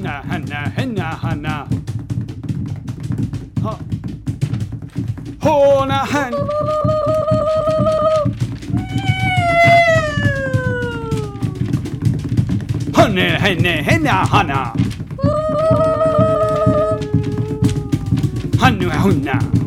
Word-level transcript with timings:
Hanna, 0.00 0.22
Hanna, 0.22 0.72
Hanna, 0.76 1.04
Hanna. 1.22 1.68
Ha. 3.62 3.78
Hona, 5.40 5.98
Han. 6.12 6.32
Hanna, 12.94 13.38
Hanna, 13.38 13.82
Hanna, 13.82 14.26
Hanna. 14.32 14.72
Hanna, 18.58 18.90
Hanna. 18.90 19.59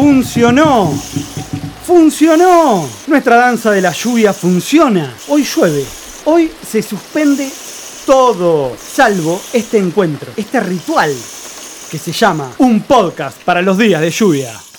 ¡Funcionó! 0.00 0.98
¡Funcionó! 1.84 2.88
Nuestra 3.06 3.36
danza 3.36 3.70
de 3.70 3.82
la 3.82 3.92
lluvia 3.92 4.32
funciona. 4.32 5.14
Hoy 5.28 5.44
llueve. 5.44 5.84
Hoy 6.24 6.50
se 6.66 6.80
suspende 6.80 7.50
todo, 8.06 8.74
salvo 8.78 9.38
este 9.52 9.76
encuentro, 9.76 10.32
este 10.38 10.58
ritual 10.60 11.14
que 11.90 11.98
se 11.98 12.12
llama 12.12 12.50
un 12.56 12.80
podcast 12.80 13.42
para 13.42 13.60
los 13.60 13.76
días 13.76 14.00
de 14.00 14.10
lluvia. 14.10 14.69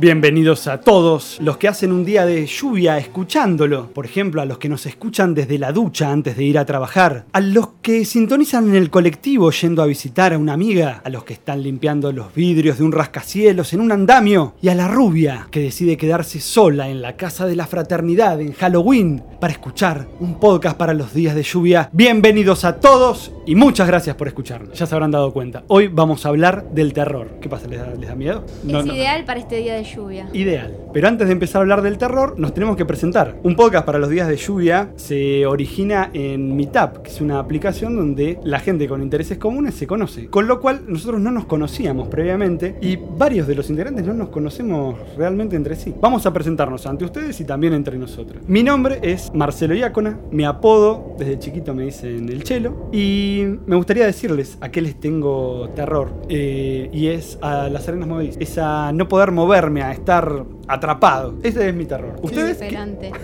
Bienvenidos 0.00 0.66
a 0.66 0.80
todos 0.80 1.36
los 1.42 1.58
que 1.58 1.68
hacen 1.68 1.92
un 1.92 2.06
día 2.06 2.24
de 2.24 2.46
lluvia 2.46 2.96
escuchándolo. 2.96 3.88
Por 3.92 4.06
ejemplo, 4.06 4.40
a 4.40 4.46
los 4.46 4.56
que 4.56 4.70
nos 4.70 4.86
escuchan 4.86 5.34
desde 5.34 5.58
la 5.58 5.72
ducha 5.72 6.10
antes 6.10 6.38
de 6.38 6.44
ir 6.44 6.56
a 6.58 6.64
trabajar. 6.64 7.26
A 7.34 7.40
los 7.40 7.68
que 7.82 8.06
sintonizan 8.06 8.70
en 8.70 8.76
el 8.76 8.88
colectivo 8.88 9.50
yendo 9.50 9.82
a 9.82 9.86
visitar 9.86 10.32
a 10.32 10.38
una 10.38 10.54
amiga. 10.54 11.02
A 11.04 11.10
los 11.10 11.24
que 11.24 11.34
están 11.34 11.62
limpiando 11.62 12.12
los 12.12 12.32
vidrios 12.32 12.78
de 12.78 12.84
un 12.84 12.92
rascacielos 12.92 13.74
en 13.74 13.82
un 13.82 13.92
andamio. 13.92 14.54
Y 14.62 14.70
a 14.70 14.74
la 14.74 14.88
rubia 14.88 15.48
que 15.50 15.60
decide 15.60 15.98
quedarse 15.98 16.40
sola 16.40 16.88
en 16.88 17.02
la 17.02 17.18
casa 17.18 17.44
de 17.44 17.56
la 17.56 17.66
fraternidad 17.66 18.40
en 18.40 18.54
Halloween 18.54 19.22
para 19.38 19.52
escuchar 19.52 20.08
un 20.18 20.40
podcast 20.40 20.78
para 20.78 20.94
los 20.94 21.12
días 21.12 21.34
de 21.34 21.42
lluvia. 21.42 21.90
Bienvenidos 21.92 22.64
a 22.64 22.80
todos 22.80 23.32
y 23.44 23.54
muchas 23.54 23.86
gracias 23.86 24.16
por 24.16 24.28
escucharnos. 24.28 24.78
Ya 24.78 24.86
se 24.86 24.94
habrán 24.94 25.10
dado 25.10 25.30
cuenta. 25.34 25.62
Hoy 25.68 25.88
vamos 25.88 26.24
a 26.24 26.30
hablar 26.30 26.70
del 26.70 26.94
terror. 26.94 27.38
¿Qué 27.42 27.50
pasa? 27.50 27.66
¿Les 27.68 27.78
da, 27.78 27.90
les 27.90 28.08
da 28.08 28.14
miedo? 28.14 28.46
es 28.66 28.86
ideal 28.86 29.26
para 29.26 29.40
este 29.40 29.56
día 29.56 29.74
de 29.74 29.82
lluvia. 29.82 29.89
Ideal. 30.32 30.76
Pero 30.92 31.08
antes 31.08 31.26
de 31.26 31.32
empezar 31.32 31.60
a 31.60 31.62
hablar 31.62 31.82
del 31.82 31.98
terror, 31.98 32.38
nos 32.38 32.54
tenemos 32.54 32.76
que 32.76 32.84
presentar. 32.84 33.36
Un 33.42 33.56
podcast 33.56 33.86
para 33.86 33.98
los 33.98 34.10
días 34.10 34.28
de 34.28 34.36
lluvia 34.36 34.90
se 34.96 35.46
origina 35.46 36.10
en 36.12 36.56
Meetup, 36.56 37.02
que 37.02 37.10
es 37.10 37.20
una 37.20 37.38
aplicación 37.38 37.96
donde 37.96 38.38
la 38.44 38.60
gente 38.60 38.88
con 38.88 39.02
intereses 39.02 39.38
comunes 39.38 39.74
se 39.74 39.86
conoce. 39.86 40.26
Con 40.26 40.46
lo 40.46 40.60
cual, 40.60 40.82
nosotros 40.86 41.20
no 41.20 41.30
nos 41.30 41.44
conocíamos 41.44 42.08
previamente 42.08 42.76
y 42.80 42.96
varios 42.96 43.46
de 43.46 43.54
los 43.54 43.70
integrantes 43.70 44.06
no 44.06 44.14
nos 44.14 44.28
conocemos 44.28 44.96
realmente 45.16 45.56
entre 45.56 45.76
sí. 45.76 45.94
Vamos 46.00 46.26
a 46.26 46.32
presentarnos 46.32 46.86
ante 46.86 47.04
ustedes 47.04 47.40
y 47.40 47.44
también 47.44 47.72
entre 47.74 47.98
nosotros. 47.98 48.42
Mi 48.46 48.62
nombre 48.62 48.98
es 49.02 49.30
Marcelo 49.34 49.74
Iacona, 49.74 50.18
mi 50.30 50.44
apodo 50.44 51.14
desde 51.18 51.38
chiquito 51.38 51.74
me 51.74 51.84
dicen 51.84 52.28
el 52.28 52.42
chelo 52.44 52.88
y 52.92 53.44
me 53.66 53.76
gustaría 53.76 54.06
decirles 54.06 54.56
a 54.60 54.70
qué 54.70 54.80
les 54.80 54.98
tengo 54.98 55.68
terror 55.74 56.12
eh, 56.28 56.88
y 56.92 57.08
es 57.08 57.38
a 57.42 57.68
las 57.68 57.88
arenas 57.88 58.08
movedizas, 58.08 58.38
es 58.40 58.58
a 58.58 58.92
no 58.92 59.08
poder 59.08 59.30
moverme, 59.30 59.79
a 59.82 59.92
estar 59.92 60.44
atrapado. 60.72 61.34
Ese 61.42 61.68
es 61.68 61.74
mi 61.74 61.84
terror. 61.86 62.16
¿Ustedes? 62.22 62.58
Desesperante. 62.58 63.12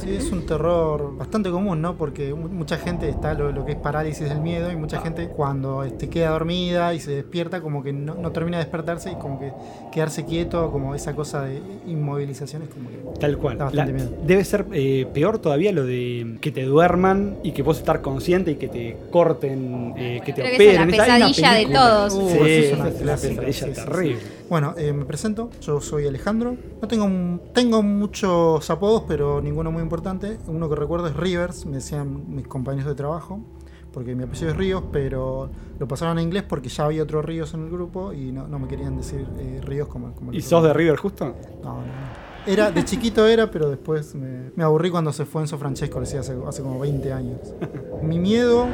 Sí, 0.00 0.14
es 0.16 0.32
un 0.32 0.46
terror 0.46 1.14
bastante 1.18 1.50
común, 1.50 1.82
¿no? 1.82 1.94
Porque 1.96 2.32
mu- 2.32 2.48
mucha 2.48 2.78
gente 2.78 3.08
está 3.08 3.34
lo, 3.34 3.52
lo 3.52 3.66
que 3.66 3.72
es 3.72 3.78
parálisis 3.78 4.28
del 4.30 4.40
miedo 4.40 4.72
y 4.72 4.76
mucha 4.76 5.00
gente 5.02 5.28
cuando 5.28 5.84
este, 5.84 6.08
queda 6.08 6.30
dormida 6.30 6.94
y 6.94 7.00
se 7.00 7.10
despierta 7.10 7.60
como 7.60 7.82
que 7.82 7.92
no, 7.92 8.14
no 8.14 8.30
termina 8.32 8.56
de 8.56 8.64
despertarse 8.64 9.12
y 9.12 9.16
como 9.16 9.38
que 9.38 9.52
quedarse 9.92 10.24
quieto, 10.24 10.70
como 10.72 10.94
esa 10.94 11.14
cosa 11.14 11.42
de 11.44 11.60
inmovilización 11.86 12.62
es 12.62 12.68
como 12.70 12.88
que... 12.88 12.96
Tal 13.20 13.36
cual. 13.36 13.58
Da 13.58 13.64
bastante 13.66 13.92
miedo. 13.92 14.10
debe 14.26 14.42
ser 14.44 14.64
eh, 14.72 15.06
peor 15.12 15.38
todavía 15.38 15.70
lo 15.72 15.84
de 15.84 16.36
que 16.40 16.50
te 16.50 16.62
duerman 16.64 17.36
y 17.42 17.52
que 17.52 17.62
vos 17.62 17.76
estar 17.78 18.00
consciente 18.00 18.52
y 18.52 18.54
que 18.56 18.68
te 18.68 18.96
corten, 19.10 19.92
eh, 19.98 20.20
que 20.24 20.32
te 20.32 20.40
Creo 20.42 20.56
que 20.56 20.70
esa 20.72 20.82
es 20.84 20.88
operen. 20.88 20.96
la 20.98 21.16
una 21.16 21.26
pesadilla 21.26 21.52
de 21.52 21.66
todos. 21.74 22.12
Sí, 22.14 22.18
Uh, 22.40 22.44
esa 22.46 22.46
es 22.46 22.72
una 22.80 22.90
clásica, 22.90 23.42
pesadilla 23.42 23.52
sí, 23.52 23.64
sí, 23.74 23.74
sí. 23.74 23.86
terrible. 23.86 24.18
Bueno, 24.48 24.74
eh, 24.78 24.92
me 24.94 25.04
presento, 25.04 25.50
yo 25.60 25.80
soy 25.80 26.06
Alejandro. 26.06 26.56
No 26.80 26.88
tengo, 26.88 27.40
tengo 27.52 27.82
muchos 27.82 28.68
apodos, 28.70 29.04
pero 29.06 29.40
ninguno 29.40 29.70
muy 29.70 29.82
importante. 29.82 30.38
Uno 30.46 30.68
que 30.68 30.76
recuerdo 30.76 31.06
es 31.08 31.16
Rivers, 31.16 31.66
me 31.66 31.76
decían 31.76 32.24
mis 32.34 32.46
compañeros 32.46 32.88
de 32.88 32.94
trabajo, 32.94 33.40
porque 33.92 34.14
mi 34.14 34.24
apellido 34.24 34.50
es 34.50 34.56
Ríos, 34.56 34.84
pero 34.92 35.50
lo 35.78 35.88
pasaron 35.88 36.18
a 36.18 36.22
inglés 36.22 36.42
porque 36.42 36.68
ya 36.68 36.84
había 36.86 37.02
otros 37.02 37.24
Ríos 37.24 37.52
en 37.54 37.64
el 37.64 37.70
grupo 37.70 38.12
y 38.12 38.32
no, 38.32 38.46
no 38.46 38.58
me 38.58 38.68
querían 38.68 38.96
decir 38.96 39.26
eh, 39.38 39.60
Ríos 39.62 39.88
como, 39.88 40.14
como 40.14 40.30
el 40.30 40.38
¿Y 40.38 40.42
sos 40.42 40.62
de 40.62 40.72
River 40.72 40.96
justo? 40.96 41.34
No, 41.62 41.74
no, 41.74 41.80
no. 41.80 42.30
Era, 42.46 42.70
de 42.70 42.82
chiquito 42.84 43.26
era, 43.26 43.50
pero 43.50 43.68
después 43.68 44.14
me, 44.14 44.50
me 44.56 44.64
aburrí 44.64 44.90
cuando 44.90 45.12
se 45.12 45.26
fue 45.26 45.42
Enzo 45.42 45.58
Francesco, 45.58 45.98
lo 45.98 46.06
decía 46.06 46.20
hace, 46.20 46.34
hace 46.46 46.62
como 46.62 46.78
20 46.78 47.12
años. 47.12 47.38
Mi 48.02 48.18
miedo 48.18 48.66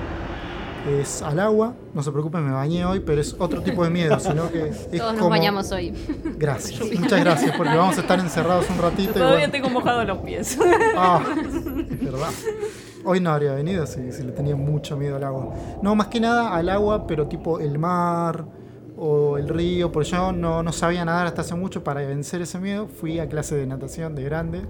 es 0.87 1.23
al 1.23 1.39
agua, 1.41 1.75
no 1.95 2.03
se 2.03 2.11
preocupen, 2.13 2.45
me 2.47 2.53
bañé 2.53 2.85
hoy, 2.85 3.01
pero 3.01 3.21
es 3.21 3.35
otro 3.39 3.63
tipo 3.63 3.83
de 3.85 3.91
miedo, 3.91 4.19
sino 4.21 4.51
que 4.51 4.69
es 4.69 4.91
Todos 4.91 5.15
nos 5.17 5.29
bañamos 5.29 5.71
hoy. 5.73 5.93
Gracias, 6.39 6.81
muchas 7.01 7.21
gracias, 7.21 7.57
porque 7.57 7.77
vamos 7.77 7.97
a 7.99 8.01
estar 8.03 8.19
encerrados 8.19 8.69
un 8.71 8.79
ratito. 8.79 9.11
y 9.11 9.15
Todavía 9.15 9.39
bueno- 9.39 9.53
tengo 9.53 9.71
mojados 9.71 10.07
los 10.07 10.19
pies. 10.19 10.59
Ah, 10.97 11.21
es 11.37 12.05
verdad. 12.05 12.29
Hoy 13.05 13.21
no 13.21 13.31
habría 13.31 13.53
venido 13.53 13.87
si, 13.87 14.11
si 14.13 14.23
le 14.23 14.33
tenía 14.33 14.57
mucho 14.57 14.97
miedo 14.97 15.17
al 15.17 15.25
agua. 15.25 15.55
No, 15.83 15.95
más 15.95 16.07
que 16.09 16.19
nada 16.21 16.55
al 16.57 16.69
agua, 16.69 17.07
pero 17.07 17.27
tipo 17.27 17.61
el 17.61 17.79
mar 17.79 18.45
o 18.99 19.37
el 19.39 19.49
río, 19.49 19.93
porque 19.93 20.09
yo 20.11 20.33
no, 20.33 20.63
no 20.63 20.73
sabía 20.73 21.05
nadar 21.05 21.27
hasta 21.27 21.43
hace 21.43 21.55
mucho 21.55 21.85
para 21.85 22.01
vencer 22.01 22.41
ese 22.43 22.59
miedo. 22.59 22.89
Fui 22.89 23.19
a 23.19 23.29
clase 23.29 23.55
de 23.55 23.67
natación 23.67 24.15
de 24.15 24.25
grande. 24.25 24.63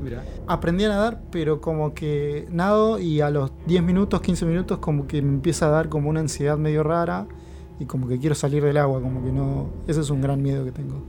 Aprendí 0.46 0.84
a 0.84 0.88
nadar, 0.88 1.20
pero 1.30 1.60
como 1.60 1.94
que 1.94 2.46
nado 2.50 2.98
y 2.98 3.20
a 3.20 3.30
los 3.30 3.52
10 3.66 3.82
minutos, 3.82 4.20
15 4.20 4.44
minutos 4.46 4.78
como 4.78 5.06
que 5.06 5.22
me 5.22 5.28
empieza 5.28 5.66
a 5.66 5.70
dar 5.70 5.88
como 5.88 6.10
una 6.10 6.20
ansiedad 6.20 6.58
medio 6.58 6.82
rara 6.82 7.26
y 7.78 7.84
como 7.84 8.08
que 8.08 8.18
quiero 8.18 8.34
salir 8.34 8.64
del 8.64 8.78
agua, 8.78 9.00
como 9.00 9.22
que 9.24 9.30
no... 9.30 9.66
Ese 9.86 10.00
es 10.00 10.10
un 10.10 10.20
gran 10.20 10.42
miedo 10.42 10.64
que 10.64 10.72
tengo. 10.72 11.02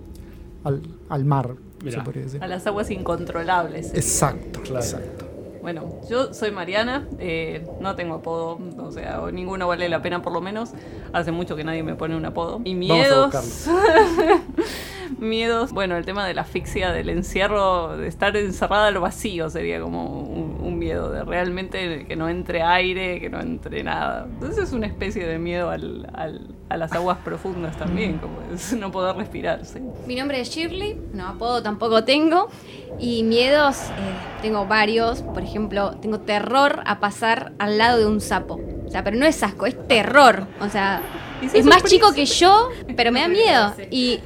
Al, 0.64 0.82
al 1.10 1.24
mar, 1.26 1.56
Mirá. 1.84 2.00
se 2.00 2.04
podría 2.04 2.24
decir. 2.24 2.44
A 2.44 2.48
las 2.48 2.68
aguas 2.68 2.92
incontrolables. 2.92 3.88
sería. 3.88 4.02
Exacto, 4.02 4.62
Claro. 4.62 4.80
exacto. 4.86 5.26
Bueno, 5.62 6.00
yo 6.10 6.34
soy 6.34 6.52
Mariana, 6.52 7.08
eh, 7.20 7.66
no 7.80 7.96
tengo 7.96 8.16
apodo, 8.16 8.60
o 8.80 8.92
sea, 8.92 9.22
o 9.22 9.32
ninguno 9.32 9.68
vale 9.68 9.90
la 9.90 10.02
pena 10.02 10.22
por 10.22 10.34
lo 10.34 10.42
menos. 10.42 10.72
Hace 11.14 11.32
mucho 11.32 11.56
que 11.56 11.64
nadie 11.64 11.84
me 11.84 11.96
pone 11.96 12.16
un 12.16 12.26
apodo. 12.26 12.62
Y 12.64 12.74
Vamos 12.88 13.06
a 13.06 13.10
miedos. 13.10 13.32
buscarlo. 13.34 14.42
miedos. 15.20 15.72
Bueno, 15.72 15.98
el 15.98 16.06
tema 16.06 16.26
de 16.28 16.34
la 16.34 16.42
asfixia, 16.42 16.92
del 16.92 17.10
encierro, 17.10 17.98
de 17.98 18.08
estar 18.08 18.36
encerrada 18.38 18.88
al 18.88 18.98
vacío 19.00 19.50
sería 19.50 19.80
como 19.82 20.22
un, 20.22 20.58
un 20.62 20.78
miedo, 20.80 21.10
de 21.12 21.24
realmente 21.24 22.06
que 22.08 22.16
no 22.16 22.30
entre 22.30 22.62
aire, 22.64 23.20
que 23.20 23.30
no 23.30 23.40
entre 23.40 23.84
nada. 23.84 24.26
Entonces 24.30 24.66
es 24.66 24.74
una 24.74 24.88
especie 24.88 25.26
de 25.26 25.40
miedo 25.40 25.70
al- 25.70 26.10
al- 26.14 26.48
a 26.70 26.76
las 26.78 26.92
aguas 26.92 27.18
profundas 27.24 27.78
también, 27.78 28.18
como 28.18 28.40
es 28.54 28.74
no 28.74 28.92
poder 28.92 29.16
respirar. 29.16 29.66
sí. 29.66 29.80
Mi 30.06 30.16
nombre 30.16 30.42
es 30.42 30.50
Shirley, 30.50 31.00
no 31.14 31.28
apodo 31.28 31.64
tampoco 31.64 32.04
tengo. 32.04 32.50
Y 33.00 33.24
miedos, 33.24 33.78
eh, 33.84 34.42
tengo 34.42 34.66
varios. 34.66 35.22
Por 35.22 35.44
ejemplo, 35.44 35.92
tengo 36.02 36.20
terror 36.22 36.82
a 36.86 37.00
pasar 37.00 37.54
al 37.60 37.78
lado 37.78 38.00
de 38.00 38.06
un 38.06 38.20
sapo. 38.22 38.60
O 38.86 38.90
sea, 38.90 39.04
pero 39.04 39.16
no 39.18 39.26
es 39.26 39.42
asco, 39.44 39.66
es 39.66 39.88
terror. 39.88 40.48
O 40.62 40.68
sea, 40.70 41.02
¿Y 41.42 41.50
si 41.50 41.58
es 41.60 41.66
más 41.66 41.84
chico 41.84 42.12
que 42.14 42.26
yo, 42.26 42.70
pero 42.96 43.12
me 43.12 43.20
da 43.22 43.28
miedo. 43.30 43.74
Y 43.92 44.20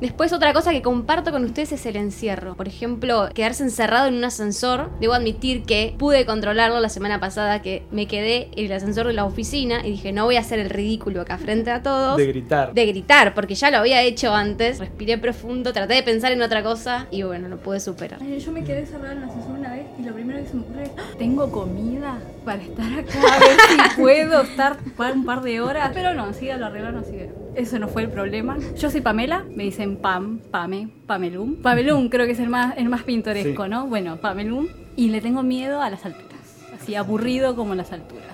después 0.00 0.32
otra 0.32 0.52
cosa 0.52 0.70
que 0.72 0.82
comparto 0.82 1.30
con 1.32 1.44
ustedes 1.44 1.72
es 1.72 1.86
el 1.86 1.96
encierro. 1.96 2.54
Por 2.54 2.68
ejemplo, 2.68 3.28
quedarse 3.34 3.62
encerrado 3.62 4.08
en 4.08 4.14
un 4.14 4.24
ascensor. 4.24 4.90
Debo 5.00 5.14
admitir 5.14 5.62
que 5.64 5.94
pude 5.98 6.26
controlarlo 6.26 6.80
la 6.80 6.88
semana 6.88 7.20
pasada 7.20 7.62
que 7.62 7.82
me 7.90 8.06
quedé 8.06 8.48
en 8.56 8.66
el 8.66 8.72
ascensor 8.72 9.06
de 9.06 9.12
la 9.12 9.24
oficina 9.24 9.86
y 9.86 9.90
dije, 9.92 10.12
no 10.12 10.24
voy 10.24 10.36
a 10.36 10.40
hacer 10.40 10.58
el 10.58 10.70
ridículo 10.70 11.20
acá 11.20 11.38
frente 11.38 11.70
a 11.70 11.82
todos 11.82 12.16
De 12.16 12.26
gritar. 12.26 12.74
de 12.74 12.86
gritar, 12.86 13.34
porque 13.34 13.54
ya 13.54 13.70
lo 13.70 13.78
había 13.78 14.02
hecho 14.02 14.34
antes. 14.34 14.78
Respiré 14.78 15.18
profundo, 15.18 15.72
traté 15.72 15.94
de 15.94 16.02
pensar 16.02 16.32
en 16.32 16.42
otra 16.42 16.62
cosa 16.62 17.06
y 17.10 17.22
bueno, 17.22 17.48
lo 17.48 17.58
pude 17.58 17.80
superar. 17.80 18.20
Ay, 18.22 18.38
Yo 18.38 18.52
me 18.52 18.64
quedé 18.64 18.86
cerrada 18.86 19.12
en 19.12 19.20
la 19.20 19.26
ascensor 19.26 19.52
una 19.52 19.72
vez 19.72 19.86
y 19.98 20.02
lo 20.02 20.14
primero 20.14 20.40
que 20.42 20.48
se 20.48 20.54
me 20.54 20.62
ocurre 20.62 20.82
es, 20.84 20.90
tengo 21.18 21.50
comida 21.50 22.18
para 22.44 22.62
estar 22.62 22.92
acá, 22.98 23.18
a 23.20 23.38
ver 23.40 23.56
si 23.90 23.96
puedo 24.00 24.42
estar 24.42 24.76
un 25.14 25.24
par 25.24 25.42
de 25.42 25.60
horas. 25.60 25.90
Pero 25.92 26.14
no, 26.14 26.26
enseguida 26.28 26.56
lo 26.56 26.66
arreglaron, 26.66 27.00
así 27.00 27.12
que 27.12 27.30
eso 27.58 27.78
no 27.78 27.88
fue 27.88 28.02
el 28.02 28.08
problema. 28.10 28.56
Yo 28.78 28.90
soy 28.90 29.00
Pamela, 29.00 29.44
me 29.54 29.64
dicen 29.64 29.96
Pam, 29.96 30.38
Pame, 30.38 30.88
Pamelum. 31.06 31.56
Pamelum 31.56 32.08
creo 32.08 32.24
que 32.26 32.32
es 32.32 32.40
el 32.40 32.48
más, 32.48 32.76
el 32.78 32.88
más 32.88 33.02
pintoresco, 33.02 33.64
Sí. 33.64 33.70
¿no? 33.70 33.86
Bueno, 33.86 34.16
Pamelum. 34.16 34.68
Y 34.96 35.08
le 35.10 35.20
tengo 35.20 35.42
miedo 35.42 35.80
a 35.82 35.90
las 35.90 36.04
alturas, 36.06 36.66
así 36.74 36.94
aburrido 36.94 37.54
como 37.56 37.74
las 37.74 37.92
alturas. 37.92 38.24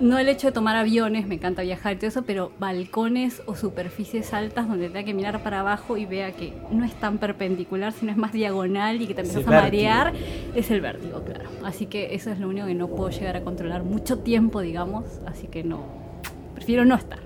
No 0.00 0.18
el 0.18 0.28
hecho 0.28 0.48
de 0.48 0.52
tomar 0.52 0.74
aviones, 0.74 1.28
me 1.28 1.36
encanta 1.36 1.62
viajar 1.62 1.92
y 1.92 1.96
todo 1.96 2.08
eso, 2.08 2.22
pero 2.22 2.50
balcones 2.58 3.42
o 3.46 3.54
superficies 3.54 4.34
altas 4.34 4.66
donde 4.68 4.88
tenga 4.88 5.04
que 5.04 5.14
mirar 5.14 5.40
para 5.44 5.60
abajo 5.60 5.96
y 5.96 6.04
vea 6.04 6.32
que 6.32 6.52
no 6.72 6.84
es 6.84 6.92
tan 6.94 7.18
perpendicular, 7.18 7.92
sino 7.92 8.10
es 8.10 8.18
más 8.18 8.32
diagonal 8.32 9.00
y 9.00 9.06
que 9.06 9.14
te 9.14 9.20
empiezas 9.20 9.46
a 9.46 9.50
marear, 9.52 10.12
es 10.56 10.70
el 10.72 10.80
vértigo, 10.80 11.22
claro. 11.22 11.48
Así 11.64 11.86
que 11.86 12.12
eso 12.16 12.30
es 12.32 12.40
lo 12.40 12.48
único 12.48 12.66
que 12.66 12.74
no 12.74 12.88
puedo 12.88 13.10
llegar 13.10 13.36
a 13.36 13.42
controlar 13.42 13.84
mucho 13.84 14.18
tiempo, 14.18 14.60
digamos, 14.62 15.04
así 15.26 15.46
que 15.46 15.62
no, 15.62 15.84
prefiero 16.56 16.84
no 16.84 16.96
estar. 16.96 17.20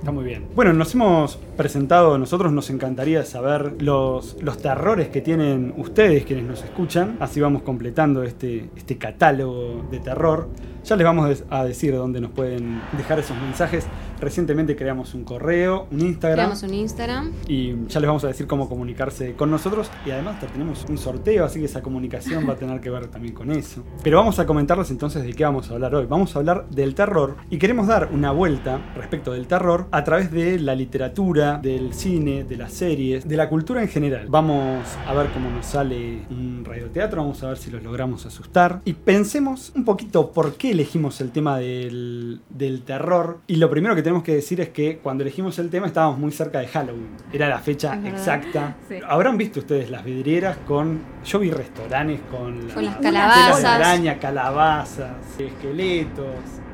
Está 0.00 0.12
muy 0.12 0.24
bien. 0.24 0.46
Bueno, 0.54 0.72
nos 0.72 0.94
hemos 0.94 1.36
presentado, 1.58 2.16
nosotros 2.16 2.50
nos 2.52 2.70
encantaría 2.70 3.22
saber 3.26 3.82
los, 3.82 4.38
los 4.40 4.56
terrores 4.56 5.08
que 5.08 5.20
tienen 5.20 5.74
ustedes, 5.76 6.24
quienes 6.24 6.46
nos 6.46 6.64
escuchan. 6.64 7.18
Así 7.20 7.38
vamos 7.38 7.60
completando 7.60 8.22
este, 8.22 8.70
este 8.74 8.96
catálogo 8.96 9.84
de 9.90 10.00
terror. 10.00 10.48
Ya 10.84 10.96
les 10.96 11.04
vamos 11.04 11.44
a 11.50 11.64
decir 11.64 11.94
dónde 11.94 12.20
nos 12.20 12.30
pueden 12.30 12.80
dejar 12.96 13.18
esos 13.18 13.36
mensajes. 13.36 13.86
Recientemente 14.20 14.76
creamos 14.76 15.14
un 15.14 15.24
correo, 15.24 15.86
un 15.90 16.00
Instagram. 16.00 16.36
Creamos 16.36 16.62
un 16.62 16.74
Instagram. 16.74 17.32
Y 17.48 17.86
ya 17.88 18.00
les 18.00 18.06
vamos 18.06 18.24
a 18.24 18.28
decir 18.28 18.46
cómo 18.46 18.68
comunicarse 18.68 19.34
con 19.34 19.50
nosotros. 19.50 19.90
Y 20.04 20.10
además 20.10 20.40
tenemos 20.40 20.84
un 20.88 20.98
sorteo, 20.98 21.44
así 21.44 21.58
que 21.58 21.64
esa 21.66 21.80
comunicación 21.80 22.46
va 22.48 22.52
a 22.52 22.56
tener 22.56 22.80
que 22.80 22.90
ver 22.90 23.06
también 23.06 23.34
con 23.34 23.50
eso. 23.50 23.82
Pero 24.02 24.18
vamos 24.18 24.38
a 24.38 24.46
comentarles 24.46 24.90
entonces 24.90 25.22
de 25.22 25.32
qué 25.32 25.44
vamos 25.44 25.70
a 25.70 25.74
hablar 25.74 25.94
hoy. 25.94 26.06
Vamos 26.06 26.34
a 26.36 26.40
hablar 26.40 26.68
del 26.68 26.94
terror. 26.94 27.36
Y 27.48 27.58
queremos 27.58 27.86
dar 27.86 28.10
una 28.12 28.30
vuelta 28.32 28.80
respecto 28.94 29.32
del 29.32 29.46
terror 29.46 29.86
a 29.90 30.04
través 30.04 30.30
de 30.30 30.58
la 30.58 30.74
literatura, 30.74 31.58
del 31.62 31.94
cine, 31.94 32.44
de 32.44 32.56
las 32.56 32.72
series, 32.72 33.26
de 33.26 33.36
la 33.36 33.48
cultura 33.48 33.80
en 33.80 33.88
general. 33.88 34.26
Vamos 34.28 34.86
a 35.06 35.14
ver 35.14 35.30
cómo 35.32 35.50
nos 35.50 35.66
sale 35.66 36.22
un 36.30 36.62
radioteatro, 36.64 37.22
vamos 37.22 37.42
a 37.42 37.48
ver 37.48 37.56
si 37.56 37.70
los 37.70 37.82
logramos 37.82 38.26
asustar. 38.26 38.82
Y 38.84 38.92
pensemos 38.92 39.72
un 39.74 39.84
poquito 39.84 40.30
por 40.32 40.54
qué 40.54 40.74
elegimos 40.80 41.20
el 41.20 41.30
tema 41.30 41.58
del, 41.58 42.40
del 42.48 42.82
terror. 42.82 43.38
Y 43.46 43.56
lo 43.56 43.68
primero 43.68 43.94
que 43.94 44.02
tenemos 44.02 44.22
que 44.22 44.34
decir 44.34 44.60
es 44.60 44.70
que 44.70 44.98
cuando 44.98 45.22
elegimos 45.22 45.58
el 45.58 45.68
tema 45.70 45.86
estábamos 45.86 46.18
muy 46.18 46.32
cerca 46.32 46.58
de 46.60 46.68
Halloween. 46.68 47.08
Era 47.32 47.48
la 47.48 47.58
fecha 47.58 48.00
exacta. 48.06 48.76
Sí. 48.88 48.96
Habrán 49.06 49.36
visto 49.36 49.60
ustedes 49.60 49.90
las 49.90 50.04
vidrieras 50.04 50.56
con. 50.66 51.00
Yo 51.24 51.38
vi 51.38 51.50
restaurantes 51.50 52.20
con, 52.30 52.68
Con 52.70 52.84
las 52.84 52.96
calabazas. 52.96 53.64
araña, 53.64 54.18
calabazas, 54.18 55.12
esqueletos. 55.38 56.26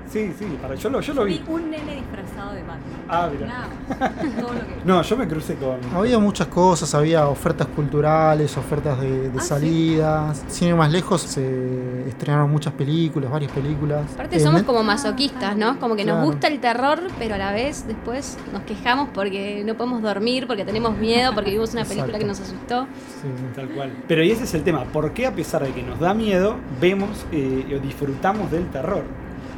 Sí, 0.08 0.32
sí, 0.38 0.44
para, 0.62 0.74
yo, 0.76 0.88
lo, 0.88 1.00
yo 1.00 1.14
lo 1.14 1.24
vi. 1.24 1.42
un 1.48 1.70
nene 1.70 1.96
disfrazado 1.96 2.52
de 2.54 2.62
Batman. 2.62 2.78
Ah, 3.08 3.28
mira. 3.32 3.46
Nada 3.46 3.68
más. 3.88 4.34
Todo 4.40 4.52
lo 4.54 4.60
que 4.60 4.66
No, 4.84 5.02
yo 5.02 5.16
me 5.16 5.28
crucé 5.28 5.54
con. 5.56 5.78
Había 5.94 6.18
muchas 6.18 6.46
cosas, 6.48 6.94
había 6.94 7.26
ofertas 7.28 7.66
culturales, 7.68 8.56
ofertas 8.56 9.00
de, 9.00 9.28
de 9.30 9.38
Ah, 9.38 9.42
¿sí? 9.42 9.48
salidas. 9.48 10.44
Sin 10.48 10.68
ir 10.68 10.74
más 10.76 10.90
lejos, 10.92 11.22
se 11.22 12.08
estrenaron 12.08 12.50
muchas 12.50 12.72
películas, 12.72 13.30
varias 13.30 13.52
películas. 13.52 14.04
Aparte 14.14 14.36
Eh, 14.36 14.40
somos 14.40 14.62
como 14.62 14.82
masoquistas, 14.82 15.56
¿no? 15.56 15.78
Como 15.80 15.96
que 15.96 16.04
Claro. 16.04 16.20
nos 16.20 16.26
gusta 16.30 16.46
el 16.48 16.60
terror, 16.60 17.00
pero 17.18 17.34
a 17.34 17.38
la 17.38 17.52
vez 17.52 17.86
después 17.86 18.38
nos 18.52 18.62
quejamos 18.62 19.08
porque 19.12 19.62
no 19.66 19.74
podemos 19.74 20.02
dormir, 20.02 20.46
porque 20.46 20.64
tenemos 20.64 20.96
miedo, 20.96 21.32
porque 21.34 21.50
vimos 21.50 21.72
una 21.72 21.82
película 21.84 22.16
Exacto. 22.16 22.18
que 22.20 22.24
nos 22.26 22.40
asustó. 22.40 22.82
sí. 23.22 23.28
Tal 23.54 23.68
cual. 23.70 23.92
Pero 24.06 24.22
y 24.22 24.30
ese 24.30 24.44
es 24.44 24.54
el 24.54 24.62
tema. 24.62 24.84
¿Por 24.84 25.12
qué 25.12 25.26
a 25.26 25.32
pesar 25.34 25.62
de 25.64 25.72
que 25.72 25.82
nos 25.82 25.98
da 25.98 26.14
miedo, 26.14 26.56
vemos 26.80 27.26
eh, 27.32 27.76
o 27.76 27.82
disfrutamos 27.84 28.50
del 28.50 28.66
terror? 28.70 29.04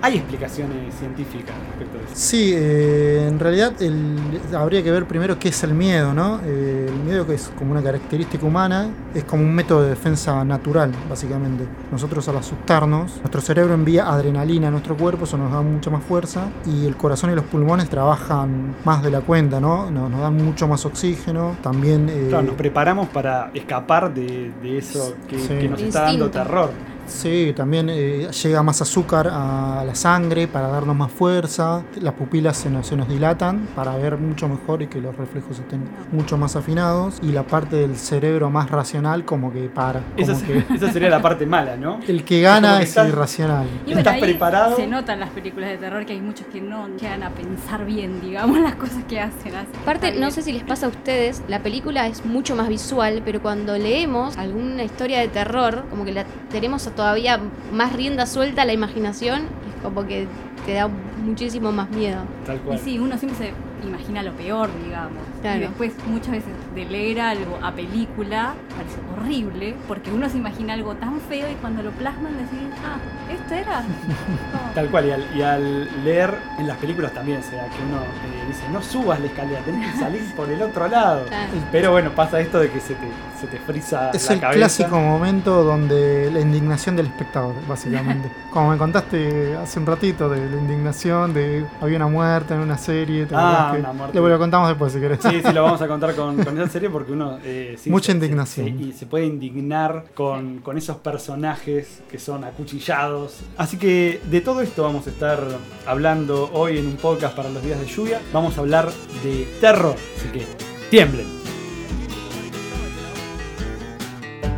Hay 0.00 0.16
explicaciones 0.16 0.94
científicas 0.94 1.56
respecto 1.70 1.98
a 1.98 2.02
eso. 2.02 2.12
Sí, 2.14 2.52
eh, 2.54 3.26
en 3.28 3.38
realidad 3.40 3.72
el- 3.82 4.16
habría 4.56 4.80
que 4.82 4.92
ver 4.92 5.06
primero 5.06 5.38
qué 5.40 5.48
es 5.48 5.62
el 5.64 5.74
miedo, 5.74 6.14
¿no? 6.14 6.38
Eh, 6.44 6.86
el 6.88 6.94
miedo 7.04 7.26
que 7.26 7.34
es 7.34 7.50
como 7.58 7.72
una 7.72 7.82
característica 7.82 8.46
humana, 8.46 8.88
es 9.12 9.24
como 9.24 9.42
un 9.42 9.52
método 9.52 9.82
de 9.82 9.88
defensa 9.90 10.44
natural, 10.44 10.92
básicamente. 11.10 11.64
Nosotros 11.90 12.28
al 12.28 12.36
asustarnos, 12.36 13.16
nuestro 13.18 13.40
cerebro 13.40 13.74
envía 13.74 14.08
adrenalina 14.08 14.68
a 14.68 14.70
nuestro 14.70 14.96
cuerpo, 14.96 15.24
eso 15.24 15.36
nos 15.36 15.50
da 15.50 15.62
mucha 15.62 15.90
más 15.90 16.04
fuerza, 16.04 16.42
y 16.64 16.86
el 16.86 16.96
corazón 16.96 17.30
y 17.32 17.34
los 17.34 17.44
pulmones 17.46 17.88
trabajan 17.90 18.76
más 18.84 19.02
de 19.02 19.10
la 19.10 19.20
cuenta, 19.22 19.58
¿no? 19.60 19.90
Nos, 19.90 20.08
nos 20.10 20.20
dan 20.20 20.36
mucho 20.36 20.68
más 20.68 20.86
oxígeno, 20.86 21.56
también... 21.60 22.08
eh, 22.08 22.26
Claro, 22.28 22.44
nos 22.46 22.54
preparamos 22.54 23.08
para 23.08 23.50
escapar 23.52 24.14
de, 24.14 24.52
de 24.62 24.78
eso 24.78 25.16
que, 25.28 25.40
Sí. 25.40 25.48
que 25.48 25.68
nos 25.68 25.80
está 25.80 26.02
dando 26.02 26.26
Instinto. 26.26 26.30
terror. 26.44 26.70
Sí, 27.08 27.52
también 27.56 27.88
eh, 27.90 28.28
llega 28.43 28.62
más 28.62 28.81
azúcar 28.82 29.28
a 29.32 29.82
la 29.84 29.94
sangre 29.94 30.46
para 30.46 30.69
darnos 30.69 30.94
más 30.94 31.10
fuerza, 31.10 31.82
las 32.00 32.14
pupilas 32.14 32.56
se 32.56 32.70
nos, 32.70 32.87
se 32.87 32.96
nos 32.96 33.08
dilatan 33.08 33.66
para 33.75 33.96
ver 33.96 34.19
mucho 34.19 34.46
mejor 34.49 34.82
y 34.82 34.87
que 34.88 35.00
los 35.00 35.16
reflejos 35.16 35.58
estén 35.58 35.88
mucho 36.12 36.37
más 36.37 36.55
afinados 36.55 37.19
y 37.22 37.32
la 37.32 37.43
parte 37.44 37.76
del 37.76 37.96
cerebro 37.96 38.50
más 38.50 38.70
racional 38.70 39.25
como 39.25 39.52
que 39.52 39.69
para. 39.69 40.00
Esa, 40.16 40.34
Como 40.34 40.44
se- 40.46 40.46
que 40.64 40.75
esa 40.75 40.93
sería 40.93 41.08
la 41.08 41.22
parte 41.22 41.46
mala, 41.46 41.76
¿no? 41.76 41.99
el 42.06 42.25
que 42.25 42.40
gana 42.43 42.76
que 42.78 42.84
es 42.84 42.90
estás- 42.90 43.08
irracional. 43.08 43.66
Y 43.87 43.93
¿Estás 43.93 44.14
ahí 44.14 44.20
preparado? 44.20 44.76
Se 44.76 44.87
notan 44.87 45.19
las 45.20 45.31
películas 45.31 45.70
de 45.70 45.78
terror 45.78 46.04
que 46.04 46.12
hay 46.12 46.20
muchos 46.20 46.46
que 46.49 46.61
no 46.61 46.88
llegan 46.96 47.22
a 47.22 47.31
pensar 47.31 47.84
bien, 47.84 48.20
digamos, 48.20 48.58
las 48.61 48.75
cosas 48.75 49.02
que 49.08 49.19
hacen. 49.20 49.52
Aparte, 49.82 50.12
no 50.12 50.31
sé 50.31 50.43
si 50.43 50.52
les 50.52 50.62
pasa 50.62 50.87
a 50.87 50.88
ustedes, 50.90 51.43
la 51.49 51.62
película 51.62 52.06
es 52.06 52.25
mucho 52.25 52.54
más 52.54 52.69
visual, 52.69 53.22
pero 53.25 53.40
cuando 53.40 53.76
leemos 53.78 54.37
alguna 54.37 54.84
historia 54.84 55.20
de 55.20 55.28
terror, 55.28 55.84
como 55.90 56.04
que 56.04 56.12
la 56.12 56.25
tenemos 56.50 56.82
todavía 56.98 57.38
más 57.72 57.92
rienda 57.92 58.26
suelta 58.26 58.62
a 58.62 58.64
la 58.64 58.72
imaginación, 58.72 59.42
y 59.42 59.76
es 59.76 59.82
como 59.84 60.04
que 60.04 60.26
te 60.66 60.72
da 60.74 60.88
muchísimo 61.24 61.70
más 61.70 61.88
miedo. 61.90 62.18
Tal 62.44 62.56
Y 62.56 62.58
cual. 62.58 62.78
sí, 62.80 62.98
uno 62.98 63.16
siempre 63.16 63.52
se 63.82 63.86
imagina 63.86 64.24
lo 64.24 64.32
peor, 64.32 64.68
digamos. 64.84 65.22
Claro. 65.40 65.58
Y 65.58 65.61
después, 65.62 65.93
muchas 66.06 66.32
veces, 66.32 66.52
de 66.75 66.85
leer 66.85 67.20
algo 67.20 67.58
a 67.62 67.73
película, 67.73 68.55
parece 68.76 68.99
horrible, 69.17 69.75
porque 69.87 70.11
uno 70.12 70.29
se 70.29 70.38
imagina 70.38 70.75
algo 70.75 70.94
tan 70.94 71.20
feo 71.20 71.46
y 71.50 71.55
cuando 71.56 71.82
lo 71.82 71.90
plasman 71.93 72.32
decís, 72.37 72.58
ah, 72.85 72.99
¿esto 73.32 73.55
era? 73.55 73.82
Tal 74.75 74.88
cual, 74.88 75.06
y 75.06 75.11
al, 75.12 75.25
y 75.37 75.43
al 75.43 76.05
leer 76.05 76.35
en 76.58 76.67
las 76.67 76.76
películas 76.79 77.12
también 77.12 77.43
se 77.43 77.56
da 77.56 77.64
que 77.67 77.82
uno 77.88 77.99
eh, 78.02 78.44
dice, 78.49 78.62
no 78.73 78.82
subas 78.82 79.20
la 79.20 79.26
escalera, 79.26 79.61
tenés 79.61 79.93
que 79.93 79.99
salir 79.99 80.23
por 80.37 80.49
el 80.50 80.62
otro 80.62 80.88
lado. 80.88 81.25
Claro. 81.26 81.52
Pero 81.73 81.90
bueno, 81.93 82.11
pasa 82.12 82.40
esto 82.40 82.58
de 82.61 82.70
que 82.70 82.81
se 82.81 82.94
te, 82.94 83.06
se 83.40 83.46
te 83.46 83.58
frisa 83.58 84.11
Es 84.12 84.26
la 84.29 84.35
el 84.35 84.40
cabeza. 84.40 84.58
clásico 84.58 84.99
momento 85.00 85.64
donde 85.64 86.31
la 86.32 86.40
indignación 86.40 86.96
del 86.96 87.06
espectador, 87.06 87.55
básicamente. 87.67 88.31
Como 88.50 88.70
me 88.70 88.79
contaste 88.79 89.56
hace 89.56 89.79
un 89.79 89.87
ratito 89.87 90.29
de 90.29 90.49
la 90.49 90.56
indignación 90.56 91.32
de 91.35 91.64
había 91.81 91.96
una 91.96 92.08
muerte 92.08 92.55
en 92.55 92.61
una 92.61 92.79
serie. 92.79 93.26
¿te 93.26 93.35
Ah, 93.35 93.38
acordás 93.69 93.73
que- 93.73 93.79
una 93.81 93.93
muerte. 93.93 94.19
Lo, 94.19 94.29
lo 94.29 94.38
contamos 94.38 94.69
después 94.69 94.93
si 94.93 95.00
querés. 95.00 95.19
Sí, 95.30 95.42
sí, 95.44 95.52
lo 95.52 95.62
vamos 95.62 95.80
a 95.82 95.88
contar 95.88 96.14
con, 96.14 96.42
con 96.44 96.58
esa 96.58 96.70
serie 96.70 96.90
porque 96.90 97.12
uno... 97.12 97.38
eh, 97.44 97.76
sí, 97.78 97.90
Mucha 97.90 98.06
se- 98.06 98.12
indignación. 98.12 98.66
se- 98.78 98.84
y 98.84 98.92
se 98.92 99.06
puede 99.06 99.26
indignar 99.26 100.04
con, 100.14 100.58
con 100.58 100.76
esos 100.78 100.96
personajes 100.98 102.00
que 102.10 102.19
son 102.19 102.44
acuchillados. 102.44 103.40
Así 103.56 103.76
que 103.76 104.20
de 104.30 104.40
todo 104.40 104.60
esto 104.62 104.82
vamos 104.82 105.06
a 105.06 105.10
estar 105.10 105.40
hablando 105.86 106.50
hoy 106.52 106.78
en 106.78 106.86
un 106.86 106.96
podcast 106.96 107.34
para 107.36 107.48
los 107.50 107.62
días 107.62 107.78
de 107.80 107.86
lluvia. 107.86 108.20
Vamos 108.32 108.56
a 108.56 108.60
hablar 108.60 108.90
de 109.22 109.46
terror. 109.60 109.94
Así 110.16 110.28
que 110.30 110.46
tiemblen. 110.90 111.26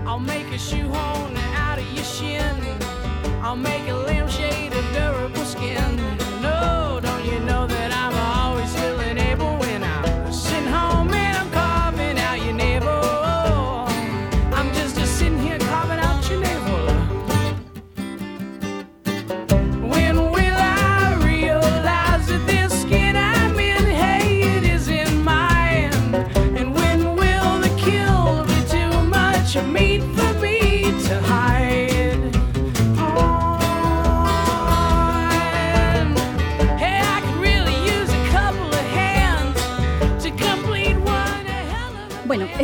I'll 0.07 0.19
make 0.21 0.47
a 0.53 0.57
shoehorn 0.59 0.90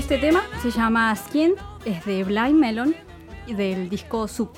este 0.06 0.18
tema 0.18 0.44
se 0.62 0.70
llama 0.70 1.12
Skin, 1.16 1.54
es 1.84 2.04
de 2.04 2.22
Blind 2.22 2.54
Melon 2.54 2.94
y 3.48 3.54
del 3.54 3.90
disco 3.90 4.28
Soup. 4.28 4.52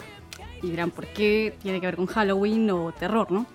Y 0.63 0.69
dirán, 0.69 0.91
¿por 0.91 1.07
qué 1.07 1.57
tiene 1.63 1.81
que 1.81 1.87
ver 1.87 1.97
con 1.97 2.05
Halloween 2.05 2.71
o 2.71 2.93
terror, 2.93 3.33
no? 3.33 3.47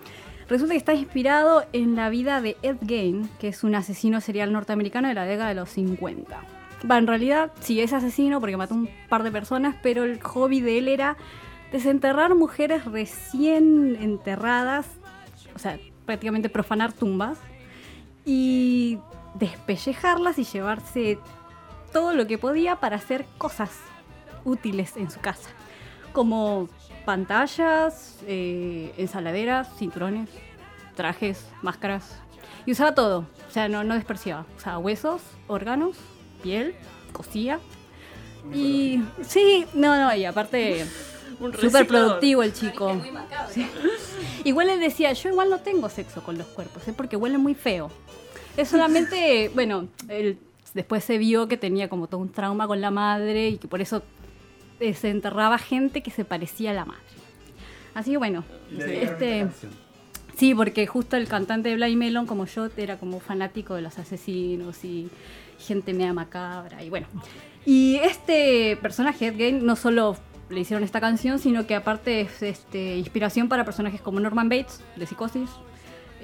Resulta 0.50 0.74
que 0.74 0.80
está 0.80 0.96
inspirado 0.96 1.64
en 1.72 1.96
la 1.96 2.10
vida 2.10 2.42
de 2.42 2.58
Ed 2.64 2.78
Gein, 2.84 3.30
que 3.40 3.50
es 3.50 3.64
un 3.64 3.76
asesino 3.76 4.22
serial 4.22 4.52
norteamericano 4.52 5.08
de 5.08 5.14
la 5.14 5.26
década 5.26 5.50
de 5.50 5.54
los 5.54 5.70
50. 5.70 6.42
Va, 6.90 6.98
en 6.98 7.06
realidad 7.06 7.52
sí 7.60 7.80
es 7.80 7.94
asesino 7.94 8.40
porque 8.40 8.58
mató 8.58 8.74
un 8.74 8.90
par 9.08 9.22
de 9.22 9.30
personas, 9.30 9.76
pero 9.84 10.04
el 10.04 10.20
hobby 10.20 10.62
de 10.62 10.80
él 10.80 10.88
era 10.88 11.16
desenterrar 11.72 12.34
mujeres 12.34 12.86
recién 12.86 14.00
enterradas, 14.02 14.88
o 15.56 15.60
sea, 15.60 15.78
prácticamente 16.08 16.50
profanar 16.50 16.92
tumbas, 16.92 17.38
y 18.26 18.98
despellejarlas 19.36 20.40
y 20.40 20.44
llevarse 20.44 21.20
todo 21.94 22.14
lo 22.14 22.28
que 22.28 22.38
podía 22.38 22.78
para 22.78 22.98
hacer 22.98 23.26
cosas 23.38 23.72
útiles 24.44 24.98
en 24.98 25.10
su 25.10 25.20
casa. 25.20 25.50
como 26.12 26.70
pantallas, 27.06 28.20
eh, 28.28 28.94
ensaladeras, 28.98 29.68
cinturones, 29.78 30.30
trajes, 30.96 31.48
máscaras. 31.64 32.20
Y 32.68 32.72
usaba 32.72 32.94
todo. 32.94 33.26
O 33.48 33.52
sea, 33.52 33.68
no, 33.68 33.84
no 33.84 33.96
despreciaba. 33.96 34.46
Usaba 34.56 34.78
huesos, 34.78 35.22
órganos, 35.48 35.98
piel, 36.44 36.76
cosía. 37.14 37.60
Y 38.54 39.02
sí, 39.24 39.66
no, 39.74 39.98
no, 39.98 40.16
y 40.16 40.26
aparte 40.26 40.86
súper 41.60 41.88
productivo 41.88 42.44
el 42.44 42.54
chico. 42.54 43.02
Sí. 43.50 43.68
Igual 44.44 44.70
él 44.70 44.80
decía, 44.80 45.14
yo 45.14 45.30
igual 45.30 45.50
no 45.50 45.60
tengo 45.60 45.90
sexo 45.90 46.22
con 46.24 46.38
los 46.38 46.48
cuerpos, 46.48 46.88
¿eh? 46.88 46.94
porque 46.96 47.16
huele 47.16 47.40
muy 47.40 47.56
feo. 47.56 47.90
Es 48.56 48.70
solamente, 48.70 49.50
bueno, 49.56 49.88
él 50.10 50.38
después 50.74 51.04
se 51.04 51.18
vio 51.18 51.48
que 51.48 51.58
tenía 51.58 51.90
como 51.90 52.08
todo 52.08 52.22
un 52.22 52.30
trauma 52.30 52.68
con 52.68 52.82
la 52.82 52.92
madre 52.92 53.50
y 53.50 53.58
que 53.58 53.68
por 53.68 53.82
eso 53.82 54.04
eh, 54.80 54.94
se 54.94 55.10
enterraba 55.10 55.58
gente 55.58 56.02
que 56.02 56.12
se 56.12 56.26
parecía 56.26 56.72
a 56.72 56.74
la 56.74 56.86
madre. 56.86 57.02
Así 57.94 58.12
que 58.12 58.18
bueno, 58.18 58.44
este... 58.78 59.48
Sí, 60.36 60.56
porque 60.56 60.88
justo 60.88 61.16
el 61.16 61.28
cantante 61.28 61.70
de 61.70 61.76
Blind 61.76 61.98
Melon, 61.98 62.26
como 62.26 62.46
yo, 62.46 62.68
era 62.76 62.98
como 62.98 63.20
fanático 63.20 63.76
de 63.76 63.84
los 63.84 64.00
asesinos 64.00 64.84
y 64.84 65.10
gente 65.60 65.94
media 65.94 66.12
macabra 66.12 66.84
y 66.84 66.90
bueno. 66.90 67.06
Y 67.66 67.98
este 67.98 68.78
personaje, 68.82 69.28
Ed 69.28 69.38
Gein, 69.38 69.66
no 69.66 69.76
solo 69.76 70.18
le 70.50 70.60
hicieron 70.60 70.84
esta 70.84 71.00
canción, 71.00 71.40
sino 71.40 71.66
que 71.68 71.76
aparte 71.76 72.22
es 72.22 72.42
este, 72.42 72.98
inspiración 72.98 73.48
para 73.48 73.64
personajes 73.64 74.02
como 74.02 74.20
Norman 74.20 74.50
Bates, 74.50 74.82
de 74.96 75.06
Psicosis, 75.06 75.50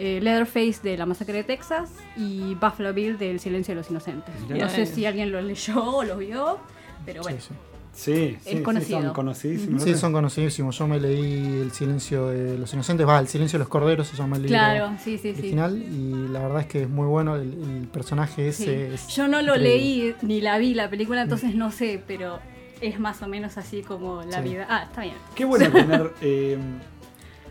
eh, 0.01 0.19
Leatherface 0.21 0.79
de 0.81 0.97
La 0.97 1.05
Masacre 1.05 1.33
de 1.33 1.43
Texas 1.43 1.91
y 2.17 2.55
Buffalo 2.55 2.93
Bill 2.93 3.17
del 3.17 3.39
Silencio 3.39 3.73
de 3.75 3.81
los 3.81 3.89
Inocentes. 3.91 4.33
No 4.49 4.69
sé 4.69 4.85
si 4.85 5.05
alguien 5.05 5.31
lo 5.31 5.41
leyó 5.41 5.83
o 5.83 6.03
lo 6.03 6.17
vio, 6.17 6.57
pero 7.05 7.21
bueno. 7.21 7.37
Sí, 7.39 7.47
sí. 7.49 7.55
Sí, 7.91 8.37
sí, 8.45 8.57
sí, 8.57 8.63
conocido. 8.63 9.01
son 9.01 9.13
conocidísimos. 9.13 9.83
Sí, 9.83 9.95
son 9.95 10.13
conocidísimos. 10.13 10.77
Yo 10.77 10.87
me 10.87 11.01
leí 11.01 11.59
El 11.61 11.71
silencio 11.71 12.27
de 12.29 12.57
los 12.57 12.71
inocentes, 12.73 13.05
va, 13.05 13.19
El 13.19 13.27
silencio 13.27 13.57
de 13.59 13.63
los 13.63 13.67
corderos 13.67 14.07
se 14.07 14.15
llama 14.15 14.37
el 14.37 14.43
libro 14.43 14.57
Claro, 14.57 14.91
sí, 15.03 15.17
sí, 15.17 15.33
sí. 15.33 15.39
original 15.39 15.75
y 15.83 16.27
la 16.31 16.39
verdad 16.39 16.61
es 16.61 16.67
que 16.67 16.83
es 16.83 16.89
muy 16.89 17.07
bueno 17.07 17.35
el, 17.35 17.51
el 17.61 17.87
personaje 17.91 18.53
Sí. 18.53 18.63
ese. 18.63 18.93
es 18.93 19.07
Yo 19.09 19.27
no 19.27 19.41
lo 19.41 19.55
increíble. 19.57 19.69
leí 19.69 20.15
ni 20.21 20.39
la 20.39 20.57
vi 20.59 20.75
la 20.75 20.89
película, 20.89 21.23
entonces 21.23 21.55
no 21.55 21.71
sé, 21.71 22.01
pero 22.07 22.39
es 22.79 22.99
más 23.01 23.21
o 23.21 23.27
menos 23.27 23.57
así 23.57 23.81
como 23.81 24.21
la 24.23 24.41
Sí. 24.43 24.49
vida. 24.49 24.67
Ah, 24.69 24.83
está 24.83 25.01
bien. 25.01 25.15
Qué 25.35 25.43
bueno 25.43 25.69
tener, 25.71 26.13
eh, 26.21 26.57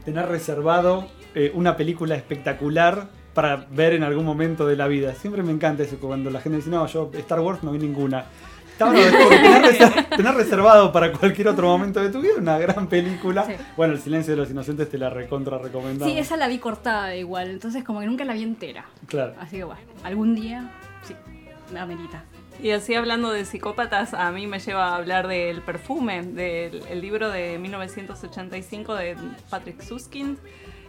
tener 0.07 0.29
reservado 0.29 1.07
eh, 1.35 1.51
una 1.55 1.77
película 1.77 2.15
espectacular 2.15 3.09
para 3.35 3.67
ver 3.71 3.93
en 3.95 4.03
algún 4.03 4.25
momento 4.25 4.67
de 4.67 4.77
la 4.77 4.89
vida. 4.89 5.15
Siempre 5.15 5.43
me 5.43 5.53
encanta 5.53 5.83
eso, 5.85 5.97
cuando 5.99 6.31
la 6.31 6.41
gente 6.41 6.57
dice, 6.57 6.71
no, 6.71 6.87
yo 6.87 7.11
Star 7.15 7.41
Wars 7.41 7.63
no 7.63 7.73
vi 7.73 7.79
ninguna. 7.79 8.25
Bueno, 8.81 8.95
tener, 9.01 9.63
reser- 9.63 10.17
tener 10.17 10.35
reservado 10.35 10.93
para 10.93 11.13
cualquier 11.13 11.49
otro 11.49 11.67
momento 11.67 12.01
de 12.01 12.11
tu 12.11 12.21
vida 12.21 12.35
una 12.39 12.59
gran 12.59 12.87
película. 12.87 13.45
Sí. 13.45 13.55
Bueno, 13.77 13.95
El 13.95 14.01
silencio 14.01 14.35
de 14.35 14.37
los 14.37 14.51
inocentes 14.51 14.89
te 14.89 14.99
la 14.99 15.11
recontra 15.11 15.59
recomendamos. 15.59 16.13
Sí, 16.13 16.19
esa 16.19 16.37
la 16.37 16.47
vi 16.47 16.59
cortada 16.59 17.15
igual, 17.17 17.51
entonces 17.51 17.83
como 17.83 17.99
que 18.01 18.07
nunca 18.07 18.25
la 18.25 18.35
vi 18.35 18.45
entera. 18.45 18.85
Claro. 19.07 19.35
Así 19.41 19.57
que 19.57 19.65
bueno, 19.65 19.81
algún 20.05 20.35
día, 20.37 20.71
sí, 21.03 21.15
me 21.73 21.81
amerita. 21.81 22.25
Y 22.63 22.71
así 22.71 22.95
hablando 22.95 23.31
de 23.31 23.45
psicópatas, 23.45 24.15
a 24.15 24.31
mí 24.33 24.47
me 24.49 24.59
lleva 24.61 24.89
a 24.91 24.97
hablar 24.97 25.27
del 25.29 25.61
perfume, 25.63 26.23
del 26.23 26.83
el 26.89 27.01
libro 27.01 27.31
de 27.31 27.59
1985 27.59 28.95
de 28.95 29.17
Patrick 29.51 29.81
Suskind, 29.83 30.39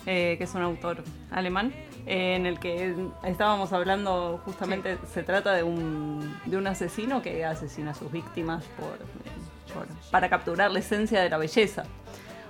eh, 0.06 0.36
que 0.38 0.44
es 0.44 0.54
un 0.56 0.62
autor 0.62 1.04
alemán, 1.32 1.74
eh, 2.06 2.36
en 2.36 2.46
el 2.46 2.60
que 2.60 2.96
estábamos 3.24 3.74
hablando 3.74 4.40
justamente, 4.46 4.98
se 5.14 5.24
trata 5.24 5.54
de 5.54 5.64
un, 5.64 6.38
de 6.46 6.58
un 6.58 6.66
asesino 6.68 7.22
que 7.22 7.46
asesina 7.46 7.92
a 7.92 7.96
sus 7.96 8.12
víctimas 8.12 8.64
por, 8.80 8.98
por- 9.76 9.88
para 10.12 10.30
capturar 10.30 10.72
la 10.72 10.80
esencia 10.80 11.22
de 11.22 11.30
la 11.30 11.38
belleza. 11.38 11.84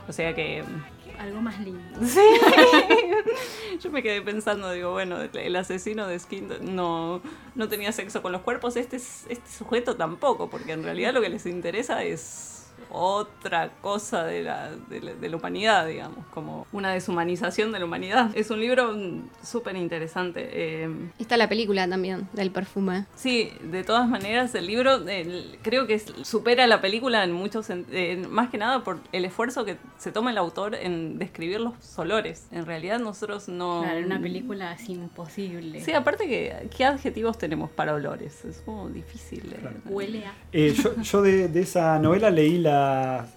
O 0.08 0.13
sea 0.13 0.34
que 0.34 0.63
Algo 1.20 1.41
más 1.41 1.60
lindo. 1.60 2.00
Sí. 2.06 2.20
Yo 3.82 3.91
me 3.91 4.01
quedé 4.01 4.22
pensando, 4.22 4.72
digo, 4.72 4.91
bueno, 4.91 5.18
el 5.22 5.56
asesino 5.56 6.08
de 6.08 6.18
Skin 6.18 6.50
no, 6.75 7.22
no 7.56 7.68
tenía 7.68 7.91
sexo 7.91 8.22
con 8.22 8.32
los 8.32 8.41
cuerpos, 8.41 8.75
este, 8.77 8.96
es- 8.98 9.25
este 9.29 9.50
sujeto 9.51 9.96
tampoco, 9.96 10.50
porque 10.50 10.72
en 10.74 10.84
realidad 10.84 11.13
lo 11.13 11.22
que 11.22 11.29
les 11.29 11.46
interesa 11.46 12.03
es 12.03 12.58
otra 12.91 13.72
cosa 13.81 14.24
de 14.25 14.43
la, 14.43 14.72
de 14.89 15.01
la, 15.01 15.13
de 15.13 15.29
la 15.29 15.38
humanidad, 15.38 15.86
digamos, 15.88 16.25
como 16.31 16.65
una 16.72 16.91
deshumanización 16.91 17.72
de 17.72 17.79
la 17.79 17.86
humanidad. 17.86 18.31
Es 18.36 18.50
un 18.51 18.60
libro 18.60 18.93
mm, 18.93 19.29
súper 19.43 19.75
interesante. 19.75 20.50
eh, 20.51 20.89
Está 21.19 21.38
la 21.38 21.48
película 21.50 21.88
también 21.88 22.27
del 22.34 22.51
perfume. 22.51 23.05
Sí, 23.15 23.51
de 23.63 23.84
todas 23.84 24.08
maneras 24.08 24.55
el 24.55 24.65
libro 24.67 24.96
el- 25.08 25.58
creo 25.62 25.86
que 25.88 25.96
es- 25.96 26.13
supera 26.24 26.65
la 26.67 26.81
película 26.81 27.24
en 27.24 27.31
muchos, 27.31 27.67
eh, 27.69 28.25
más 28.29 28.50
que 28.50 28.58
nada 28.58 28.84
por 28.84 29.00
el 29.12 29.25
esfuerzo 29.25 29.65
que 29.65 29.77
se 29.98 30.12
toma 30.12 30.31
el 30.31 30.38
autor 30.38 30.75
en 30.75 31.17
describir 31.19 31.60
los 31.60 31.74
olores. 31.98 32.48
En 32.51 32.65
realidad 32.65 33.00
nosotros 33.00 33.48
no... 33.50 33.81
Claro, 33.84 34.05
una 34.05 34.19
película 34.19 34.74
es 34.74 34.89
imposible. 34.89 35.81
Sí, 35.84 35.91
aparte 35.93 36.27
que, 36.27 36.69
¿qué 36.75 36.86
adjetivos 36.86 37.38
tenemos 37.38 37.69
para 37.69 37.93
olores? 37.93 38.43
Es 38.46 38.62
como 38.65 38.89
difícil. 38.89 39.53
Huele 39.86 40.25
a... 40.25 40.34
Eh, 40.51 40.74
yo 40.74 40.96
yo 41.01 41.22
de, 41.22 41.48
de 41.48 41.62
esa 41.62 42.00
novela 42.00 42.29
leí 42.29 42.58
la- 42.58 42.78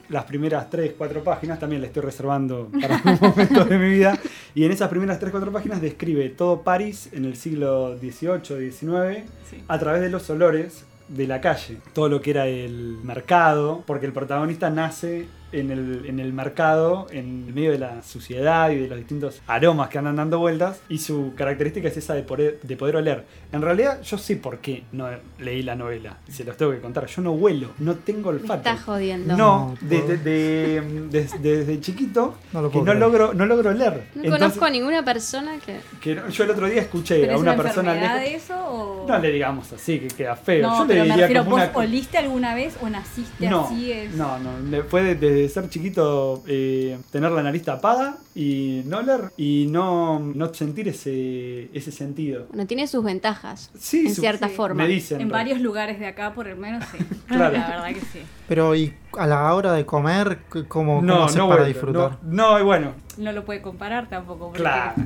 las 0.08 0.25
primeras 0.25 0.68
3, 0.70 0.94
4 0.96 1.22
páginas, 1.25 1.58
también 1.58 1.80
la 1.82 1.88
estoy 1.88 2.02
reservando 2.02 2.68
para 2.80 3.00
un 3.04 3.18
momento 3.20 3.64
de 3.64 3.78
mi 3.78 3.88
vida. 3.90 4.18
Y 4.54 4.64
en 4.64 4.72
esas 4.72 4.88
primeras 4.88 5.18
3, 5.18 5.30
4 5.30 5.52
páginas 5.52 5.80
describe 5.80 6.28
todo 6.30 6.62
París 6.62 7.08
en 7.12 7.25
el 7.25 7.37
siglo 7.37 7.96
XVIII, 7.99 8.70
XIX, 8.70 9.25
Sí. 9.50 9.62
a 9.68 9.78
través 9.78 10.00
de 10.00 10.08
los 10.11 10.28
olores 10.30 10.84
de 11.08 11.26
la 11.26 11.40
calle. 11.40 11.78
Todo 11.92 12.08
lo 12.08 12.20
que 12.20 12.30
era 12.30 12.46
el 12.46 12.99
mercado, 13.02 13.82
porque 13.87 14.06
el 14.06 14.12
protagonista 14.12 14.70
nace 14.70 15.26
en 15.52 15.71
el, 15.71 16.04
en 16.06 16.21
el 16.21 16.32
mercado, 16.32 17.06
en 17.11 17.54
medio 17.54 17.73
de 17.73 17.78
la 17.78 18.02
suciedad 18.02 18.71
y 18.71 18.76
de 18.76 18.88
los 18.88 18.99
distintos 18.99 19.40
aromas 19.47 19.88
que 19.88 19.99
andan 19.99 20.16
dando 20.16 20.38
vueltas, 20.38 20.80
y 20.88 20.99
su 20.99 21.32
característica 21.37 21.88
es 21.88 21.97
esa 21.97 22.14
de 22.14 22.23
poder, 22.23 22.59
de 22.62 22.76
poder 22.76 22.97
oler. 22.97 23.25
En 23.52 23.62
realidad, 23.62 24.00
yo 24.02 24.18
sé 24.18 24.37
por 24.37 24.59
qué 24.59 24.85
no 24.92 25.09
leí 25.38 25.62
la 25.62 25.75
novela, 25.76 26.18
se 26.28 26.44
los 26.44 26.56
tengo 26.56 26.73
que 26.73 26.80
contar. 26.80 27.06
Yo 27.06 27.23
no 27.23 27.32
huelo, 27.32 27.68
no 27.78 27.94
tengo 27.97 28.32
Me 28.32 28.38
olfato. 28.40 28.54
estás 28.68 28.82
jodiendo. 28.82 29.37
No, 29.37 29.76
desde 29.80 30.16
de, 30.18 30.80
de- 31.11 31.28
desde 31.40 31.80
chiquito 31.80 32.35
No 32.52 32.62
lo 32.62 32.68
que 32.68 32.73
puedo 32.78 32.85
no 32.87 32.92
creer. 32.92 32.99
logro, 33.00 33.35
no 33.35 33.47
logro 33.47 33.71
oler. 33.71 33.92
No 34.14 34.23
Entonces, 34.23 34.30
conozco 34.30 34.64
a 34.64 34.71
ninguna 34.71 35.04
persona 35.04 35.59
que. 35.64 35.78
que 36.00 36.14
no- 36.14 36.28
yo 36.28 36.44
el 36.44 36.50
otro 36.50 36.66
día 36.66 36.82
escuché 36.82 37.21
¿Pero 37.21 37.32
a 37.32 37.35
es 37.37 37.40
una 37.40 37.56
persona 37.56 37.94
lejos- 37.94 38.42
eso 38.42 38.54
o...? 38.56 39.06
No 39.09 39.18
le 39.18 39.30
digamos 39.32 39.73
así, 39.73 39.99
que 39.99 40.09
queda 40.09 40.37
feo. 40.37 40.62
No, 40.66 40.78
yo 40.78 40.82
le 40.85 40.88
pero 40.88 41.00
me 41.00 41.11
diría 41.11 41.26
refiero, 41.26 41.44
como 41.44 41.56
¿vos 41.56 41.68
una... 41.68 41.78
oliste 41.78 42.18
alguna 42.18 42.54
vez 42.54 42.76
o 42.80 42.88
naciste 42.88 43.49
No, 43.49 43.66
así? 43.66 43.92
Es... 43.92 44.14
no, 44.14 44.38
no. 44.38 44.59
Le 44.71 44.82
puede 44.82 45.14
desde 45.42 45.54
ser 45.61 45.70
chiquito 45.70 46.42
eh, 46.46 46.99
tener 47.11 47.30
la 47.32 47.42
nariz 47.42 47.62
tapada 47.64 48.16
y 48.34 48.82
no 48.87 48.99
oler 48.99 49.30
y 49.37 49.66
no, 49.70 50.18
no 50.20 50.52
sentir 50.54 50.88
ese, 50.88 51.68
ese 51.76 51.92
sentido. 51.92 52.46
Bueno, 52.49 52.66
tiene 52.66 52.87
sus 52.87 53.04
ventajas. 53.04 53.70
Sí, 53.78 54.06
en 54.06 54.14
su- 54.14 54.20
cierta 54.20 54.49
sí. 54.49 54.54
forma. 54.54 54.82
Me 54.84 54.88
dicen. 54.88 55.20
En 55.20 55.28
varios 55.28 55.61
lugares 55.61 55.99
de 56.00 56.06
acá, 56.06 56.32
por 56.34 56.49
el 56.49 56.56
menos, 56.56 56.84
sí. 56.92 56.99
Claro. 57.26 57.56
La 57.56 57.68
verdad 57.68 57.88
que 57.88 58.00
sí. 58.00 58.20
Pero 58.49 58.75
y 58.75 58.92
a 59.18 59.26
la 59.26 59.54
hora 59.54 59.72
de 59.72 59.87
comer, 59.87 60.38
¿cómo, 60.49 60.68
cómo 60.68 61.02
No, 61.02 61.25
haces 61.25 61.37
no, 61.37 61.49
para 61.49 61.62
vuelvo, 61.62 61.68
disfrutar? 61.68 62.18
No, 62.22 62.52
no, 62.52 62.61
y 62.61 62.62
bueno, 62.62 62.92
No 63.19 63.33
lo 63.33 63.45
puede 63.45 63.61
comparar 63.62 64.09
tampoco. 64.09 64.47
porque- 64.47 64.61
claro. 64.61 64.92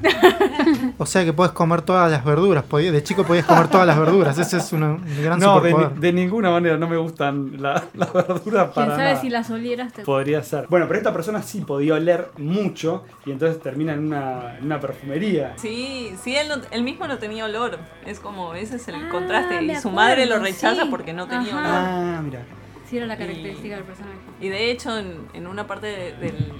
O 0.98 1.06
sea 1.06 1.24
que 1.24 1.32
podés 1.32 1.52
comer 1.52 1.82
todas 1.82 2.10
las 2.10 2.24
verduras. 2.24 2.64
de 2.70 3.02
chico 3.02 3.24
podías 3.24 3.44
comer 3.46 3.68
todas 3.68 3.86
las 3.86 3.98
verduras. 3.98 4.38
Ese 4.38 4.58
es 4.58 4.72
una- 4.72 4.92
un 4.92 5.22
gran 5.22 5.38
No, 5.38 5.60
de, 5.60 5.72
ni- 5.74 6.00
de 6.00 6.12
ninguna 6.12 6.50
manera 6.50 6.76
no 6.76 6.88
me 6.88 6.96
gustan 6.96 7.60
la- 7.62 7.84
las 7.94 8.12
verduras 8.12 8.64
¿Quién 8.64 8.74
para 8.74 8.90
sabe 8.96 9.04
nada. 9.10 9.20
si 9.20 9.28
las 9.30 9.50
olieras? 9.50 9.92
Te... 9.92 10.02
Podría 10.02 10.42
ser. 10.42 10.66
Bueno, 10.68 10.86
pero 10.86 10.98
esta 10.98 11.12
persona 11.12 11.42
sí 11.42 11.60
podía 11.60 11.94
oler 11.94 12.30
mucho 12.38 13.04
y 13.24 13.32
entonces 13.32 13.60
termina 13.62 13.92
en 13.94 14.06
una, 14.06 14.56
en 14.58 14.64
una 14.64 14.80
perfumería. 14.80 15.54
Sí, 15.56 16.14
sí, 16.22 16.36
él, 16.36 16.48
no- 16.48 16.62
él 16.70 16.82
mismo 16.82 17.06
no 17.06 17.18
tenía 17.18 17.44
olor. 17.44 17.78
Es 18.06 18.20
como, 18.20 18.54
ese 18.54 18.76
es 18.76 18.88
el 18.88 18.94
Ah, 18.96 19.08
contraste. 19.10 19.62
Y 19.62 19.74
su 19.76 19.90
madre 19.90 20.26
lo 20.26 20.38
rechaza 20.38 20.82
sí. 20.84 20.88
porque 20.90 21.12
no 21.12 21.26
tenía 21.26 21.48
Ajá. 21.52 21.58
olor. 21.58 21.70
Ah, 22.16 22.20
mira. 22.24 22.40
Sí, 22.88 22.96
era 22.98 23.06
la 23.06 23.16
característica 23.18 23.74
del 23.76 23.84
personaje. 23.84 24.16
Y 24.40 24.48
de 24.48 24.70
hecho, 24.70 24.96
en, 24.98 25.26
en 25.34 25.46
una 25.46 25.66
parte 25.66 25.86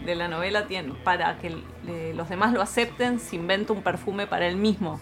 de, 0.06 0.14
la 0.16 0.28
novela, 0.28 0.66
tiene, 0.66 0.92
para 1.04 1.38
que 1.38 1.54
los 2.14 2.28
demás 2.28 2.52
lo 2.52 2.62
acepten, 2.62 3.20
se 3.20 3.36
inventa 3.36 3.72
un 3.72 3.82
perfume 3.82 4.26
para 4.26 4.46
él 4.48 4.56
mismo. 4.56 5.00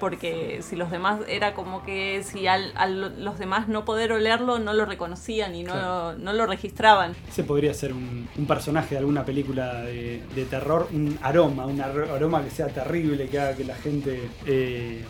Porque 0.00 0.60
si 0.62 0.74
los 0.74 0.90
demás, 0.90 1.20
era 1.28 1.54
como 1.54 1.84
que 1.84 2.22
si 2.24 2.48
al, 2.48 2.72
a 2.74 2.86
los 2.88 3.38
demás 3.38 3.68
no 3.68 3.84
poder 3.84 4.10
olerlo, 4.12 4.58
no 4.58 4.72
lo 4.72 4.84
reconocían 4.84 5.54
y 5.54 5.62
no, 5.62 5.72
Claro. 5.74 6.14
no 6.18 6.32
lo 6.32 6.46
registraban. 6.46 7.14
Ese 7.28 7.44
podría 7.44 7.72
ser 7.72 7.92
un, 7.92 8.28
un 8.36 8.46
personaje 8.46 8.94
de 8.94 8.98
alguna 8.98 9.24
película 9.24 9.82
de, 9.82 10.22
de 10.34 10.44
terror, 10.46 10.88
un 10.92 11.16
aroma, 11.22 11.66
un 11.66 11.80
ar- 11.80 12.08
aroma 12.14 12.42
que 12.42 12.50
sea 12.50 12.66
terrible, 12.66 13.28
que 13.28 13.38
haga 13.38 13.54
que 13.56 13.64
la 13.64 13.76
gente 13.76 14.28
eh, 14.46 15.04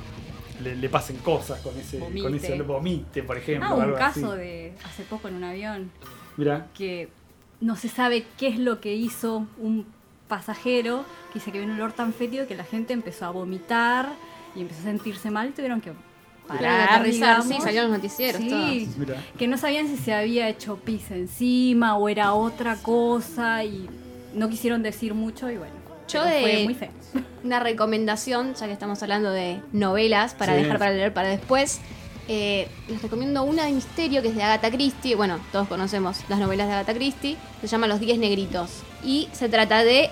le, 0.62 0.76
le 0.76 0.88
pasen 0.88 1.16
cosas 1.18 1.60
con 1.60 1.76
ese, 1.78 1.98
con 1.98 2.12
Vomite. 2.12 2.36
ese 2.54 2.62
vomite, 2.62 3.22
por 3.22 3.36
ejemplo. 3.38 3.68
Ah, 3.70 3.74
un 3.74 3.82
algo 3.82 3.96
caso 3.96 4.32
así. 4.32 4.38
de 4.42 4.72
hace 4.84 5.02
poco 5.04 5.28
en 5.28 5.34
un 5.36 5.44
avión 5.44 5.90
Mira, 6.36 6.66
que 6.74 7.08
no 7.60 7.76
se 7.76 7.88
sabe 7.88 8.24
qué 8.38 8.48
es 8.48 8.58
lo 8.58 8.80
que 8.80 8.94
hizo 8.94 9.46
un 9.58 9.86
pasajero 10.28 11.04
que 11.32 11.38
dice 11.38 11.52
que 11.52 11.58
vio 11.60 11.68
un 11.68 11.74
olor 11.74 11.92
tan 11.92 12.12
fétido 12.12 12.46
que 12.46 12.54
la 12.56 12.64
gente 12.64 12.92
empezó 12.92 13.26
a 13.26 13.30
vomitar 13.30 14.08
y 14.54 14.60
empezó 14.62 14.80
a 14.80 14.84
sentirse 14.84 15.30
mal 15.30 15.48
y 15.48 15.52
tuvieron 15.52 15.80
que 15.80 15.92
parar, 16.48 16.98
aterrizar, 16.98 17.36
sí, 17.42 17.48
digamos. 17.48 17.64
salieron 17.64 17.90
los 17.90 17.98
noticieros, 17.98 18.40
Sí, 18.40 18.88
que 19.38 19.46
no 19.46 19.56
sabían 19.58 19.86
si 19.88 19.96
se 19.96 20.12
había 20.14 20.48
hecho 20.48 20.76
pis 20.76 21.10
encima 21.10 21.96
o 21.96 22.08
era 22.08 22.32
otra 22.34 22.76
cosa 22.76 23.62
y 23.64 23.88
no 24.34 24.48
quisieron 24.48 24.82
decir 24.82 25.14
mucho 25.14 25.50
y 25.50 25.56
bueno. 25.58 25.81
Yo 26.08 26.22
fue 26.22 26.56
de- 26.56 26.64
muy 26.64 26.74
feo. 26.74 26.90
Una 27.44 27.58
recomendación, 27.60 28.54
ya 28.54 28.66
que 28.66 28.72
estamos 28.72 29.02
hablando 29.02 29.30
de 29.30 29.60
novelas 29.72 30.34
para 30.34 30.54
Sí. 30.56 30.62
dejar 30.62 30.78
para 30.78 30.90
leer 30.92 31.12
para 31.14 31.28
después. 31.28 31.80
eh, 32.28 32.68
les 32.88 33.02
recomiendo 33.02 33.42
una 33.42 33.64
de 33.64 33.72
misterio 33.72 34.22
que 34.22 34.28
es 34.28 34.36
de 34.36 34.44
Agatha 34.44 34.70
Christie. 34.70 35.16
Bueno, 35.16 35.40
todos 35.50 35.66
conocemos 35.66 36.18
las 36.28 36.38
novelas 36.38 36.68
de 36.68 36.74
Agatha 36.74 36.94
Christie. 36.94 37.36
Se 37.60 37.66
llama 37.66 37.88
Los 37.88 37.98
Diez 37.98 38.16
Negritos. 38.16 38.70
Y 39.04 39.28
se 39.32 39.48
trata 39.48 39.82
de 39.82 40.08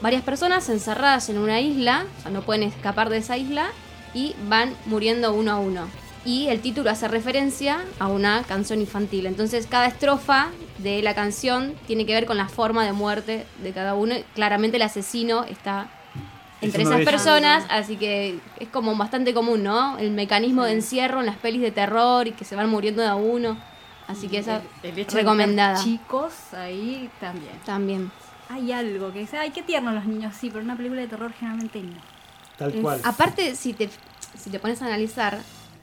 varias 0.00 0.22
personas 0.22 0.66
encerradas 0.70 1.28
en 1.28 1.36
una 1.36 1.60
isla. 1.60 2.06
O 2.18 2.22
sea, 2.22 2.30
no 2.30 2.40
pueden 2.42 2.62
escapar 2.62 3.10
de 3.10 3.18
esa 3.18 3.36
isla. 3.36 3.66
Y 4.14 4.34
van 4.48 4.74
muriendo 4.86 5.34
uno 5.34 5.52
a 5.52 5.58
uno. 5.58 5.86
Y 6.24 6.48
el 6.48 6.60
título 6.60 6.90
hace 6.90 7.08
referencia 7.08 7.82
a 7.98 8.08
una 8.08 8.42
canción 8.42 8.80
infantil. 8.80 9.26
Entonces, 9.26 9.66
cada 9.66 9.86
estrofa 9.86 10.48
de 10.78 11.00
la 11.02 11.14
canción 11.14 11.74
tiene 11.86 12.04
que 12.04 12.12
ver 12.12 12.26
con 12.26 12.36
la 12.36 12.48
forma 12.48 12.84
de 12.84 12.92
muerte 12.92 13.46
de 13.62 13.72
cada 13.72 13.94
uno. 13.94 14.14
Claramente, 14.34 14.76
el 14.76 14.82
asesino 14.82 15.44
está 15.44 15.88
entre 16.60 16.82
Es 16.82 16.88
esas 16.90 17.04
personas, 17.06 17.64
así 17.70 17.96
que 17.96 18.38
es 18.58 18.68
como 18.68 18.94
bastante 18.96 19.32
común, 19.32 19.62
¿no? 19.62 19.96
El 19.98 20.10
mecanismo 20.10 20.64
de 20.64 20.72
encierro 20.72 21.20
en 21.20 21.26
las 21.26 21.36
pelis 21.36 21.62
de 21.62 21.70
terror 21.70 22.28
y 22.28 22.32
que 22.32 22.44
se 22.44 22.54
van 22.54 22.68
muriendo 22.68 23.00
de 23.00 23.08
a 23.08 23.14
uno. 23.14 23.56
Así 24.06 24.28
que 24.28 24.38
esa 24.38 24.60
El, 24.82 24.90
el 24.90 24.98
hecho 24.98 25.16
recomendada 25.16 25.82
chicos 25.82 26.34
ahí 26.52 27.08
también. 27.18 27.52
también. 27.64 28.12
Hay 28.50 28.72
algo 28.72 29.10
que 29.12 29.20
dice, 29.20 29.38
ay, 29.38 29.50
qué 29.52 29.62
tierno 29.62 29.92
los 29.92 30.04
niños, 30.04 30.34
sí, 30.38 30.48
pero 30.48 30.60
en 30.60 30.66
una 30.66 30.76
película 30.76 31.00
de 31.00 31.06
terror 31.06 31.32
generalmente 31.32 31.80
no. 31.80 31.96
Tal 32.58 32.72
cual. 32.74 33.00
Aparte, 33.04 33.54
si 33.54 33.72
te, 33.72 33.88
si 34.36 34.50
te 34.50 34.58
pones 34.58 34.82
a 34.82 34.86
analizar, 34.86 35.38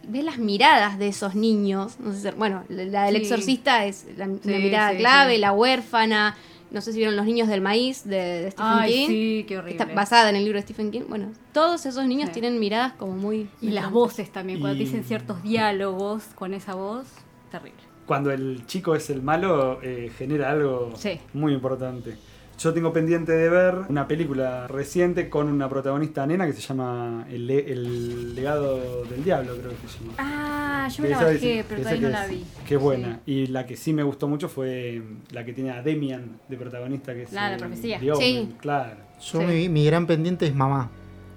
ves 0.08 0.24
las 0.24 0.38
miradas 0.38 0.98
de 1.00 1.08
esos 1.10 1.36
niños. 1.36 2.00
No 2.00 2.12
sé 2.14 2.32
si- 2.32 2.38
bueno, 2.38 2.64
la 2.70 3.04
del 3.06 3.16
Sí. 3.18 3.22
exorcista 3.24 3.86
es 3.86 4.06
la, 4.18 4.28
mirada 4.28 4.92
sí, 4.92 4.98
clave, 4.98 5.36
sí. 5.36 5.42
la 5.42 5.52
huérfana. 5.54 6.36
No 6.70 6.82
sé 6.82 6.92
si 6.92 6.98
vieron 6.98 7.16
Los 7.16 7.26
Niños 7.26 7.48
del 7.48 7.62
Maíz 7.62 8.04
de, 8.04 8.18
de 8.42 8.52
Stephen 8.52 8.72
Ay, 8.74 8.92
King. 8.94 9.08
sí, 9.08 9.46
qué 9.48 9.58
horrible. 9.58 9.82
Está 9.82 9.94
basada 9.96 10.30
en 10.30 10.36
el 10.36 10.44
libro 10.44 10.58
de 10.60 10.64
Stephen 10.64 10.92
King. 10.92 11.04
Bueno, 11.08 11.32
todos 11.54 11.86
esos 11.86 12.06
niños 12.06 12.28
Sí. 12.28 12.34
tienen 12.34 12.60
miradas 12.60 12.92
como 12.94 13.14
muy. 13.14 13.50
Y 13.62 13.70
las 13.70 13.90
voces 13.90 14.30
también, 14.34 14.60
cuando 14.60 14.76
Y- 14.76 14.84
dicen 14.86 15.06
ciertos 15.06 15.42
diálogos 15.44 16.24
con 16.36 16.54
esa 16.54 16.76
voz, 16.76 17.08
terrible. 17.52 17.80
Cuando 18.06 18.32
el 18.32 18.66
chico 18.66 18.96
es 18.96 19.10
el 19.10 19.22
malo, 19.22 19.80
eh, 19.82 20.12
genera 20.18 20.50
algo 20.52 20.92
Sí. 20.98 21.20
muy 21.34 21.54
importante. 21.54 22.18
Yo 22.58 22.74
tengo 22.74 22.92
pendiente 22.92 23.32
de 23.34 23.50
ver 23.50 23.76
una 23.88 24.08
película 24.08 24.66
reciente 24.68 25.30
con 25.30 25.48
una 25.48 25.70
protagonista 25.70 26.26
nena 26.26 26.48
que 26.48 26.54
se 26.54 26.62
llama 26.62 27.28
El, 27.30 27.46
Le- 27.46 27.72
El 27.72 28.34
legado 28.34 29.04
del 29.06 29.24
diablo, 29.24 29.56
creo 29.58 29.70
que 29.80 29.88
se 29.88 30.00
llama. 30.00 30.14
Ah, 30.18 30.88
yo 30.90 31.04
me 31.04 31.10
Que 31.10 31.16
la 31.16 31.22
bajé, 31.24 31.60
es- 31.60 31.66
pero 31.70 31.82
todavía 31.82 32.00
que 32.00 32.06
no 32.06 32.10
la 32.12 32.26
es- 32.26 32.32
vi. 32.32 32.44
Qué 32.68 32.78
buena. 32.78 33.20
Sí. 33.26 33.32
Y 33.32 33.48
la 33.48 33.66
que 33.68 33.78
sí 33.78 33.94
me 33.94 34.02
gustó 34.02 34.28
mucho 34.28 34.50
fue 34.50 35.04
la 35.32 35.46
que 35.46 35.54
tiene 35.54 35.70
a 35.70 35.84
Demian 35.84 36.40
de 36.50 36.58
protagonista, 36.58 37.14
que 37.14 37.24
es. 37.24 37.32
La 37.34 37.50
de 37.50 37.56
eh, 37.56 37.60
profecía. 37.60 38.00
The 38.00 38.12
Omen, 38.12 38.22
Sí. 38.48 38.56
Claro. 38.60 38.98
Yo 39.22 39.40
Sí. 39.40 39.46
mi, 39.46 39.70
mi 39.70 39.86
gran 39.86 40.08
pendiente 40.08 40.48
es 40.48 40.56
mamá. 40.56 40.90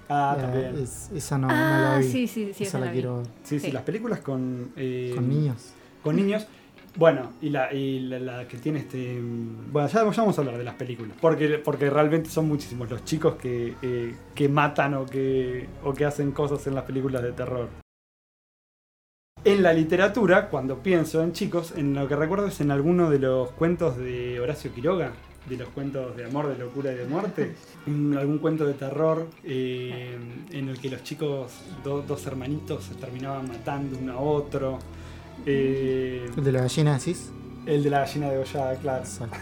Ah, 0.09 0.35
Eh, 0.37 0.41
también. 0.41 0.83
es- 0.83 1.11
esa 1.15 1.37
no, 1.37 1.47
no 1.47 1.53
Ah, 1.55 1.91
la 1.93 1.97
vi. 1.99 2.03
sí, 2.05 2.27
sí, 2.27 2.45
sí, 2.45 2.49
esa 2.51 2.63
esa 2.63 2.79
la, 2.79 2.85
la 2.87 2.91
quiero 2.93 3.17
ver. 3.17 3.27
Sí, 3.43 3.59
sí, 3.59 3.67
sí. 3.67 3.71
las 3.71 3.83
películas 3.83 4.19
con. 4.21 4.71
eh, 4.75 5.11
Con 5.13 5.29
niños. 5.29 5.73
Con 6.03 6.15
niños. 6.15 6.47
Bueno, 6.97 7.31
y 7.41 7.49
la, 7.49 7.73
y 7.73 7.99
la, 8.01 8.19
la 8.19 8.47
que 8.47 8.57
tiene 8.57 8.79
este. 8.79 9.19
mm, 9.21 9.71
Bueno, 9.71 9.87
ya, 9.87 9.99
ya 10.11 10.21
vamos 10.21 10.37
a 10.37 10.41
hablar 10.41 10.57
de 10.57 10.63
las 10.65 10.75
películas. 10.75 11.15
Porque, 11.21 11.57
porque 11.59 11.89
realmente 11.89 12.29
son 12.29 12.47
muchísimos 12.47 12.89
los 12.89 13.05
chicos 13.05 13.35
que, 13.35 13.75
eh, 13.81 14.15
que 14.35 14.49
matan 14.49 14.95
o 14.95 15.05
que, 15.05 15.67
o 15.83 15.93
que 15.93 16.05
hacen 16.05 16.31
cosas 16.31 16.65
en 16.67 16.75
las 16.75 16.83
películas 16.83 17.23
de 17.23 17.31
terror. 17.31 17.69
En 19.43 19.63
la 19.63 19.73
literatura, 19.73 20.49
cuando 20.49 20.83
pienso 20.83 21.23
en 21.23 21.31
chicos, 21.33 21.73
en 21.75 21.93
lo 21.95 22.07
que 22.07 22.15
recuerdo 22.15 22.47
es 22.47 22.61
en 22.61 22.69
alguno 22.71 23.09
de 23.09 23.19
los 23.19 23.51
cuentos 23.51 23.97
de 23.97 24.39
Horacio 24.39 24.73
Quiroga, 24.73 25.13
de 25.49 25.57
los 25.57 25.69
cuentos 25.69 26.15
de 26.15 26.25
amor, 26.25 26.47
de 26.47 26.57
locura 26.57 26.91
y 26.91 26.95
de 26.95 27.05
muerte, 27.05 27.55
en 27.87 28.15
algún 28.17 28.37
cuento 28.37 28.65
de 28.65 28.73
terror 28.73 29.27
eh, 29.43 30.17
en 30.51 30.69
el 30.69 30.79
que 30.79 30.89
los 30.91 31.03
chicos, 31.03 31.53
do- 31.83 32.03
dos 32.03 32.25
hermanitos, 32.27 32.83
se 32.85 32.95
terminaban 32.95 33.47
matando 33.47 33.97
uno 33.99 34.13
a 34.13 34.19
otro. 34.19 34.77
Eh, 35.45 36.29
El 36.37 36.43
de 36.43 36.51
la 36.51 36.61
gallina 36.61 36.97
decís. 36.97 37.31
el 37.65 37.83
de 37.83 37.89
la 37.89 37.99
gallina 37.99 38.29
degollada, 38.29 38.75
claro. 38.75 39.03
Exacto. 39.03 39.37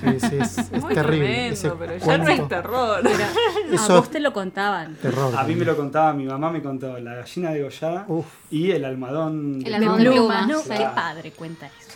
Sí, 0.00 0.20
sí, 0.20 0.36
es, 0.40 0.58
es 0.58 0.72
Muy 0.82 0.94
terrible. 0.94 1.26
tremendo, 1.26 1.52
ese 1.54 1.70
pero 1.78 1.96
ya 1.98 2.18
no 2.18 2.28
es 2.28 2.48
terror. 2.48 3.06
A 3.06 3.10
Eso 3.74 3.94
vos 3.96 4.04
es 4.04 4.10
te 4.10 4.20
lo 4.20 4.32
contaban. 4.32 4.96
terror. 4.96 5.34
A 5.36 5.44
mí 5.44 5.54
me 5.54 5.64
lo 5.64 5.76
contaba, 5.76 6.12
mi 6.12 6.24
mamá 6.24 6.50
me 6.50 6.62
contó 6.62 6.98
la 6.98 7.14
gallina 7.16 7.50
degollada 7.50 8.04
Uf, 8.08 8.26
y 8.50 8.70
el 8.70 8.84
almadón. 8.84 9.56
El 9.64 9.64
De 9.64 9.74
almohadón 9.76 10.04
de 10.04 10.10
plumas, 10.10 10.44
plumas, 10.46 10.48
¿no? 10.48 10.74
sí. 10.74 10.78
Qué 10.82 10.88
padre 10.94 11.30
cuenta 11.32 11.66
eso. 11.66 11.88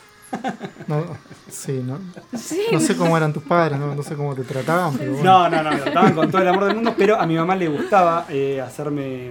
no, 0.88 1.04
sí, 1.48 1.80
no, 1.84 1.98
no 2.72 2.80
sé 2.80 2.96
cómo 2.96 3.16
eran 3.16 3.32
tus 3.32 3.44
padres, 3.44 3.78
no, 3.78 3.94
no 3.94 4.02
sé 4.02 4.16
cómo 4.16 4.34
te 4.34 4.42
trataban, 4.42 4.98
pero 4.98 5.12
bueno. 5.12 5.24
No, 5.24 5.48
no, 5.48 5.62
no, 5.62 5.70
me 5.70 5.76
trataban 5.76 6.14
con 6.14 6.30
todo 6.30 6.42
el 6.42 6.48
amor 6.48 6.64
del 6.64 6.74
mundo, 6.74 6.94
pero 6.98 7.18
a 7.18 7.24
mi 7.26 7.36
mamá 7.36 7.54
le 7.54 7.68
gustaba 7.68 8.26
eh, 8.28 8.60
hacerme 8.60 9.30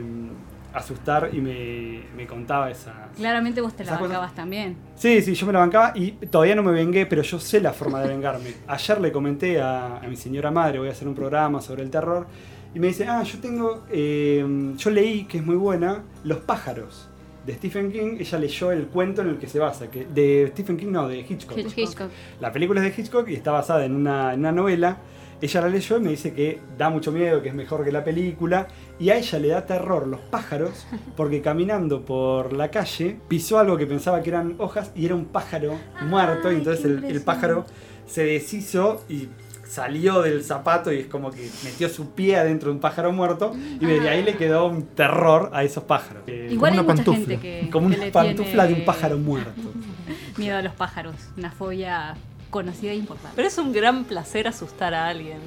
asustar 0.76 1.30
y 1.34 1.40
me, 1.42 2.02
me 2.16 2.28
contaba 2.28 2.70
esa. 2.70 3.10
Claramente 3.16 3.62
vos 3.62 3.74
te 3.74 3.84
la 3.84 3.92
Esas 3.92 3.98
cosas- 4.00 4.10
bancabas 4.12 4.36
también. 4.36 4.76
Sí, 4.96 5.22
sí, 5.22 5.34
yo 5.34 5.48
me 5.48 5.54
la 5.54 5.60
bancaba 5.60 5.94
y 5.96 6.12
todavía 6.12 6.56
no 6.56 6.64
me 6.64 6.72
vengué, 6.72 7.06
pero 7.06 7.22
yo 7.22 7.40
sé 7.40 7.62
la 7.62 7.74
forma 7.74 8.02
de 8.02 8.10
vengarme. 8.10 8.54
Ayer 8.68 9.00
le 9.02 9.12
comenté 9.12 9.62
a, 9.62 9.98
a 9.98 10.08
mi 10.08 10.16
señora 10.16 10.52
madre, 10.52 10.80
voy 10.80 10.90
a 10.90 10.92
hacer 10.92 11.08
un 11.08 11.16
programa 11.16 11.62
sobre 11.62 11.84
el 11.84 11.90
terror, 11.90 12.28
y 12.74 12.80
me 12.80 12.88
dice, 12.88 13.08
ah, 13.08 13.24
yo 13.24 13.40
tengo, 13.40 13.86
eh, 13.90 14.46
yo 14.78 14.90
leí, 14.90 15.24
que 15.26 15.38
es 15.38 15.46
muy 15.46 15.56
buena, 15.56 16.04
Los 16.26 16.40
pájaros, 16.40 17.08
de 17.46 17.54
Stephen 17.54 17.92
King. 17.92 18.18
Ella 18.20 18.38
leyó 18.40 18.72
el 18.72 18.88
cuento 18.88 19.22
en 19.22 19.30
el 19.30 19.38
que 19.38 19.48
se 19.48 19.60
basa, 19.60 19.90
que 19.90 20.06
de 20.06 20.48
Stephen 20.52 20.76
King 20.76 20.88
no, 20.92 21.08
de 21.08 21.20
Hitchcock. 21.20 21.58
Hitchcock. 21.58 22.10
La 22.42 22.52
película 22.52 22.84
es 22.86 22.94
de 22.96 23.02
Hitchcock 23.02 23.30
y 23.30 23.36
está 23.36 23.52
basada 23.52 23.86
en 23.86 23.96
una, 23.96 24.34
en 24.34 24.40
una 24.42 24.52
novela. 24.52 24.98
Ella 25.42 25.62
la 25.62 25.70
leyó 25.70 25.98
y 25.98 26.00
me 26.02 26.10
dice 26.12 26.34
que 26.34 26.60
da 26.78 26.90
mucho 26.90 27.12
miedo, 27.12 27.42
que 27.42 27.50
es 27.50 27.56
mejor 27.56 27.84
que 27.84 27.92
la 27.92 28.04
película. 28.04 28.68
Y 29.00 29.10
a 29.10 29.18
ella 29.18 29.40
le 29.40 29.48
da 29.50 29.66
terror 29.66 30.08
los 30.08 30.22
pájaros 30.22 30.88
porque 31.18 31.42
caminando 31.42 32.06
por 32.06 32.54
la 32.54 32.72
calle 32.72 33.18
pisó 33.28 33.60
algo 33.60 33.78
que 33.78 33.86
pensaba 33.86 34.22
que 34.22 34.30
eran 34.30 34.56
hojas 34.60 34.92
y 34.96 35.06
era 35.06 35.16
un 35.16 35.26
pájaro 35.26 35.78
muerto. 36.08 36.52
Y 36.52 36.56
entonces 36.56 36.86
el, 36.86 37.22
pájaro 37.22 37.66
se 38.08 38.24
deshizo 38.24 39.04
y 39.10 39.28
salió 39.68 40.22
del 40.22 40.44
zapato 40.44 40.94
y 40.94 41.00
es 41.00 41.08
como 41.08 41.32
que 41.32 41.50
metió 41.64 41.90
su 41.90 42.12
pie 42.12 42.38
adentro 42.38 42.70
de 42.70 42.76
un 42.76 42.82
pájaro 42.82 43.12
muerto. 43.12 43.54
Y 43.80 43.86
de 43.86 44.08
ahí 44.08 44.24
le 44.24 44.38
quedó 44.38 44.68
un 44.68 44.84
terror 44.84 45.50
a 45.54 45.64
esos 45.64 45.84
pájaros. 45.84 46.24
Eh, 46.28 46.48
Igual 46.52 46.74
hay 46.74 46.80
una 46.80 46.84
mucha 46.84 46.96
pantufla. 47.04 47.38
gente 47.38 47.40
que. 47.40 47.70
como 47.70 47.90
que 47.90 47.96
una 47.96 48.06
le 48.06 48.12
pantufla 48.12 48.68
de 48.68 48.74
un 48.74 48.86
pájaro 48.86 49.18
muerto. 49.18 49.74
Miedo 50.38 50.58
a 50.58 50.62
los 50.62 50.74
pájaros. 50.74 51.16
Una 51.38 51.52
fobia 51.52 52.16
conocida 52.56 52.92
e 52.92 52.96
importante. 52.96 53.36
Pero 53.36 53.50
es 53.50 53.58
un 53.58 53.74
gran 53.74 54.06
placer 54.06 54.48
asustar 54.48 54.94
a 54.94 55.10
alguien. 55.10 55.40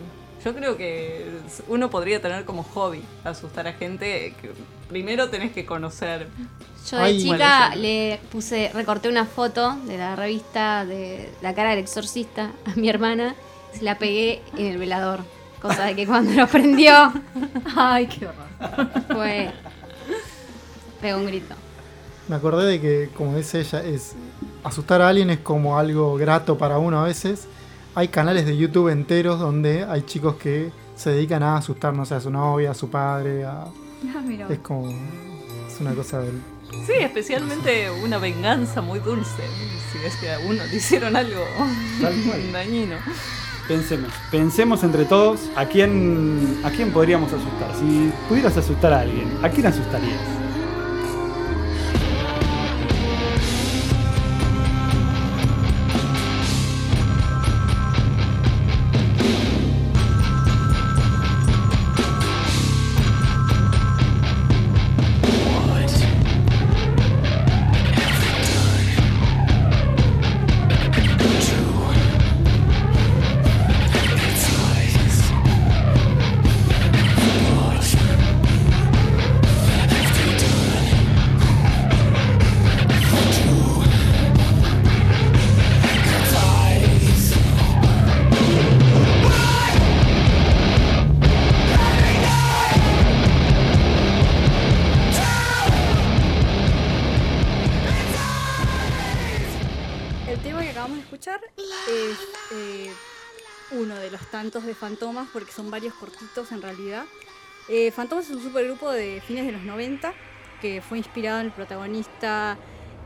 Yo 0.45 0.55
creo 0.55 0.77
que 0.77 1.27
uno 1.69 1.89
podría 1.89 2.21
tener 2.21 2.45
como 2.45 2.63
hobby 2.63 3.03
asustar 3.25 3.67
a 3.67 3.73
gente 3.73 4.35
que 4.41 4.51
primero 4.91 5.31
tenés 5.31 5.53
que 5.53 5.65
conocer. 5.65 6.29
Yo 6.91 6.99
de 6.99 7.03
Ay, 7.05 7.19
chica 7.23 7.75
le 7.77 8.21
puse, 8.31 8.71
recorté 8.75 9.09
una 9.09 9.25
foto 9.25 9.75
de 9.87 9.97
la 9.97 10.17
revista 10.17 10.85
de 10.85 11.31
la 11.41 11.55
cara 11.55 11.71
del 11.71 11.79
exorcista 11.79 12.53
a 12.67 12.75
mi 12.77 12.91
hermana, 12.91 13.35
se 13.73 13.85
la 13.85 13.97
pegué 13.99 14.43
en 14.59 14.67
el 14.67 14.77
velador. 14.77 15.21
Cosa 15.63 15.87
de 15.87 15.97
que 15.97 16.07
cuando 16.07 16.31
lo 16.35 16.47
prendió 16.47 17.11
Ay, 17.75 18.07
qué 18.07 18.27
horror. 18.27 18.91
fue. 19.13 19.51
pegó 21.01 21.19
un 21.21 21.27
grito. 21.27 21.55
Me 22.29 22.37
acordé 22.37 22.67
de 22.67 22.81
que, 22.83 23.09
como 23.17 23.35
dice 23.35 23.61
ella, 23.61 23.83
es 23.83 24.15
asustar 24.65 25.01
a 25.03 25.09
alguien 25.09 25.31
es 25.31 25.39
como 25.39 25.79
algo 25.79 26.17
grato 26.17 26.57
para 26.59 26.79
uno 26.79 27.01
a 27.01 27.05
veces. 27.05 27.47
Hay 27.95 28.09
canales 28.09 28.47
de 28.47 28.57
YouTube 28.57 28.89
enteros 28.91 29.41
donde 29.41 29.85
hay 29.85 30.03
chicos 30.03 30.37
que 30.37 30.71
se 30.97 31.11
dedican 31.11 31.43
a 31.43 31.57
asustar, 31.57 31.95
no 31.95 32.05
sé, 32.07 32.15
a 32.15 32.21
su 32.21 32.31
novia, 32.31 32.71
a 32.73 32.75
su 32.75 32.89
padre, 32.91 33.45
a- 33.45 33.65
Ah, 34.15 34.47
es 34.49 34.59
como 34.61 34.89
es 34.89 35.81
una 35.81 35.93
cosa 35.95 36.21
del 36.21 36.41
Sí, 36.87 36.93
especialmente 37.01 37.91
una 37.91 38.19
venganza 38.19 38.81
muy 38.83 39.01
dulce. 39.01 39.43
Si 39.91 39.99
es 40.07 40.15
que 40.17 40.31
a 40.31 40.39
uno 40.41 40.63
le 40.71 40.77
hicieron 40.77 41.17
algo 41.17 41.41
Tal 42.01 42.15
cual. 42.25 42.53
dañino. 42.53 42.97
Pensemos, 43.67 44.11
pensemos 44.31 44.83
entre 44.85 45.05
todos 45.05 45.41
a 45.57 45.67
quién, 45.67 46.61
a 46.65 46.71
quién 46.71 46.91
podríamos 46.93 47.33
asustar. 47.33 47.75
Si 47.79 48.13
pudieras 48.29 48.57
asustar 48.57 48.93
a 48.93 49.01
alguien, 49.01 49.29
¿a 49.43 49.49
quién 49.49 49.67
asustarías? 49.67 50.21
Fantomas, 104.89 105.29
porque 105.35 105.53
son 105.53 105.71
varios 105.71 105.93
cortitos 105.93 106.51
en 106.51 106.63
realidad. 106.63 107.05
Eh, 107.69 107.91
Fantomas 107.91 108.25
es 108.31 108.35
un 108.35 108.43
supergrupo 108.43 108.91
de 108.91 109.21
fines 109.21 109.45
de 109.45 109.53
los 109.53 109.61
90 109.61 110.15
que 110.63 110.81
fue 110.81 110.97
inspirado 110.97 111.41
en 111.41 111.47
el 111.47 111.53
protagonista 111.53 112.57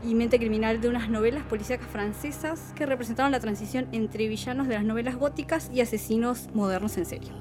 y 0.01 0.15
mente 0.15 0.39
criminal 0.39 0.79
de 0.79 0.87
unas 0.87 1.09
novelas 1.09 1.43
policíacas 1.43 1.89
francesas 1.89 2.71
que 2.77 2.85
representaron 2.85 3.33
la 3.33 3.41
transición 3.41 3.89
entre 3.91 4.29
villanos 4.29 4.69
de 4.69 4.75
las 4.75 4.85
novelas 4.85 5.17
góticas 5.17 5.69
y 5.73 5.81
asesinos 5.81 6.47
modernos 6.53 6.95
en 6.95 7.05
serie. 7.05 7.31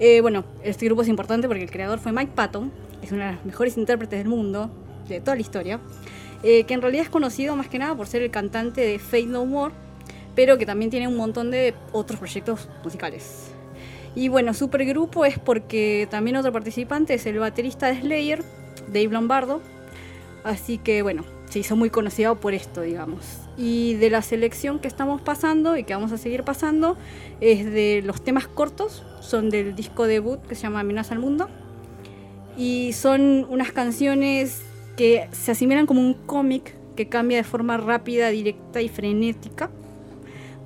Eh, 0.00 0.22
bueno, 0.22 0.46
este 0.62 0.86
grupo 0.86 1.02
es 1.02 1.08
importante 1.08 1.46
porque 1.46 1.64
el 1.64 1.70
creador 1.70 1.98
fue 1.98 2.10
Mike 2.10 2.32
Patton, 2.34 2.72
es 3.02 3.12
uno 3.12 3.26
de 3.26 3.32
los 3.32 3.44
mejores 3.44 3.76
intérpretes 3.76 4.18
del 4.18 4.28
mundo, 4.28 4.70
de 5.08 5.20
toda 5.20 5.34
la 5.34 5.42
historia, 5.42 5.78
eh, 6.42 6.64
que 6.64 6.72
en 6.72 6.80
realidad 6.80 7.04
es 7.04 7.10
conocido 7.10 7.54
más 7.54 7.68
que 7.68 7.78
nada 7.78 7.94
por 7.94 8.06
ser 8.06 8.22
el 8.22 8.30
cantante 8.30 8.80
de 8.80 8.98
Fate 8.98 9.26
No 9.26 9.44
More, 9.44 9.74
pero 10.34 10.56
que 10.56 10.64
también 10.64 10.90
tiene 10.90 11.06
un 11.06 11.16
montón 11.16 11.50
de 11.50 11.74
otros 11.92 12.18
proyectos 12.18 12.66
musicales. 12.82 13.57
Y 14.18 14.26
bueno, 14.26 14.52
supergrupo 14.52 15.24
es 15.24 15.38
porque 15.38 16.08
también 16.10 16.34
otro 16.34 16.50
participante 16.50 17.14
es 17.14 17.24
el 17.26 17.38
baterista 17.38 17.86
de 17.86 18.00
Slayer, 18.00 18.42
Dave 18.88 19.10
Lombardo, 19.10 19.62
así 20.42 20.76
que 20.76 21.02
bueno, 21.02 21.24
se 21.48 21.60
hizo 21.60 21.76
muy 21.76 21.88
conocido 21.88 22.34
por 22.34 22.52
esto, 22.52 22.80
digamos. 22.80 23.24
Y 23.56 23.94
de 23.94 24.10
la 24.10 24.20
selección 24.22 24.80
que 24.80 24.88
estamos 24.88 25.20
pasando 25.20 25.76
y 25.76 25.84
que 25.84 25.94
vamos 25.94 26.10
a 26.10 26.18
seguir 26.18 26.42
pasando 26.42 26.96
es 27.40 27.64
de 27.64 28.02
los 28.04 28.20
temas 28.20 28.48
cortos, 28.48 29.04
son 29.20 29.50
del 29.50 29.76
disco 29.76 30.08
debut 30.08 30.44
que 30.48 30.56
se 30.56 30.62
llama 30.62 30.80
Amenaza 30.80 31.14
al 31.14 31.20
Mundo. 31.20 31.48
Y 32.56 32.94
son 32.94 33.46
unas 33.48 33.70
canciones 33.70 34.62
que 34.96 35.28
se 35.30 35.52
asimilan 35.52 35.86
como 35.86 36.00
un 36.00 36.14
cómic 36.14 36.74
que 36.96 37.08
cambia 37.08 37.36
de 37.36 37.44
forma 37.44 37.76
rápida, 37.76 38.30
directa 38.30 38.82
y 38.82 38.88
frenética, 38.88 39.70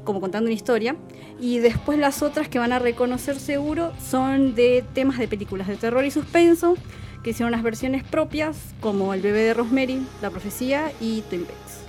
como 0.04 0.20
contando 0.20 0.46
una 0.48 0.54
historia. 0.54 0.96
Y 1.40 1.58
después 1.58 1.98
las 1.98 2.22
otras 2.22 2.48
que 2.48 2.58
van 2.58 2.72
a 2.72 2.78
reconocer 2.78 3.38
seguro 3.38 3.92
son 3.98 4.54
de 4.54 4.84
temas 4.94 5.18
de 5.18 5.28
películas 5.28 5.68
de 5.68 5.76
terror 5.76 6.04
y 6.04 6.10
suspenso, 6.10 6.76
que 7.22 7.30
hicieron 7.30 7.52
unas 7.52 7.62
versiones 7.62 8.04
propias, 8.04 8.74
como 8.80 9.14
El 9.14 9.20
bebé 9.22 9.40
de 9.40 9.54
Rosemary, 9.54 10.06
La 10.20 10.30
profecía 10.30 10.92
y 11.00 11.22
Twin 11.22 11.44
Peaks. 11.44 11.82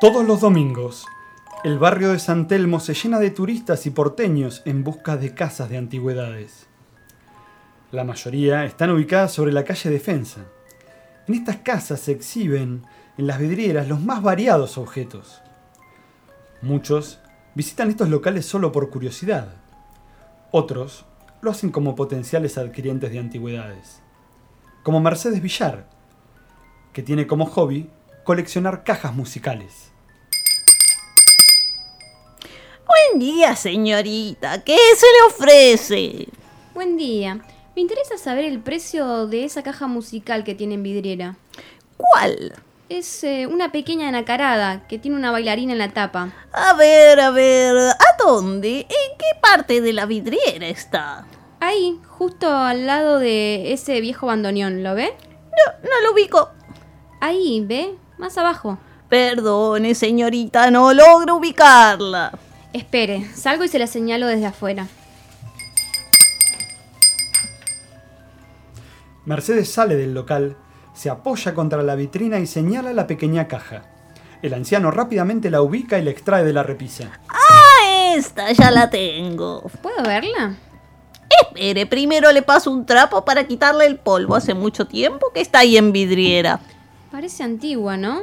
Todos 0.00 0.24
los 0.24 0.40
domingos, 0.40 1.04
el 1.62 1.78
barrio 1.78 2.12
de 2.12 2.18
San 2.18 2.48
Telmo 2.48 2.80
se 2.80 2.94
llena 2.94 3.18
de 3.18 3.30
turistas 3.30 3.84
y 3.84 3.90
porteños 3.90 4.62
en 4.64 4.82
busca 4.82 5.18
de 5.18 5.34
casas 5.34 5.68
de 5.68 5.76
antigüedades. 5.76 6.66
La 7.92 8.02
mayoría 8.02 8.64
están 8.64 8.90
ubicadas 8.90 9.32
sobre 9.32 9.52
la 9.52 9.64
calle 9.64 9.90
Defensa. 9.90 10.40
En 11.28 11.34
estas 11.34 11.56
casas 11.56 12.00
se 12.00 12.12
exhiben 12.12 12.86
en 13.18 13.26
las 13.26 13.38
vidrieras 13.38 13.88
los 13.88 14.00
más 14.00 14.22
variados 14.22 14.78
objetos. 14.78 15.42
Muchos 16.62 17.18
visitan 17.54 17.90
estos 17.90 18.08
locales 18.08 18.46
solo 18.46 18.72
por 18.72 18.88
curiosidad. 18.88 19.48
Otros 20.52 21.04
lo 21.42 21.50
hacen 21.50 21.70
como 21.70 21.94
potenciales 21.94 22.56
adquirientes 22.56 23.12
de 23.12 23.18
antigüedades. 23.18 24.00
Como 24.82 25.00
Mercedes 25.00 25.42
Villar, 25.42 25.90
que 26.94 27.02
tiene 27.02 27.26
como 27.26 27.44
hobby 27.44 27.90
coleccionar 28.24 28.82
cajas 28.82 29.14
musicales. 29.14 29.89
Buen 32.90 33.20
día, 33.20 33.54
señorita. 33.54 34.64
¿Qué 34.64 34.76
se 34.96 35.06
le 35.06 35.22
ofrece? 35.28 36.28
Buen 36.74 36.96
día. 36.96 37.38
Me 37.76 37.82
interesa 37.82 38.18
saber 38.18 38.44
el 38.44 38.58
precio 38.58 39.28
de 39.28 39.44
esa 39.44 39.62
caja 39.62 39.86
musical 39.86 40.42
que 40.42 40.56
tiene 40.56 40.74
en 40.74 40.82
vidriera. 40.82 41.36
¿Cuál? 41.96 42.52
Es 42.88 43.22
eh, 43.22 43.46
una 43.46 43.70
pequeña 43.70 44.10
nacarada 44.10 44.88
que 44.88 44.98
tiene 44.98 45.16
una 45.16 45.30
bailarina 45.30 45.70
en 45.72 45.78
la 45.78 45.92
tapa. 45.92 46.32
A 46.52 46.72
ver, 46.74 47.20
a 47.20 47.30
ver, 47.30 47.76
¿a 47.76 48.16
dónde? 48.18 48.80
¿En 48.80 49.18
qué 49.18 49.38
parte 49.40 49.80
de 49.80 49.92
la 49.92 50.06
vidriera 50.06 50.66
está? 50.66 51.26
Ahí, 51.60 52.00
justo 52.08 52.52
al 52.52 52.86
lado 52.86 53.20
de 53.20 53.72
ese 53.72 54.00
viejo 54.00 54.26
bandoneón, 54.26 54.82
¿lo 54.82 54.96
ve? 54.96 55.14
No, 55.44 55.88
no 55.88 56.00
lo 56.02 56.12
ubico. 56.12 56.50
Ahí, 57.20 57.64
¿ve? 57.64 57.94
Más 58.18 58.36
abajo. 58.36 58.78
Perdone, 59.08 59.94
señorita, 59.94 60.72
no 60.72 60.92
logro 60.92 61.36
ubicarla. 61.36 62.32
Espere, 62.72 63.26
salgo 63.34 63.64
y 63.64 63.68
se 63.68 63.78
la 63.78 63.86
señalo 63.86 64.26
desde 64.26 64.46
afuera. 64.46 64.86
Mercedes 69.24 69.70
sale 69.70 69.96
del 69.96 70.14
local, 70.14 70.56
se 70.94 71.10
apoya 71.10 71.54
contra 71.54 71.82
la 71.82 71.94
vitrina 71.94 72.38
y 72.38 72.46
señala 72.46 72.92
la 72.92 73.06
pequeña 73.06 73.48
caja. 73.48 73.82
El 74.42 74.54
anciano 74.54 74.90
rápidamente 74.90 75.50
la 75.50 75.62
ubica 75.62 75.98
y 75.98 76.02
la 76.02 76.10
extrae 76.10 76.44
de 76.44 76.52
la 76.52 76.62
repisa. 76.62 77.20
Ah, 77.28 78.14
esta 78.14 78.52
ya 78.52 78.70
la 78.70 78.88
tengo. 78.88 79.62
¿Puedo 79.82 80.02
verla? 80.02 80.56
Espere, 81.42 81.86
primero 81.86 82.32
le 82.32 82.42
paso 82.42 82.70
un 82.70 82.86
trapo 82.86 83.24
para 83.24 83.46
quitarle 83.46 83.86
el 83.86 83.98
polvo. 83.98 84.34
Hace 84.34 84.54
mucho 84.54 84.86
tiempo 84.86 85.30
que 85.32 85.40
está 85.40 85.60
ahí 85.60 85.76
en 85.76 85.92
vidriera. 85.92 86.60
Parece 87.10 87.42
antigua, 87.42 87.96
¿no? 87.96 88.20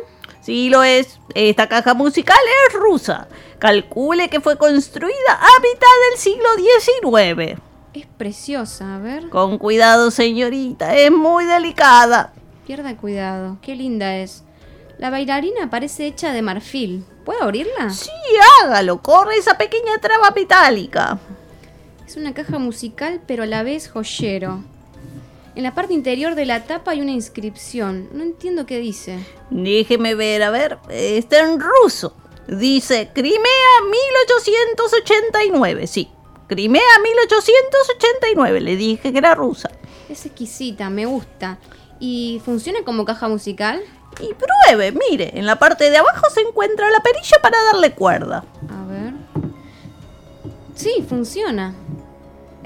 Sí 0.48 0.70
lo 0.70 0.82
es. 0.82 1.20
Esta 1.36 1.68
caja 1.68 1.94
musical 1.94 2.38
es 2.70 2.80
rusa. 2.80 3.28
Calcule 3.60 4.30
que 4.30 4.40
fue 4.40 4.58
construida 4.58 5.34
a 5.34 5.60
mitad 5.60 5.88
del 6.10 6.18
siglo 6.18 6.48
XIX. 7.52 7.62
Es 7.94 8.06
preciosa, 8.06 8.96
a 8.96 9.00
ver. 9.00 9.28
Con 9.28 9.58
cuidado, 9.58 10.10
señorita. 10.10 10.96
Es 10.96 11.12
muy 11.12 11.44
delicada. 11.44 12.32
Pierda 12.66 12.96
cuidado, 12.96 13.58
qué 13.62 13.76
linda 13.76 14.16
es. 14.16 14.46
La 14.98 15.10
bailarina 15.10 15.70
parece 15.70 16.08
hecha 16.08 16.32
de 16.32 16.42
marfil. 16.42 17.04
¿Puedo 17.26 17.44
abrirla? 17.44 17.90
Sí, 17.90 18.10
hágalo. 18.64 19.02
Corre 19.02 19.36
esa 19.36 19.58
pequeña 19.58 19.98
traba 20.00 20.32
metálica. 20.32 21.20
Es 22.08 22.16
una 22.16 22.34
caja 22.34 22.58
musical, 22.58 23.20
pero 23.28 23.44
a 23.44 23.48
la 23.48 23.64
vez 23.64 23.90
joyero. 23.90 24.64
En 25.58 25.63
la 25.63 25.74
parte 25.74 25.96
interior 25.96 26.36
de 26.36 26.46
la 26.46 26.65
tapa 26.65 26.91
hay 26.91 27.02
una 27.02 27.13
inscripción. 27.13 28.10
No 28.13 28.22
entiendo 28.22 28.67
qué 28.67 28.78
dice. 28.78 29.17
Déjeme 29.50 30.13
ver, 30.13 30.43
a 30.43 30.52
ver. 30.52 30.78
Está 30.88 31.39
en 31.39 31.60
ruso. 31.60 32.15
Dice 32.48 33.10
Crimea 33.12 33.41
1889. 33.89 35.88
Sí, 35.88 36.10
Crimea 36.46 36.84
1889. 37.02 38.62
Le 38.62 38.76
dije 38.76 39.12
que 39.12 39.17
era 39.17 39.34
rusa. 39.34 39.72
Es 40.08 40.28
exquisita, 40.28 40.91
me 40.91 41.08
gusta. 41.08 41.58
¿Y 42.00 42.39
funciona 42.46 42.84
como 42.86 43.04
caja 43.04 43.28
musical? 43.28 43.82
Y 44.22 44.36
pruebe, 44.36 44.91
mire, 45.10 45.39
en 45.39 45.48
la 45.48 45.58
parte 45.58 45.89
de 45.89 45.98
abajo 45.98 46.30
se 46.32 46.41
encuentra 46.41 46.91
la 46.91 47.02
perilla 47.02 47.38
para 47.41 47.58
darle 47.63 47.93
cuerda. 47.96 48.46
A 48.70 48.86
ver. 48.86 49.13
Sí, 50.76 51.04
funciona. 51.10 51.74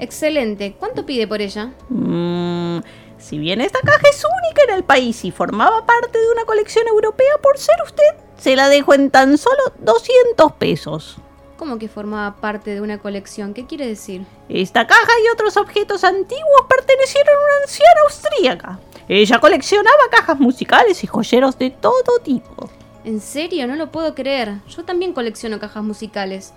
Excelente. 0.02 0.74
¿Cuánto 0.78 1.06
pide 1.06 1.28
por 1.28 1.40
ella? 1.40 1.72
Mm, 1.88 2.80
si 3.18 3.38
bien 3.38 3.60
esta 3.60 3.78
caja 3.80 4.08
es 4.10 4.24
única 4.24 4.64
en 4.64 4.74
el 4.78 4.82
país 4.82 5.24
y 5.24 5.30
formaba 5.30 5.86
parte 5.86 6.18
de 6.18 6.28
una 6.32 6.44
colección 6.44 6.88
europea 6.88 7.38
por 7.40 7.56
ser 7.56 7.76
usted, 7.84 8.02
se 8.36 8.56
la 8.56 8.68
dejo 8.68 8.94
en 8.94 9.10
tan 9.10 9.38
solo 9.38 9.62
200 9.78 10.52
pesos. 10.54 11.18
¿Cómo 11.56 11.78
que 11.78 11.86
formaba 11.86 12.34
parte 12.34 12.74
de 12.74 12.80
una 12.80 12.98
colección? 12.98 13.54
¿Qué 13.54 13.64
quiere 13.66 13.86
decir? 13.86 14.26
Esta 14.48 14.88
caja 14.88 15.12
y 15.24 15.28
otros 15.32 15.56
objetos 15.56 16.02
antiguos 16.02 16.62
pertenecieron 16.68 17.36
a 17.36 17.44
una 17.44 17.62
anciana 17.62 18.00
austríaca. 18.02 18.80
Ella 19.08 19.38
coleccionaba 19.38 20.10
cajas 20.10 20.40
musicales 20.40 21.04
y 21.04 21.06
joyeros 21.06 21.56
de 21.58 21.70
todo 21.70 22.18
tipo. 22.24 22.68
¿En 23.04 23.20
serio? 23.20 23.68
No 23.68 23.76
lo 23.76 23.92
puedo 23.92 24.16
creer. 24.16 24.54
Yo 24.68 24.84
también 24.84 25.12
colecciono 25.12 25.60
cajas 25.60 25.84
musicales. 25.84 26.52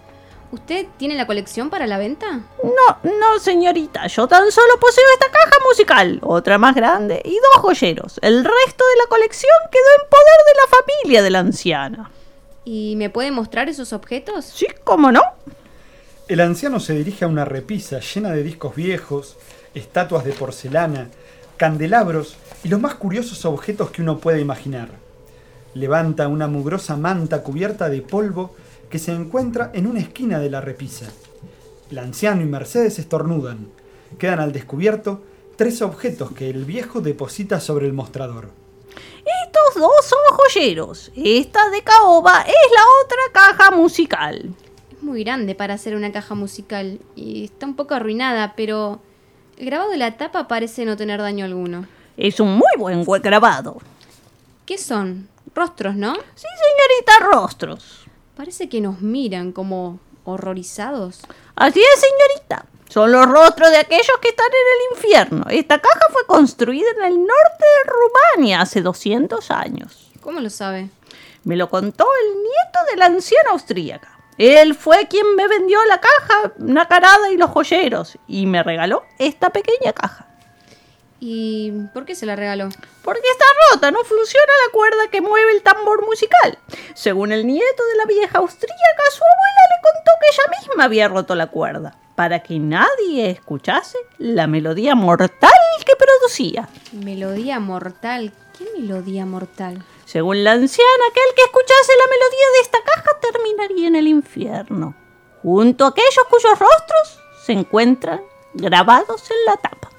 ¿Usted 0.56 0.86
tiene 0.96 1.15
la 1.15 1.28
colección 1.28 1.70
para 1.70 1.86
la 1.86 1.98
venta? 1.98 2.39
No, 2.63 3.12
no, 3.20 3.39
señorita, 3.39 4.08
yo 4.08 4.26
tan 4.26 4.50
solo 4.54 4.80
poseo 4.80 5.04
esta 5.13 5.30
caja 5.30 5.58
musical, 5.68 6.18
otra 6.24 6.58
más 6.58 6.74
grande 6.74 7.22
y 7.26 7.34
dos 7.34 7.62
joyeros. 7.62 8.20
El 8.22 8.38
resto 8.38 8.86
de 8.88 8.96
la 9.04 9.10
colección 9.10 9.52
quedó 9.70 9.84
en 10.00 10.10
poder 10.10 10.39
de 10.46 10.62
la 10.62 10.78
familia 10.78 11.24
de 11.24 11.30
la 11.30 11.39
anciana. 11.39 12.10
¿Y 12.63 12.96
me 12.96 13.10
puede 13.10 13.32
mostrar 13.32 13.68
esos 13.68 13.91
objetos? 13.91 14.46
Sí, 14.46 14.65
¿cómo 14.86 15.12
no? 15.12 15.22
El 16.30 16.39
anciano 16.39 16.80
se 16.80 16.94
dirige 16.94 17.26
a 17.26 17.28
una 17.28 17.44
repisa 17.44 18.00
llena 18.00 18.32
de 18.32 18.41
discos 18.41 18.78
viejos, 18.78 19.36
estatuas 19.74 20.24
de 20.24 20.32
porcelana, 20.32 21.10
candelabros 21.58 22.38
y 22.63 22.70
los 22.70 22.80
más 22.80 22.96
curiosos 22.96 23.44
objetos 23.44 23.91
que 23.91 24.04
uno 24.04 24.20
puede 24.20 24.39
imaginar. 24.39 24.88
Levanta 25.74 26.30
una 26.30 26.48
mugrosa 26.48 26.96
manta 26.96 27.44
cubierta 27.44 27.89
de 27.89 28.02
polvo 28.02 28.56
que 28.89 29.00
se 29.00 29.12
encuentra 29.12 29.71
en 29.74 29.88
una 29.88 30.00
esquina 30.00 30.39
de 30.39 30.50
la 30.50 30.62
repisa. 30.62 31.06
El 31.91 32.00
anciano 32.00 32.41
y 32.41 32.45
Mercedes 32.45 33.00
estornudan. 33.00 33.69
Quedan 34.17 34.39
al 34.39 34.52
descubierto 34.52 35.24
tres 35.56 35.82
objetos 35.82 36.32
que 36.32 36.50
el 36.50 36.65
viejo 36.65 37.02
deposita 37.02 37.60
sobre 37.60 37.86
el 37.88 37.93
mostrador. 37.93 38.50
Estos 39.45 39.82
dos 39.82 40.06
son 40.06 40.19
joyeros. 40.38 41.12
Esta 41.15 41.69
de 41.69 41.82
caoba 41.82 42.41
es 42.41 42.71
la 42.74 42.84
otra 43.04 43.17
caja 43.32 43.71
musical. 43.71 44.54
Es 44.91 45.04
muy 45.04 45.24
grande 45.24 45.56
para 45.56 45.74
hacer 45.74 45.95
una 45.95 46.12
caja 46.12 46.36
musical 46.36 47.00
y 47.15 47.45
está 47.45 47.65
un 47.65 47.76
poco 47.76 47.93
arruinada, 47.95 48.54
pero 48.56 49.02
el 49.58 49.65
grabado 49.65 49.91
de 49.91 49.98
la 49.98 50.17
tapa 50.17 50.48
parece 50.48 50.86
no 50.86 50.98
tener 50.98 51.19
daño 51.19 51.45
alguno. 51.45 51.88
Es 52.17 52.39
un 52.39 52.56
muy 52.56 52.71
buen 52.78 53.04
grabado. 53.21 53.78
¿Qué 54.65 54.78
son? 54.78 55.28
Rostros, 55.54 55.95
¿no? 55.95 56.15
Sí, 56.15 56.48
señorita 56.65 57.32
Rostros. 57.32 58.05
Parece 58.36 58.67
que 58.67 58.82
nos 58.82 59.02
miran 59.02 59.52
como 59.52 60.00
horrorizados. 60.26 61.21
Así 61.56 61.80
es, 61.80 62.02
señorita. 62.02 62.65
Son 62.89 63.12
los 63.12 63.26
rostros 63.28 63.71
de 63.71 63.78
aquellos 63.78 64.17
que 64.21 64.30
están 64.30 64.48
en 64.48 64.93
el 64.93 64.98
infierno. 64.98 65.45
Esta 65.50 65.80
caja 65.80 66.06
fue 66.12 66.26
construida 66.28 66.89
en 66.98 67.04
el 67.06 67.17
norte 67.17 67.30
de 67.60 67.91
Rumania 67.91 68.62
hace 68.62 68.82
200 68.82 69.52
años. 69.52 70.12
¿Cómo 70.21 70.39
lo 70.39 70.50
sabe? 70.50 70.89
Me 71.43 71.56
lo 71.56 71.69
contó 71.69 72.06
el 72.24 72.34
nieto 72.36 72.91
de 72.91 72.98
la 72.98 73.06
anciana 73.06 73.52
austríaca. 73.52 74.19
Él 74.38 74.76
fue 74.76 75.08
quien 75.08 75.36
me 75.36 75.48
vendió 75.48 75.80
la 75.86 76.02
caja, 76.02 76.54
nacarada 76.58 77.32
y 77.32 77.38
los 77.38 77.52
joyeros, 77.52 78.17
y 78.28 78.45
me 78.48 78.63
regaló 78.63 79.04
esta 79.17 79.50
pequeña 79.50 79.93
caja. 79.93 80.28
¿Y 81.19 81.71
por 81.93 82.06
qué 82.06 82.15
se 82.15 82.25
la 82.25 82.36
regaló? 82.36 82.69
Porque 83.04 83.28
está 83.30 83.45
rota, 83.71 83.91
no 83.91 84.04
funciona 84.04 84.51
la 84.65 84.71
cuerda 84.71 85.08
que 85.12 85.21
mueve 85.21 85.51
el 85.54 85.62
tambor 85.62 86.06
musical. 86.06 86.58
Según 86.93 87.32
el 87.32 87.47
nieto 87.47 87.86
de 87.86 87.95
la 87.97 88.06
vieja 88.06 88.39
austríaca, 88.39 89.04
su 89.12 89.23
abuela 89.23 89.62
le 89.69 89.82
contó 89.82 90.12
que 90.19 90.28
ella 90.32 90.60
misma 90.60 90.84
había 90.84 91.08
roto 91.08 91.36
la 91.36 91.47
cuerda, 91.47 91.97
para 92.15 92.43
que 92.43 92.60
nadie 92.60 93.30
escuchase 93.30 93.97
la 94.17 94.47
melodía 94.47 94.95
mortal 94.95 95.51
que 95.86 95.93
producía. 95.95 96.67
Melodía 96.91 97.60
mortal. 97.60 98.34
¿Qué 98.58 98.65
melodía 98.78 99.25
mortal? 99.25 99.84
Según 100.06 100.43
la 100.43 100.54
anciana, 100.54 101.04
aquel 101.10 101.36
que 101.36 101.43
escuchase 101.43 101.91
la 101.97 102.08
melodía 102.08 102.47
de 102.54 102.62
esta 102.62 102.78
caja 102.84 103.19
terminaría 103.19 103.88
en 103.88 103.95
el 103.95 104.08
infierno, 104.08 104.95
junto 105.41 105.86
a 105.86 105.89
aquellos 105.89 106.25
cuyos 106.30 106.60
rostros 106.60 107.19
se 107.45 107.54
encuentran 107.54 108.21
grabados 108.54 109.30
en 109.30 109.45
la 109.45 109.58
tapa. 109.58 109.95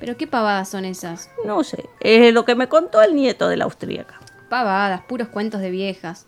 ¿Pero 0.00 0.16
qué 0.16 0.26
pavadas 0.26 0.70
son 0.70 0.86
esas? 0.86 1.30
No 1.44 1.62
sé, 1.62 1.84
es 2.00 2.32
lo 2.32 2.46
que 2.46 2.54
me 2.54 2.68
contó 2.68 3.02
el 3.02 3.14
nieto 3.14 3.48
de 3.48 3.58
la 3.58 3.64
austríaca. 3.64 4.18
Pavadas, 4.48 5.02
puros 5.02 5.28
cuentos 5.28 5.60
de 5.60 5.70
viejas. 5.70 6.26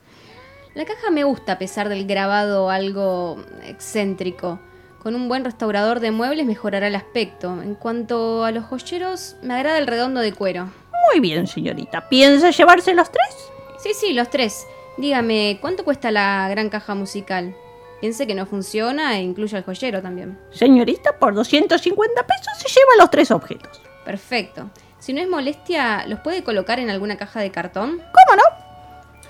La 0.75 0.85
caja 0.85 1.11
me 1.11 1.25
gusta 1.25 1.53
a 1.53 1.59
pesar 1.59 1.89
del 1.89 2.07
grabado 2.07 2.71
algo 2.71 3.39
excéntrico. 3.65 4.61
Con 5.03 5.15
un 5.15 5.27
buen 5.29 5.45
restaurador 5.45 6.01
de 6.01 6.13
muebles 6.13 6.47
mejorará 6.47 6.87
el 6.87 6.95
aspecto. 6.95 7.61
En 7.63 7.75
cuanto 7.75 8.45
a 8.45 8.53
los 8.53 8.67
joyeros, 8.67 9.37
me 9.43 9.55
agrada 9.55 9.79
el 9.79 9.87
redondo 9.87 10.21
de 10.21 10.33
cuero. 10.33 10.69
Muy 11.11 11.21
bien, 11.21 11.47
señorita. 11.47 12.09
¿Piensa 12.09 12.51
llevarse 12.51 12.95
los 12.95 13.11
tres? 13.11 13.51
Sí, 13.79 13.91
sí, 13.95 14.13
los 14.13 14.31
tres. 14.31 14.67
Dígame, 14.99 15.59
¿cuánto 15.61 15.85
cuesta 15.85 16.11
la 16.11 16.47
gran 16.49 16.69
caja 16.69 16.95
musical? 16.95 17.57
Piense 18.03 18.27
que 18.27 18.35
no 18.35 18.47
funciona 18.47 19.17
e 19.17 19.23
incluye 19.23 19.57
al 19.57 19.63
joyero 19.63 20.03
también. 20.03 20.37
Señorita, 20.51 21.17
por 21.21 21.35
250 21.35 22.27
pesos 22.27 22.59
se 22.59 22.69
lleva 22.69 22.91
los 22.99 23.11
tres 23.13 23.31
objetos. 23.31 23.81
Perfecto. 24.05 24.69
Si 24.99 25.13
no 25.13 25.21
es 25.21 25.29
molestia, 25.29 26.05
¿los 26.09 26.19
puede 26.19 26.43
colocar 26.43 26.81
en 26.81 26.91
alguna 26.91 27.17
caja 27.17 27.39
de 27.39 27.53
cartón? 27.53 27.99
¿Cómo 27.99 28.37
no? 28.37 29.23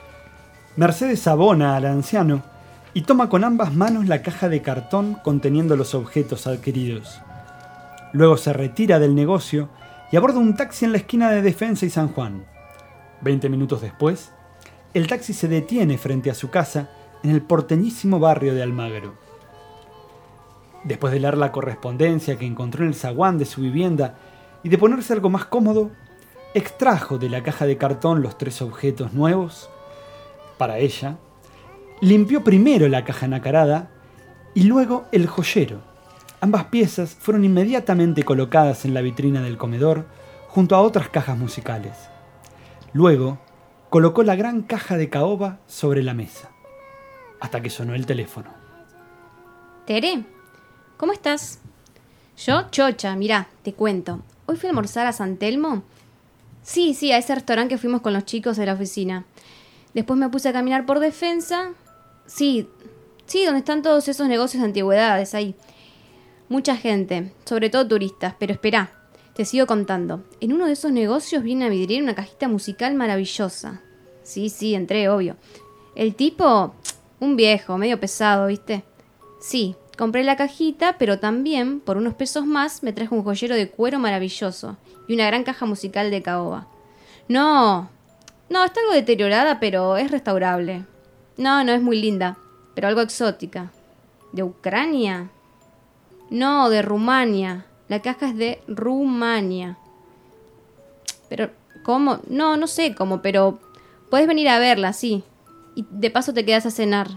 Mercedes 0.76 1.26
abona 1.26 1.76
al 1.76 1.84
anciano 1.84 2.42
y 2.94 3.02
toma 3.02 3.28
con 3.28 3.44
ambas 3.44 3.74
manos 3.74 4.08
la 4.08 4.22
caja 4.22 4.48
de 4.48 4.62
cartón 4.62 5.18
conteniendo 5.22 5.76
los 5.76 5.94
objetos 5.94 6.46
adquiridos. 6.46 7.20
Luego 8.14 8.38
se 8.38 8.54
retira 8.54 8.98
del 8.98 9.14
negocio 9.14 9.68
y 10.10 10.16
aborda 10.16 10.38
un 10.38 10.56
taxi 10.56 10.86
en 10.86 10.92
la 10.92 10.98
esquina 10.98 11.30
de 11.30 11.42
Defensa 11.42 11.84
y 11.84 11.90
San 11.90 12.08
Juan. 12.08 12.46
Veinte 13.20 13.50
minutos 13.50 13.82
después, 13.82 14.32
el 14.94 15.08
taxi 15.08 15.34
se 15.34 15.48
detiene 15.48 15.98
frente 15.98 16.30
a 16.30 16.34
su 16.34 16.48
casa 16.48 16.88
en 17.22 17.30
el 17.30 17.42
porteñísimo 17.42 18.18
barrio 18.18 18.54
de 18.54 18.62
Almagro. 18.62 19.14
Después 20.84 21.12
de 21.12 21.20
leer 21.20 21.38
la 21.38 21.52
correspondencia 21.52 22.38
que 22.38 22.46
encontró 22.46 22.82
en 22.82 22.88
el 22.88 22.94
zaguán 22.94 23.38
de 23.38 23.44
su 23.44 23.60
vivienda 23.60 24.16
y 24.62 24.68
de 24.68 24.78
ponerse 24.78 25.12
algo 25.12 25.30
más 25.30 25.44
cómodo, 25.44 25.90
extrajo 26.54 27.18
de 27.18 27.28
la 27.28 27.42
caja 27.42 27.66
de 27.66 27.76
cartón 27.76 28.22
los 28.22 28.36
tres 28.36 28.60
objetos 28.62 29.12
nuevos 29.12 29.70
para 30.58 30.78
ella, 30.78 31.18
limpió 32.00 32.44
primero 32.44 32.88
la 32.88 33.04
caja 33.04 33.28
nacarada 33.28 33.90
y 34.54 34.64
luego 34.64 35.06
el 35.12 35.26
joyero. 35.26 35.80
Ambas 36.40 36.64
piezas 36.64 37.14
fueron 37.14 37.44
inmediatamente 37.44 38.24
colocadas 38.24 38.84
en 38.84 38.94
la 38.94 39.00
vitrina 39.00 39.42
del 39.42 39.56
comedor 39.56 40.06
junto 40.48 40.74
a 40.76 40.80
otras 40.80 41.08
cajas 41.08 41.38
musicales. 41.38 41.96
Luego 42.92 43.38
colocó 43.88 44.22
la 44.22 44.36
gran 44.36 44.62
caja 44.62 44.96
de 44.96 45.08
caoba 45.08 45.60
sobre 45.66 46.02
la 46.02 46.14
mesa, 46.14 46.51
hasta 47.42 47.60
que 47.60 47.70
sonó 47.70 47.94
el 47.94 48.06
teléfono. 48.06 48.50
Tere, 49.84 50.24
¿cómo 50.96 51.12
estás? 51.12 51.58
Yo, 52.36 52.70
chocha, 52.70 53.16
mirá, 53.16 53.48
te 53.64 53.74
cuento. 53.74 54.22
Hoy 54.46 54.56
fui 54.56 54.68
a 54.68 54.70
almorzar 54.70 55.08
a 55.08 55.12
San 55.12 55.36
Telmo. 55.36 55.82
Sí, 56.62 56.94
sí, 56.94 57.10
a 57.10 57.18
ese 57.18 57.34
restaurante 57.34 57.74
que 57.74 57.78
fuimos 57.78 58.00
con 58.00 58.12
los 58.12 58.24
chicos 58.24 58.56
de 58.56 58.66
la 58.66 58.74
oficina. 58.74 59.24
Después 59.92 60.18
me 60.20 60.28
puse 60.28 60.50
a 60.50 60.52
caminar 60.52 60.86
por 60.86 61.00
defensa. 61.00 61.70
Sí, 62.26 62.68
sí, 63.26 63.44
donde 63.44 63.58
están 63.58 63.82
todos 63.82 64.06
esos 64.06 64.28
negocios 64.28 64.60
de 64.60 64.68
antigüedades 64.68 65.34
ahí. 65.34 65.56
Mucha 66.48 66.76
gente, 66.76 67.32
sobre 67.44 67.70
todo 67.70 67.88
turistas, 67.88 68.36
pero 68.38 68.52
espera, 68.52 68.92
te 69.34 69.44
sigo 69.44 69.66
contando. 69.66 70.22
En 70.40 70.52
uno 70.52 70.66
de 70.66 70.74
esos 70.74 70.92
negocios 70.92 71.42
viene 71.42 71.64
a 71.64 71.70
vidriar 71.70 72.04
una 72.04 72.14
cajita 72.14 72.46
musical 72.46 72.94
maravillosa. 72.94 73.82
Sí, 74.22 74.48
sí, 74.48 74.76
entré, 74.76 75.08
obvio. 75.08 75.36
El 75.96 76.14
tipo, 76.14 76.74
un 77.22 77.36
viejo, 77.36 77.78
medio 77.78 78.00
pesado, 78.00 78.48
¿viste? 78.48 78.82
Sí, 79.40 79.76
compré 79.96 80.24
la 80.24 80.34
cajita, 80.34 80.96
pero 80.98 81.20
también, 81.20 81.78
por 81.78 81.96
unos 81.96 82.14
pesos 82.14 82.44
más, 82.44 82.82
me 82.82 82.92
trajo 82.92 83.14
un 83.14 83.22
joyero 83.22 83.54
de 83.54 83.70
cuero 83.70 84.00
maravilloso 84.00 84.76
y 85.06 85.14
una 85.14 85.28
gran 85.28 85.44
caja 85.44 85.64
musical 85.64 86.10
de 86.10 86.20
caoba. 86.20 86.66
No, 87.28 87.88
no, 88.50 88.64
está 88.64 88.80
algo 88.80 88.92
deteriorada, 88.92 89.60
pero 89.60 89.96
es 89.96 90.10
restaurable. 90.10 90.84
No, 91.36 91.62
no 91.62 91.70
es 91.70 91.80
muy 91.80 92.00
linda, 92.00 92.38
pero 92.74 92.88
algo 92.88 93.00
exótica. 93.00 93.70
¿De 94.32 94.42
Ucrania? 94.42 95.30
No, 96.28 96.70
de 96.70 96.82
Rumania. 96.82 97.66
La 97.86 98.02
caja 98.02 98.30
es 98.30 98.36
de 98.36 98.60
Rumania. 98.66 99.78
Pero, 101.28 101.50
¿cómo? 101.84 102.18
No, 102.26 102.56
no 102.56 102.66
sé 102.66 102.96
cómo, 102.96 103.22
pero 103.22 103.60
puedes 104.10 104.26
venir 104.26 104.48
a 104.48 104.58
verla, 104.58 104.92
sí. 104.92 105.22
Y 105.74 105.86
de 105.90 106.10
paso 106.10 106.32
te 106.32 106.44
quedas 106.44 106.66
a 106.66 106.70
cenar. 106.70 107.08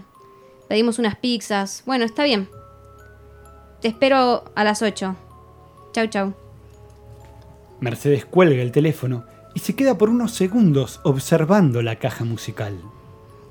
Pedimos 0.68 0.98
unas 0.98 1.16
pizzas. 1.16 1.82
Bueno, 1.86 2.04
está 2.04 2.24
bien. 2.24 2.48
Te 3.80 3.88
espero 3.88 4.44
a 4.54 4.64
las 4.64 4.82
8. 4.82 5.16
Chau, 5.92 6.06
chau. 6.08 6.34
Mercedes 7.80 8.24
cuelga 8.24 8.62
el 8.62 8.72
teléfono 8.72 9.24
y 9.54 9.60
se 9.60 9.76
queda 9.76 9.96
por 9.96 10.10
unos 10.10 10.32
segundos 10.32 11.00
observando 11.04 11.82
la 11.82 11.96
caja 11.98 12.24
musical. 12.24 12.78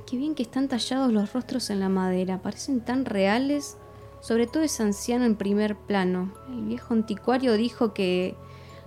Qué 0.08 0.18
bien 0.18 0.36
que 0.36 0.44
están 0.44 0.68
tallados 0.68 1.12
los 1.12 1.34
rostros 1.34 1.70
en 1.70 1.80
la 1.80 1.90
madera. 1.90 2.42
Parecen 2.42 2.82
tan 2.82 3.06
reales. 3.06 3.78
Sobre 4.22 4.48
todo 4.48 4.64
ese 4.64 4.84
anciano 4.84 5.26
en 5.26 5.36
primer 5.36 5.76
plano. 5.76 6.34
El 6.50 6.66
viejo 6.66 6.94
anticuario 6.94 7.54
dijo 7.54 7.94
que 7.94 8.36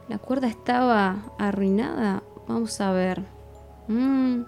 la 0.09 0.18
cuerda 0.18 0.48
estaba 0.48 1.33
arruinada. 1.38 2.22
Vamos 2.46 2.81
a 2.81 2.92
ver. 2.92 3.22
Mm, 3.88 4.42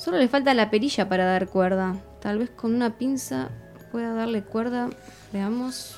Solo 0.00 0.16
le 0.16 0.28
falta 0.28 0.54
la 0.54 0.70
perilla 0.70 1.10
para 1.10 1.26
dar 1.26 1.48
cuerda. 1.48 1.94
Tal 2.22 2.38
vez 2.38 2.48
con 2.48 2.74
una 2.74 2.96
pinza 2.96 3.50
pueda 3.92 4.14
darle 4.14 4.42
cuerda. 4.42 4.88
Veamos. 5.30 5.94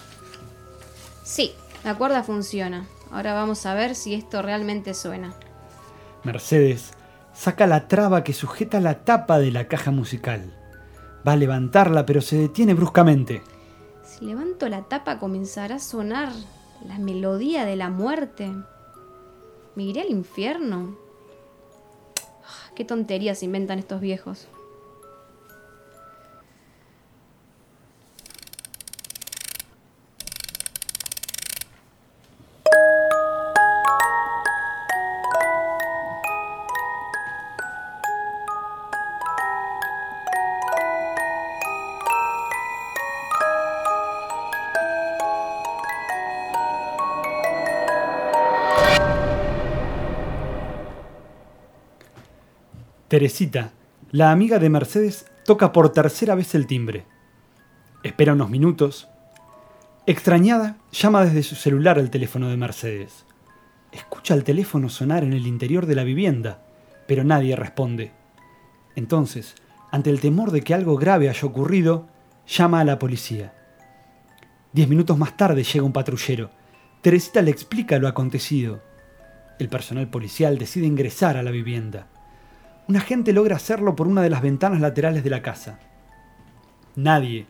Sí, 1.22 1.52
la 1.84 1.94
cuerda 1.94 2.24
funciona. 2.24 2.88
Ahora 3.12 3.32
vamos 3.32 3.64
a 3.64 3.74
ver 3.74 3.94
si 3.94 4.14
esto 4.14 4.42
realmente 4.42 4.94
suena. 4.94 5.34
Mercedes 6.24 6.94
saca 7.32 7.68
la 7.68 7.86
traba 7.86 8.24
que 8.24 8.32
sujeta 8.32 8.80
la 8.80 9.04
tapa 9.04 9.38
de 9.38 9.52
la 9.52 9.68
caja 9.68 9.92
musical. 9.92 10.52
Va 11.24 11.34
a 11.34 11.36
levantarla, 11.36 12.04
pero 12.04 12.20
se 12.22 12.36
detiene 12.36 12.74
bruscamente. 12.74 13.40
Si 14.02 14.24
levanto 14.24 14.68
la 14.68 14.82
tapa 14.82 15.20
comenzará 15.20 15.76
a 15.76 15.78
sonar 15.78 16.32
la 16.84 16.98
melodía 16.98 17.64
de 17.64 17.76
la 17.76 17.88
muerte. 17.88 18.50
¿Me 19.76 19.84
iré 19.84 20.00
al 20.00 20.10
infierno? 20.10 21.01
Qué 22.74 22.84
tonterías 22.84 23.42
inventan 23.42 23.78
estos 23.78 24.00
viejos. 24.00 24.48
Teresita, 53.22 53.70
la 54.10 54.32
amiga 54.32 54.58
de 54.58 54.68
Mercedes, 54.68 55.26
toca 55.44 55.70
por 55.70 55.90
tercera 55.90 56.34
vez 56.34 56.56
el 56.56 56.66
timbre. 56.66 57.06
Espera 58.02 58.32
unos 58.32 58.50
minutos. 58.50 59.06
Extrañada, 60.06 60.78
llama 60.90 61.24
desde 61.24 61.44
su 61.44 61.54
celular 61.54 62.00
al 62.00 62.10
teléfono 62.10 62.48
de 62.48 62.56
Mercedes. 62.56 63.24
Escucha 63.92 64.34
el 64.34 64.42
teléfono 64.42 64.88
sonar 64.88 65.22
en 65.22 65.34
el 65.34 65.46
interior 65.46 65.86
de 65.86 65.94
la 65.94 66.02
vivienda, 66.02 66.64
pero 67.06 67.22
nadie 67.22 67.54
responde. 67.54 68.10
Entonces, 68.96 69.54
ante 69.92 70.10
el 70.10 70.18
temor 70.18 70.50
de 70.50 70.62
que 70.62 70.74
algo 70.74 70.96
grave 70.96 71.28
haya 71.28 71.46
ocurrido, 71.46 72.08
llama 72.48 72.80
a 72.80 72.84
la 72.84 72.98
policía. 72.98 73.54
Diez 74.72 74.88
minutos 74.88 75.16
más 75.16 75.36
tarde 75.36 75.62
llega 75.62 75.86
un 75.86 75.92
patrullero. 75.92 76.50
Teresita 77.02 77.40
le 77.40 77.52
explica 77.52 78.00
lo 78.00 78.08
acontecido. 78.08 78.82
El 79.60 79.68
personal 79.68 80.10
policial 80.10 80.58
decide 80.58 80.86
ingresar 80.86 81.36
a 81.36 81.44
la 81.44 81.52
vivienda. 81.52 82.08
Un 82.88 82.96
agente 82.96 83.32
logra 83.32 83.56
hacerlo 83.56 83.94
por 83.94 84.08
una 84.08 84.22
de 84.22 84.30
las 84.30 84.42
ventanas 84.42 84.80
laterales 84.80 85.22
de 85.22 85.30
la 85.30 85.42
casa. 85.42 85.78
Nadie, 86.96 87.46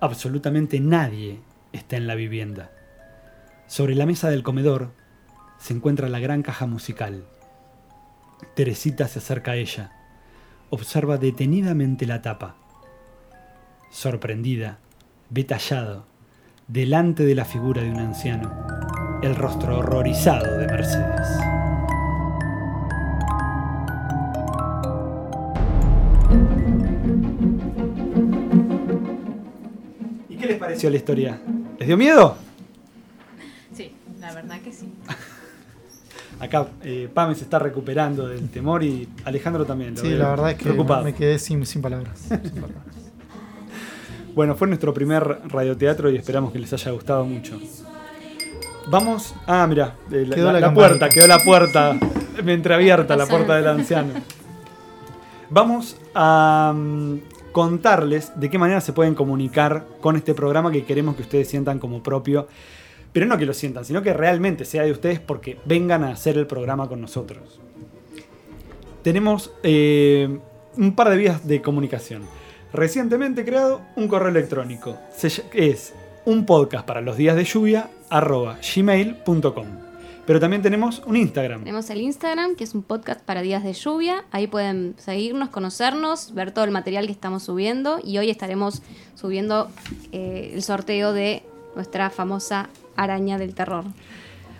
absolutamente 0.00 0.80
nadie, 0.80 1.40
está 1.72 1.96
en 1.96 2.06
la 2.06 2.14
vivienda. 2.14 2.70
Sobre 3.66 3.94
la 3.94 4.06
mesa 4.06 4.30
del 4.30 4.42
comedor 4.42 4.92
se 5.58 5.74
encuentra 5.74 6.08
la 6.08 6.18
gran 6.18 6.42
caja 6.42 6.66
musical. 6.66 7.24
Teresita 8.56 9.06
se 9.06 9.18
acerca 9.18 9.52
a 9.52 9.56
ella. 9.56 9.92
Observa 10.70 11.18
detenidamente 11.18 12.06
la 12.06 12.22
tapa. 12.22 12.56
Sorprendida, 13.90 14.78
ve 15.28 15.44
tallado, 15.44 16.06
delante 16.68 17.24
de 17.24 17.34
la 17.34 17.44
figura 17.44 17.82
de 17.82 17.90
un 17.90 17.98
anciano, 17.98 18.50
el 19.22 19.36
rostro 19.36 19.78
horrorizado 19.78 20.58
de 20.58 20.66
Mercedes. 20.66 21.49
Pareció 30.70 30.90
la 30.90 30.96
historia? 30.96 31.40
¿Les 31.78 31.86
dio 31.88 31.96
miedo? 31.96 32.36
Sí, 33.74 33.92
la 34.20 34.32
verdad 34.34 34.60
que 34.60 34.72
sí. 34.72 34.88
Acá 36.40 36.68
eh, 36.82 37.08
Pame 37.12 37.34
se 37.34 37.44
está 37.44 37.58
recuperando 37.58 38.26
del 38.26 38.48
temor 38.48 38.82
y 38.82 39.08
Alejandro 39.24 39.66
también. 39.66 39.94
lo 39.94 40.00
Sí, 40.00 40.10
la 40.10 40.28
verdad 40.30 40.50
es 40.52 40.56
que 40.56 40.64
preocupado. 40.64 41.04
me 41.04 41.14
quedé 41.14 41.38
sin, 41.38 41.66
sin 41.66 41.82
palabras. 41.82 42.18
Sin 42.20 42.38
palabras. 42.38 42.76
Bueno, 44.32 44.54
fue 44.54 44.68
nuestro 44.68 44.94
primer 44.94 45.40
radioteatro 45.48 46.08
y 46.08 46.16
esperamos 46.16 46.52
que 46.52 46.60
les 46.60 46.72
haya 46.72 46.92
gustado 46.92 47.24
mucho. 47.24 47.58
Vamos. 48.88 49.34
Ah, 49.44 49.66
mira, 49.68 49.96
eh, 50.12 50.24
la, 50.24 50.36
Quedó 50.36 50.52
la- 50.52 50.60
la 50.60 50.72
puerta, 50.72 51.08
quedó 51.08 51.26
la 51.26 51.38
puerta 51.40 51.98
me 52.44 52.54
entreabierta, 52.54 53.16
la 53.16 53.26
puerta 53.26 53.56
del 53.56 53.66
anciano. 53.66 54.12
Vamos 55.50 55.96
a 56.14 56.72
mm, 56.74 57.16
contarles 57.52 58.38
de 58.38 58.50
qué 58.50 58.58
manera 58.58 58.80
se 58.80 58.92
pueden 58.92 59.14
comunicar 59.14 59.86
con 60.00 60.16
este 60.16 60.34
programa 60.34 60.70
que 60.70 60.84
queremos 60.84 61.16
que 61.16 61.22
ustedes 61.22 61.48
sientan 61.48 61.78
como 61.78 62.02
propio. 62.02 62.48
Pero 63.12 63.26
no 63.26 63.38
que 63.38 63.46
lo 63.46 63.54
sientan, 63.54 63.84
sino 63.84 64.02
que 64.02 64.12
realmente 64.12 64.64
sea 64.64 64.84
de 64.84 64.92
ustedes 64.92 65.18
porque 65.18 65.58
vengan 65.64 66.04
a 66.04 66.12
hacer 66.12 66.38
el 66.38 66.46
programa 66.46 66.88
con 66.88 67.00
nosotros. 67.00 67.60
Tenemos 69.02 69.52
eh, 69.62 70.38
un 70.76 70.94
par 70.94 71.10
de 71.10 71.16
vías 71.16 71.46
de 71.46 71.60
comunicación. 71.60 72.22
Recientemente 72.72 73.44
creado 73.44 73.80
un 73.96 74.06
correo 74.06 74.28
electrónico. 74.28 74.96
Es 75.52 75.94
un 76.24 76.46
podcast 76.46 76.86
para 76.86 77.00
los 77.00 77.16
días 77.16 77.34
de 77.34 77.44
lluvia. 77.44 77.90
Pero 80.30 80.38
también 80.38 80.62
tenemos 80.62 81.02
un 81.06 81.16
Instagram. 81.16 81.64
Tenemos 81.64 81.90
el 81.90 82.02
Instagram, 82.02 82.54
que 82.54 82.62
es 82.62 82.72
un 82.76 82.84
podcast 82.84 83.20
para 83.20 83.42
días 83.42 83.64
de 83.64 83.72
lluvia. 83.72 84.22
Ahí 84.30 84.46
pueden 84.46 84.94
seguirnos, 84.96 85.48
conocernos, 85.48 86.34
ver 86.34 86.52
todo 86.52 86.64
el 86.64 86.70
material 86.70 87.06
que 87.06 87.12
estamos 87.12 87.42
subiendo. 87.42 87.98
Y 88.04 88.16
hoy 88.16 88.30
estaremos 88.30 88.80
subiendo 89.16 89.68
eh, 90.12 90.52
el 90.54 90.62
sorteo 90.62 91.12
de 91.12 91.42
nuestra 91.74 92.10
famosa 92.10 92.68
araña 92.94 93.38
del 93.38 93.56
terror. 93.56 93.86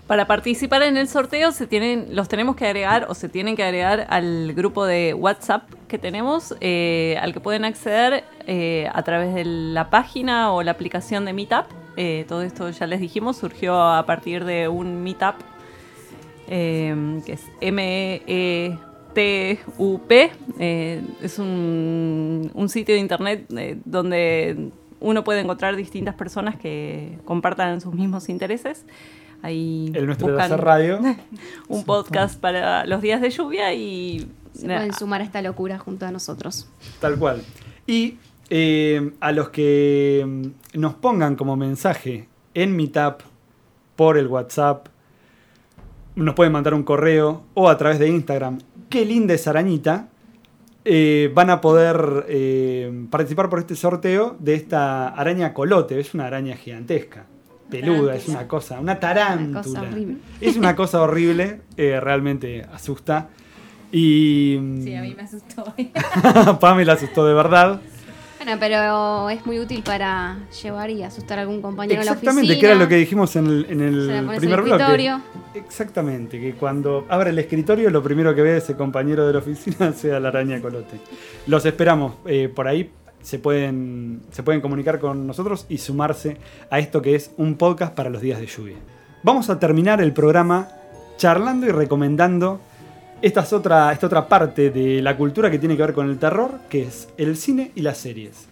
Para 0.09 0.27
participar 0.27 0.83
en 0.83 0.97
el 0.97 1.07
sorteo 1.07 1.53
se 1.53 1.69
tienen, 1.69 2.17
los 2.17 2.27
tenemos 2.27 2.57
que 2.57 2.67
agregar 2.67 3.07
o 3.09 3.15
se 3.15 3.29
tienen 3.29 3.55
que 3.55 3.63
agregar 3.63 4.09
al 4.11 4.53
grupo 4.55 4.87
de 4.87 5.15
WhatsApp 5.15 5.71
que 5.87 5.99
tenemos, 5.99 6.53
eh, 6.61 7.17
al 7.23 7.33
que 7.33 7.39
pueden 7.39 7.65
acceder 7.65 8.25
eh, 8.49 8.89
a 8.93 9.05
través 9.05 9.37
de 9.37 9.45
la 9.45 9.89
página 9.89 10.53
o 10.53 10.65
la 10.65 10.73
aplicación 10.73 11.25
de 11.27 11.33
Meetup. 11.33 11.67
Eh, 11.97 12.25
todo 12.27 12.43
esto 12.43 12.71
ya 12.71 12.89
les 12.89 12.99
dijimos, 12.99 13.37
surgió 13.37 13.81
a 13.81 14.05
partir 14.05 14.45
de 14.45 14.67
un 14.67 15.01
Meetup 15.05 15.37
eh, 16.51 17.23
que 17.25 17.33
es 17.33 17.43
M-E-T-U-P. 17.61 18.81
Eh, 20.59 21.03
es 21.23 21.39
un, 21.39 22.51
un 22.53 22.69
sitio 22.69 22.95
de 22.95 23.01
internet 23.01 23.47
eh, 23.57 23.79
donde 23.85 24.73
uno 25.01 25.25
puede 25.25 25.41
encontrar 25.41 25.77
distintas 25.77 26.15
personas 26.15 26.57
que 26.57 27.19
compartan 27.25 27.81
sus 27.81 27.95
mismos 27.95 28.29
intereses. 28.29 28.85
Ahí 29.43 29.91
El 29.95 30.05
nuestro 30.07 30.37
de 30.37 30.43
hacer 30.43 30.61
radio. 30.61 31.01
un 31.69 31.85
podcast 31.85 32.39
para 32.39 32.85
los 32.85 33.01
días 33.01 33.23
de 33.23 33.31
lluvia 33.31 33.73
y 33.73 34.29
Se 34.53 34.67
pueden 34.67 34.93
sumar 34.93 35.23
a 35.23 35.25
esta 35.25 35.41
locura 35.41 35.79
junto 35.79 36.05
a 36.05 36.11
nosotros. 36.11 36.69
Tal 37.01 37.17
cual. 37.19 37.43
Y 37.87 38.19
eh, 38.51 39.13
a 39.21 39.33
los 39.33 39.51
que 39.51 40.25
mm, 40.27 40.79
nos 40.81 40.95
pongan 40.95 41.37
como 41.37 41.57
mensaje 41.57 42.29
en 42.55 42.77
Meetup, 42.77 43.23
por 43.95 44.19
el 44.19 44.27
WhatsApp, 44.27 44.89
nos 46.25 46.35
pueden 46.35 46.53
mandar 46.53 46.75
un 46.75 46.83
correo 46.83 47.43
o 47.55 47.69
a 47.69 47.77
través 47.79 47.99
de 47.99 48.09
Instagram. 48.09 48.59
Qué 48.89 49.05
linda 49.05 49.35
es 49.35 49.47
arañita. 49.47 50.09
eh, 50.85 51.31
van 51.35 51.51
a 51.51 51.61
poder 51.61 52.25
eh, 52.29 53.07
participar 53.11 53.49
por 53.51 53.59
este 53.59 53.77
sorteo 53.77 54.37
de 54.39 54.55
esta 54.55 55.09
araña 55.09 55.53
colote. 55.53 56.01
Es 56.01 56.15
una 56.15 56.27
araña 56.27 56.57
gigantesca, 56.57 57.27
peluda, 57.71 58.17
es 58.17 58.29
una 58.29 58.49
cosa, 58.49 58.81
una 58.81 58.99
tarántula. 58.99 59.51
Una 59.51 59.63
cosa 59.63 59.83
horrible. 59.83 60.17
Es 60.41 60.57
una 60.57 60.75
cosa 60.77 61.03
horrible, 61.03 61.61
eh, 61.77 62.01
realmente 62.01 62.65
asusta. 62.73 63.29
Y 63.93 64.59
Sí, 64.85 64.95
a 64.95 65.03
mí 65.03 65.15
me 65.17 65.23
asustó. 65.23 65.65
Pamela 66.61 66.95
asustó 66.95 67.27
de 67.27 67.35
verdad. 67.35 67.81
Bueno, 68.43 68.57
pero 68.59 69.29
es 69.29 69.45
muy 69.45 69.59
útil 69.59 69.83
para 69.83 70.39
llevar 70.63 70.89
y 70.89 71.03
asustar 71.03 71.39
a 71.39 71.43
algún 71.43 71.61
compañero 71.61 72.01
en 72.01 72.07
la 72.07 72.13
oficina. 72.13 72.31
Exactamente, 72.31 72.59
que 72.59 72.67
era 72.67 72.75
lo 72.75 72.89
que 72.89 72.97
dijimos 72.97 73.37
en 73.37 73.47
el, 73.47 73.67
en 73.69 74.29
primer 74.35 74.61
el 74.61 74.65
bloque. 74.65 74.71
escritorio. 74.71 75.21
Exactamente, 75.53 76.41
que 76.41 76.55
cuando 76.55 77.05
abre 77.11 77.31
el 77.31 77.39
escritorio 77.39 77.91
lo 77.91 78.03
primero 78.03 78.35
que 78.35 78.41
ve 78.41 78.57
ese 78.57 78.77
compañero 78.77 79.27
de 79.27 79.35
la 79.35 79.41
oficina 79.41 79.93
sea 79.95 80.19
la 80.19 80.29
araña 80.29 80.59
colote. 80.63 80.99
Los 81.47 81.67
esperamos 81.67 82.15
eh, 82.25 82.49
por 82.49 82.67
ahí. 82.67 82.91
Se 83.21 83.39
pueden, 83.39 84.23
se 84.31 84.43
pueden 84.43 84.63
comunicar 84.63 85.01
con 85.01 85.27
nosotros 85.27 85.67
y 85.69 85.77
sumarse 85.77 86.39
a 86.71 86.79
esto 86.79 87.03
que 87.03 87.17
es 87.17 87.33
un 87.37 87.57
podcast 87.57 87.95
para 87.95 88.09
los 88.09 88.23
días 88.23 88.41
de 88.41 88.47
lluvia. 88.47 88.77
Vamos 89.23 89.51
a 89.51 89.59
terminar 89.59 90.01
el 90.01 90.15
programa 90.15 90.67
charlando 91.19 91.67
y 91.67 91.73
recomendando 91.73 92.63
esta, 93.23 93.41
es 93.41 93.53
otra, 93.53 93.93
esta 93.93 94.07
otra 94.07 94.29
parte 94.29 94.71
de 94.71 95.03
la 95.03 95.17
cultura 95.17 95.51
que 95.51 95.59
tiene 95.59 95.77
que 95.77 95.83
ver 95.83 95.93
con 95.95 96.09
el 96.09 96.19
terror, 96.19 96.59
que 96.69 96.83
es 96.83 97.09
el 97.17 97.37
cine 97.37 97.71
y 97.75 97.83
las 97.83 97.99
series. 97.99 98.47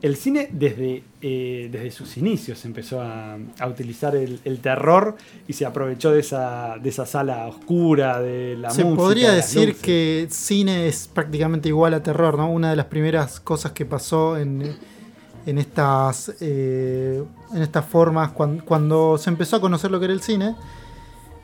El 0.00 0.14
cine 0.16 0.48
desde, 0.52 1.02
eh, 1.22 1.68
desde 1.72 1.90
sus 1.90 2.16
inicios 2.18 2.64
empezó 2.64 3.00
a, 3.00 3.36
a 3.58 3.66
utilizar 3.66 4.14
el, 4.14 4.38
el 4.44 4.60
terror 4.60 5.16
y 5.48 5.54
se 5.54 5.66
aprovechó 5.66 6.12
de 6.12 6.20
esa, 6.20 6.76
de 6.80 6.88
esa 6.88 7.04
sala 7.04 7.48
oscura, 7.48 8.20
de 8.20 8.56
la 8.56 8.70
Se 8.70 8.84
música. 8.84 9.02
podría 9.02 9.30
de 9.32 9.36
las 9.38 9.52
decir 9.52 9.68
luces. 9.70 9.82
que 9.82 10.28
cine 10.30 10.86
es 10.86 11.10
prácticamente 11.12 11.68
igual 11.68 11.94
a 11.94 12.02
terror, 12.02 12.38
¿no? 12.38 12.48
Una 12.48 12.70
de 12.70 12.76
las 12.76 12.86
primeras 12.86 13.40
cosas 13.40 13.72
que 13.72 13.84
pasó 13.86 14.36
en, 14.38 14.76
en 15.46 15.58
estas 15.58 16.32
eh, 16.40 17.20
en 17.52 17.62
estas 17.62 17.84
formas 17.84 18.30
cuan- 18.30 18.60
cuando, 18.60 19.18
se 19.18 19.30
empezó 19.30 19.56
a 19.56 19.60
conocer 19.60 19.90
lo 19.90 19.98
que 19.98 20.04
era 20.04 20.14
el 20.14 20.22
cine. 20.22 20.54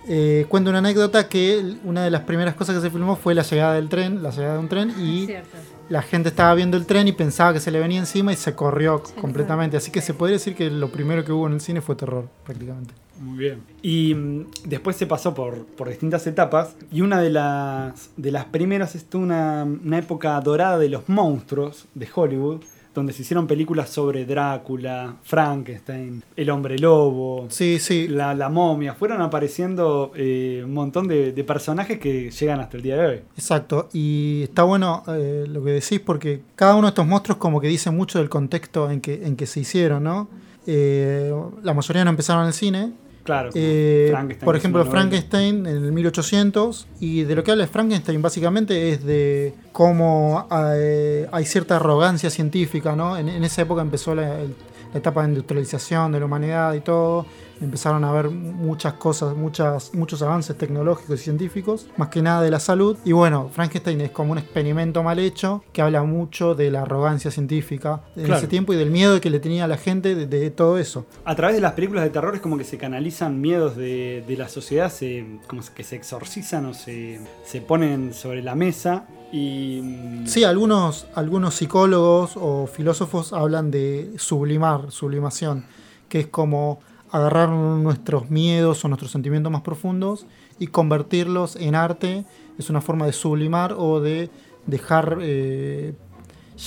Eh, 0.08 0.46
cuento 0.48 0.70
una 0.70 0.80
anécdota 0.80 1.28
que 1.28 1.76
una 1.84 2.04
de 2.04 2.10
las 2.10 2.22
primeras 2.22 2.54
cosas 2.54 2.76
que 2.76 2.82
se 2.82 2.90
filmó 2.90 3.16
fue 3.16 3.34
la 3.34 3.42
llegada 3.42 3.74
del 3.74 3.88
tren, 3.88 4.22
la 4.22 4.30
llegada 4.30 4.54
de 4.54 4.58
un 4.60 4.68
tren 4.68 4.90
y 4.98 5.26
Cierto. 5.26 5.56
la 5.88 6.02
gente 6.02 6.28
estaba 6.28 6.54
viendo 6.54 6.76
el 6.76 6.86
tren 6.86 7.08
y 7.08 7.12
pensaba 7.12 7.52
que 7.52 7.60
se 7.60 7.70
le 7.70 7.80
venía 7.80 7.98
encima 8.00 8.32
y 8.32 8.36
se 8.36 8.54
corrió 8.54 9.02
completamente. 9.20 9.76
Así 9.76 9.90
que 9.90 10.00
se 10.00 10.14
podría 10.14 10.34
decir 10.34 10.54
que 10.54 10.70
lo 10.70 10.90
primero 10.90 11.24
que 11.24 11.32
hubo 11.32 11.46
en 11.46 11.54
el 11.54 11.60
cine 11.60 11.80
fue 11.80 11.96
terror, 11.96 12.28
prácticamente. 12.44 12.94
Muy 13.20 13.38
bien. 13.38 13.62
Y 13.80 14.14
mm, 14.14 14.46
después 14.64 14.96
se 14.96 15.06
pasó 15.06 15.34
por, 15.34 15.64
por 15.64 15.88
distintas 15.88 16.26
etapas. 16.26 16.76
Y 16.90 17.00
una 17.00 17.20
de 17.20 17.30
las, 17.30 18.10
de 18.16 18.30
las 18.30 18.44
primeras 18.46 18.94
es 18.94 19.06
una, 19.14 19.64
una 19.64 19.98
época 19.98 20.38
dorada 20.40 20.78
de 20.78 20.88
los 20.88 21.08
monstruos 21.08 21.86
de 21.94 22.08
Hollywood, 22.12 22.60
donde 22.94 23.12
se 23.12 23.22
hicieron 23.22 23.46
películas 23.46 23.90
sobre 23.90 24.24
Drácula, 24.24 25.16
Frankenstein, 25.24 26.22
el 26.36 26.50
hombre 26.50 26.78
lobo, 26.78 27.46
Sí, 27.50 27.78
sí. 27.78 28.08
la, 28.08 28.34
la 28.34 28.48
momia. 28.48 28.94
Fueron 28.94 29.20
apareciendo 29.20 30.12
eh, 30.14 30.62
un 30.64 30.72
montón 30.72 31.08
de, 31.08 31.32
de 31.32 31.44
personajes 31.44 31.98
que 31.98 32.30
llegan 32.30 32.60
hasta 32.60 32.76
el 32.76 32.82
día 32.82 32.96
de 32.96 33.06
hoy. 33.06 33.20
Exacto, 33.36 33.88
y 33.92 34.42
está 34.44 34.62
bueno 34.62 35.02
eh, 35.08 35.44
lo 35.48 35.62
que 35.64 35.70
decís 35.72 36.00
porque 36.00 36.42
cada 36.56 36.74
uno 36.74 36.82
de 36.86 36.90
estos 36.90 37.06
monstruos 37.06 37.38
como 37.38 37.60
que 37.60 37.68
dice 37.68 37.90
mucho 37.90 38.18
del 38.18 38.28
contexto 38.28 38.90
en 38.90 39.00
que, 39.00 39.26
en 39.26 39.36
que 39.36 39.46
se 39.46 39.60
hicieron, 39.60 40.04
¿no? 40.04 40.28
Eh, 40.66 41.34
la 41.62 41.74
mayoría 41.74 42.04
no 42.04 42.10
empezaron 42.10 42.42
en 42.44 42.48
el 42.48 42.54
cine 42.54 42.92
Claro. 43.24 43.50
Eh, 43.54 44.12
por 44.44 44.54
ejemplo. 44.54 44.84
Frankenstein 44.84 45.66
en 45.66 45.84
el 45.84 45.92
1800. 45.92 46.86
Y 47.00 47.22
de 47.24 47.34
lo 47.34 47.42
que 47.42 47.50
habla 47.52 47.66
Frankenstein 47.66 48.20
básicamente 48.22 48.90
es 48.90 49.02
de 49.04 49.54
cómo 49.72 50.46
eh, 50.76 51.26
hay 51.32 51.44
cierta 51.46 51.76
arrogancia 51.76 52.30
científica, 52.30 52.94
¿no? 52.94 53.16
En, 53.16 53.28
en 53.28 53.42
esa 53.44 53.62
época 53.62 53.82
empezó 53.82 54.14
la, 54.14 54.40
el- 54.40 54.54
la 54.92 54.98
etapa 54.98 55.22
de 55.22 55.28
industrialización 55.30 56.12
de 56.12 56.20
la 56.20 56.26
humanidad 56.26 56.72
y 56.74 56.80
todo. 56.80 57.26
Empezaron 57.60 58.04
a 58.04 58.10
haber 58.10 58.30
muchas 58.30 58.94
cosas, 58.94 59.36
muchas, 59.36 59.94
muchos 59.94 60.20
avances 60.22 60.58
tecnológicos 60.58 61.20
y 61.20 61.22
científicos, 61.24 61.86
más 61.96 62.08
que 62.08 62.20
nada 62.20 62.42
de 62.42 62.50
la 62.50 62.58
salud. 62.60 62.96
Y 63.04 63.12
bueno, 63.12 63.48
Frankenstein 63.52 64.00
es 64.00 64.10
como 64.10 64.32
un 64.32 64.38
experimento 64.38 65.02
mal 65.02 65.18
hecho 65.18 65.62
que 65.72 65.80
habla 65.80 66.02
mucho 66.02 66.54
de 66.54 66.70
la 66.70 66.82
arrogancia 66.82 67.30
científica 67.30 68.02
en 68.16 68.24
Claro. 68.24 68.38
ese 68.38 68.48
tiempo 68.48 68.72
y 68.72 68.76
del 68.76 68.90
miedo 68.90 69.20
que 69.20 69.30
le 69.30 69.38
tenía 69.40 69.64
a 69.64 69.68
la 69.68 69.76
gente 69.76 70.14
de, 70.14 70.26
de 70.26 70.50
todo 70.50 70.78
eso. 70.78 71.06
A 71.24 71.34
través 71.36 71.54
de 71.56 71.62
las 71.62 71.72
películas 71.72 72.04
de 72.04 72.10
terror 72.10 72.34
es 72.34 72.40
como 72.40 72.58
que 72.58 72.64
se 72.64 72.76
canalizan 72.76 73.40
miedos 73.40 73.76
de, 73.76 74.24
de 74.26 74.36
la 74.36 74.48
sociedad, 74.48 74.90
se, 74.90 75.24
como 75.46 75.62
que 75.74 75.84
se 75.84 75.96
exorcizan 75.96 76.66
o 76.66 76.74
se, 76.74 77.20
se 77.44 77.60
ponen 77.60 78.12
sobre 78.14 78.42
la 78.42 78.54
mesa 78.54 79.06
y... 79.32 79.80
mm, 79.82 80.26
Sí, 80.26 80.42
algunos, 80.44 81.06
algunos 81.14 81.54
psicólogos 81.54 82.32
o 82.36 82.66
filósofos 82.66 83.32
hablan 83.32 83.70
de 83.70 84.12
sublimar, 84.16 84.90
sublimación, 84.90 85.64
que 86.08 86.20
es 86.20 86.26
como 86.26 86.80
agarrar 87.14 87.48
nuestros 87.48 88.28
miedos 88.28 88.84
o 88.84 88.88
nuestros 88.88 89.12
sentimientos 89.12 89.52
más 89.52 89.62
profundos 89.62 90.26
y 90.58 90.66
convertirlos 90.66 91.54
en 91.54 91.76
arte. 91.76 92.24
Es 92.58 92.70
una 92.70 92.80
forma 92.80 93.06
de 93.06 93.12
sublimar 93.12 93.74
o 93.78 94.00
de 94.00 94.30
dejar 94.66 95.18
eh, 95.20 95.94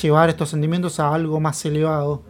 llevar 0.02 0.30
estos 0.30 0.50
sentimientos 0.50 1.02
a 1.02 1.14
algo 1.14 1.42
más 1.42 1.66
elevado. 1.66 2.22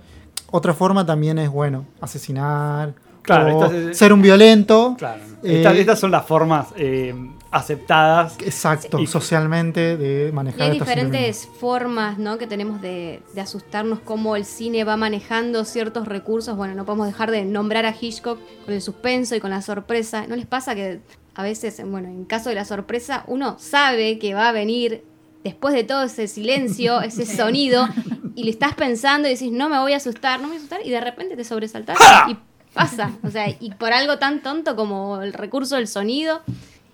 Otra 0.49 0.74
forma 0.74 1.05
también 1.05 1.38
es, 1.38 1.49
bueno, 1.49 1.86
asesinar, 2.01 2.95
Claro, 3.22 3.57
o 3.57 3.65
estas 3.65 3.97
ser 3.97 4.13
un 4.13 4.22
violento. 4.22 4.95
Claro. 4.97 5.22
Eh, 5.43 5.57
Estas, 5.57 5.76
estas 5.76 5.99
son 5.99 6.09
las 6.09 6.26
formas 6.26 6.70
eh, 6.78 7.13
aceptadas. 7.52 8.38
Exacto, 8.43 9.00
Y- 9.00 9.08
socialmente 9.08 9.98
de 9.98 10.30
Y 10.30 10.32
manejar 10.32 10.64
hay 10.64 10.80
diferentes 10.80 11.48
formas 11.60 12.18
¿no? 12.18 12.38
que 12.38 12.48
tenemos 12.48 12.82
de, 12.82 13.22
de 13.34 13.41
asustarnos, 13.41 14.00
cómo 14.00 14.36
el 14.36 14.45
cine 14.45 14.84
va 14.84 14.98
manejando 14.98 15.66
ciertos 15.66 16.08
recursos. 16.08 16.56
Bueno, 16.58 16.76
no 16.76 16.86
podemos 16.86 17.08
dejar 17.08 17.32
de 17.32 17.45
nombrar 17.45 17.86
a 17.86 17.93
Hitchcock 18.00 18.39
con 18.66 18.74
el 18.74 18.82
suspenso 18.82 19.36
y 19.36 19.39
con 19.39 19.50
la 19.50 19.62
sorpresa. 19.62 20.28
¿No 20.28 20.36
les 20.36 20.45
pasa 20.45 20.76
que 20.76 21.00
a 21.36 21.43
veces, 21.43 21.82
bueno, 21.86 22.08
en 22.08 22.26
caso 22.26 22.50
de 22.50 22.56
la 22.56 22.66
sorpresa, 22.66 23.24
uno 23.28 23.58
sabe 23.60 24.18
que 24.20 24.34
va 24.34 24.50
a 24.50 24.52
venir 24.52 25.04
después 25.43 25.74
de 25.74 25.84
todo 25.84 26.04
ese 26.04 26.28
silencio, 26.28 27.02
ese 27.04 27.26
sonido, 27.26 27.88
y 28.36 28.43
le 28.43 28.50
estás 28.52 28.74
pensando 28.74 29.28
y 29.28 29.32
decís, 29.34 29.52
no 29.52 29.70
me 29.70 29.80
voy 29.80 29.93
a 29.93 29.98
asustar, 29.98 30.39
no 30.41 30.48
me 30.48 30.54
voy 30.54 30.58
a 30.58 30.60
asustar, 30.60 30.82
y 30.86 30.89
de 30.89 31.00
repente 31.00 31.36
te 31.36 31.43
sobresaltas 31.43 31.98
y 32.30 32.38
pasa. 32.74 33.12
O 33.24 33.30
sea, 33.30 33.48
y 33.50 33.72
por 33.78 33.93
algo 33.93 34.18
tan 34.20 34.41
tonto 34.41 34.76
como 34.76 35.22
el 35.22 35.34
recurso 35.34 35.76
del 35.76 35.88
sonido. 35.88 36.41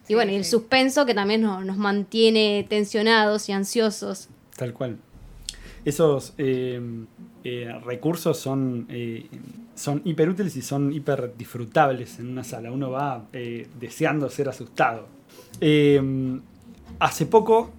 Y 0.08 0.16
bueno, 0.16 0.32
y 0.32 0.36
el 0.36 0.46
suspenso 0.46 1.06
que 1.06 1.14
también 1.14 1.42
nos, 1.42 1.66
nos 1.66 1.78
mantiene 1.78 2.66
tensionados 2.70 3.48
y 3.50 3.54
ansiosos. 3.54 4.30
Tal 4.56 4.74
cual. 4.74 4.98
Esos 5.86 6.34
eh, 6.38 6.80
eh, 7.44 7.74
recursos 7.84 8.38
son, 8.38 8.86
eh, 8.90 9.28
son 9.76 10.02
hiper 10.06 10.30
útiles 10.30 10.56
y 10.56 10.62
son 10.62 10.94
hiper 10.94 11.34
disfrutables 11.38 12.20
en 12.20 12.30
una 12.30 12.44
sala. 12.44 12.72
Uno 12.72 12.92
va 12.92 13.26
eh, 13.34 13.68
deseando 13.80 14.30
ser 14.30 14.50
asustado. 14.50 15.08
Eh, 15.60 16.02
hace 17.00 17.26
poco 17.26 17.72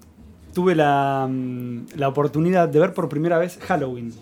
tuve 0.53 0.75
la, 0.75 1.27
mm, 1.31 1.87
la 1.97 2.09
oportunidad 2.09 2.69
de 2.69 2.79
ver 2.79 2.93
por 2.93 3.09
primera 3.09 3.39
vez 3.39 3.59
Halloween. 3.63 4.13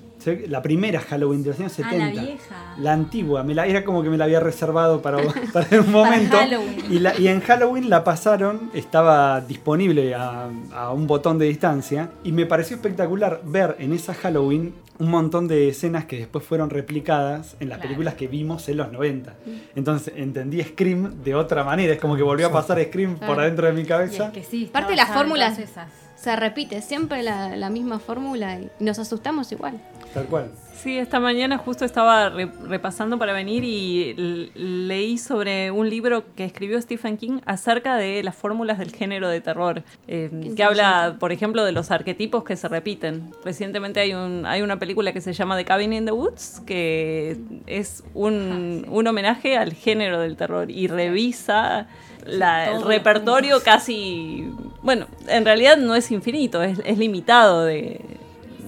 La 0.48 0.62
primera 0.62 1.00
Halloween 1.00 1.42
de 1.42 1.50
los 1.50 1.58
años 1.60 1.72
Ah, 1.78 1.90
70. 1.90 2.14
la 2.14 2.22
vieja. 2.22 2.74
La 2.78 2.92
antigua, 2.92 3.42
me 3.42 3.54
la, 3.54 3.66
era 3.66 3.84
como 3.84 4.02
que 4.02 4.10
me 4.10 4.16
la 4.18 4.24
había 4.24 4.40
reservado 4.40 5.02
para, 5.02 5.18
para 5.52 5.80
un 5.80 5.90
momento. 5.92 6.36
Halloween. 6.36 6.76
Y, 6.90 6.98
la- 6.98 7.18
y 7.18 7.28
en 7.28 7.40
Halloween 7.40 7.90
la 7.90 8.04
pasaron, 8.04 8.70
estaba 8.74 9.40
disponible 9.40 10.14
a, 10.14 10.48
a 10.74 10.92
un 10.92 11.06
botón 11.06 11.38
de 11.38 11.46
distancia. 11.46 12.10
Y 12.24 12.32
me 12.32 12.46
pareció 12.46 12.76
espectacular 12.76 13.40
ver 13.44 13.76
en 13.78 13.92
esa 13.92 14.14
Halloween 14.14 14.74
un 14.98 15.10
montón 15.10 15.48
de 15.48 15.68
escenas 15.68 16.04
que 16.04 16.16
después 16.18 16.44
fueron 16.44 16.70
replicadas 16.70 17.56
en 17.58 17.68
las 17.68 17.78
Claro. 17.78 17.82
películas 17.88 18.14
que 18.14 18.28
vimos 18.28 18.68
en 18.68 18.76
los 18.76 18.92
90. 18.92 19.34
Entonces 19.74 20.12
entendí 20.16 20.62
Scream 20.62 21.22
de 21.24 21.34
otra 21.34 21.64
manera. 21.64 21.94
Es 21.94 21.98
como 22.00 22.14
que 22.16 22.22
volvió 22.22 22.46
a 22.46 22.52
pasar 22.52 22.80
Scream 22.84 23.16
por 23.16 23.26
Claro. 23.26 23.40
adentro 23.42 23.66
de 23.66 23.72
mi 23.72 23.80
Y 23.80 23.84
cabeza. 23.86 24.26
es 24.26 24.32
que 24.32 24.44
sí, 24.44 24.70
Parte 24.72 24.90
de 24.90 24.96
las 24.96 25.08
fórmulas- 25.10 25.58
esas. 25.58 25.90
Se 26.14 26.36
repite 26.36 26.82
siempre 26.82 27.24
la, 27.24 27.56
la 27.56 27.68
misma 27.68 27.98
fórmula 27.98 28.56
y 28.60 28.70
nos 28.78 29.00
asustamos 29.00 29.50
igual. 29.50 29.80
Tal 30.14 30.26
cual. 30.26 30.50
Sí, 30.74 30.98
esta 30.98 31.20
mañana 31.20 31.58
justo 31.58 31.84
estaba 31.84 32.28
re- 32.28 32.50
repasando 32.66 33.16
para 33.16 33.32
venir 33.32 33.62
y 33.62 34.50
leí 34.56 35.16
sobre 35.16 35.70
un 35.70 35.88
libro 35.88 36.24
que 36.34 36.44
escribió 36.44 36.82
Stephen 36.82 37.16
King 37.18 37.38
acerca 37.46 37.94
de 37.96 38.20
las 38.24 38.34
fórmulas 38.34 38.78
del 38.80 38.90
género 38.90 39.28
de 39.28 39.40
terror, 39.40 39.84
eh, 40.08 40.28
que 40.56 40.64
habla, 40.64 41.16
por 41.20 41.30
ejemplo, 41.30 41.64
de 41.64 41.70
los 41.70 41.92
arquetipos 41.92 42.42
que 42.42 42.56
se 42.56 42.66
repiten. 42.66 43.30
Recientemente 43.44 44.00
hay, 44.00 44.12
un, 44.12 44.44
hay 44.44 44.60
una 44.62 44.80
película 44.80 45.12
que 45.12 45.20
se 45.20 45.32
llama 45.32 45.56
The 45.56 45.64
Cabin 45.64 45.92
in 45.92 46.04
the 46.04 46.12
Woods, 46.12 46.60
que 46.66 47.36
es 47.68 48.02
un, 48.12 48.84
un 48.90 49.06
homenaje 49.06 49.56
al 49.56 49.74
género 49.74 50.18
del 50.18 50.36
terror 50.36 50.68
y 50.68 50.88
revisa 50.88 51.86
la- 52.26 52.72
el 52.72 52.82
repertorio 52.82 53.62
casi... 53.62 54.50
Bueno, 54.82 55.06
en 55.28 55.44
realidad 55.44 55.76
no 55.76 55.94
es 55.94 56.10
infinito, 56.10 56.60
es, 56.60 56.80
es 56.84 56.98
limitado 56.98 57.64
de, 57.64 58.00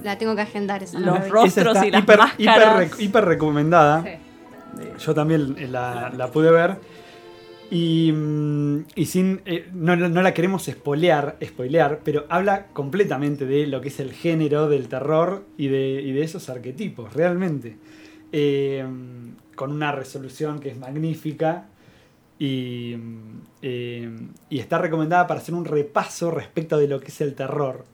La 0.04 0.16
tengo 0.18 0.36
que 0.36 0.42
agendar 0.42 0.82
esa. 0.82 1.00
Los 1.00 1.28
rostros 1.28 1.46
Esa 1.58 1.60
está 1.72 1.86
y 1.86 1.90
las 1.90 2.02
hiper, 2.02 2.18
máscaras. 2.18 2.38
hiper 2.38 2.68
rec- 2.90 3.00
hiper 3.02 3.24
recomendada. 3.24 4.02
Sí. 4.04 4.82
Yo 5.04 5.14
también 5.14 5.72
la, 5.72 6.12
la 6.16 6.28
pude 6.30 6.50
ver. 6.50 6.76
Y, 7.70 8.12
mm, 8.12 8.84
y 8.94 9.06
sin. 9.06 9.40
eh, 9.46 9.68
no, 9.72 9.96
no- 9.96 10.22
la 10.22 10.34
queremos 10.34 10.64
spoilear, 10.66 11.36
spoilear, 11.42 12.00
pero 12.04 12.26
habla 12.28 12.66
completamente 12.72 13.46
de 13.46 13.66
lo 13.66 13.80
que 13.80 13.88
es 13.88 13.98
el 14.00 14.12
género 14.12 14.68
del 14.68 14.88
terror 14.88 15.44
y 15.56 15.68
de, 15.68 16.02
y 16.02 16.12
de 16.12 16.22
esos 16.22 16.48
arquetipos, 16.50 17.14
realmente. 17.14 17.78
Eh, 18.32 18.84
con 19.56 19.72
una 19.72 19.92
resolución 19.92 20.58
que 20.60 20.68
es 20.70 20.76
magnífica. 20.76 21.66
Y, 22.38 22.96
mm, 22.98 23.40
eh, 23.62 24.10
y 24.50 24.58
está 24.58 24.78
recomendada 24.78 25.26
para 25.26 25.40
hacer 25.40 25.54
un 25.54 25.64
repaso 25.64 26.30
respecto 26.30 26.76
de 26.76 26.88
lo 26.88 27.00
que 27.00 27.08
es 27.08 27.20
el 27.20 27.34
terror. 27.34 27.84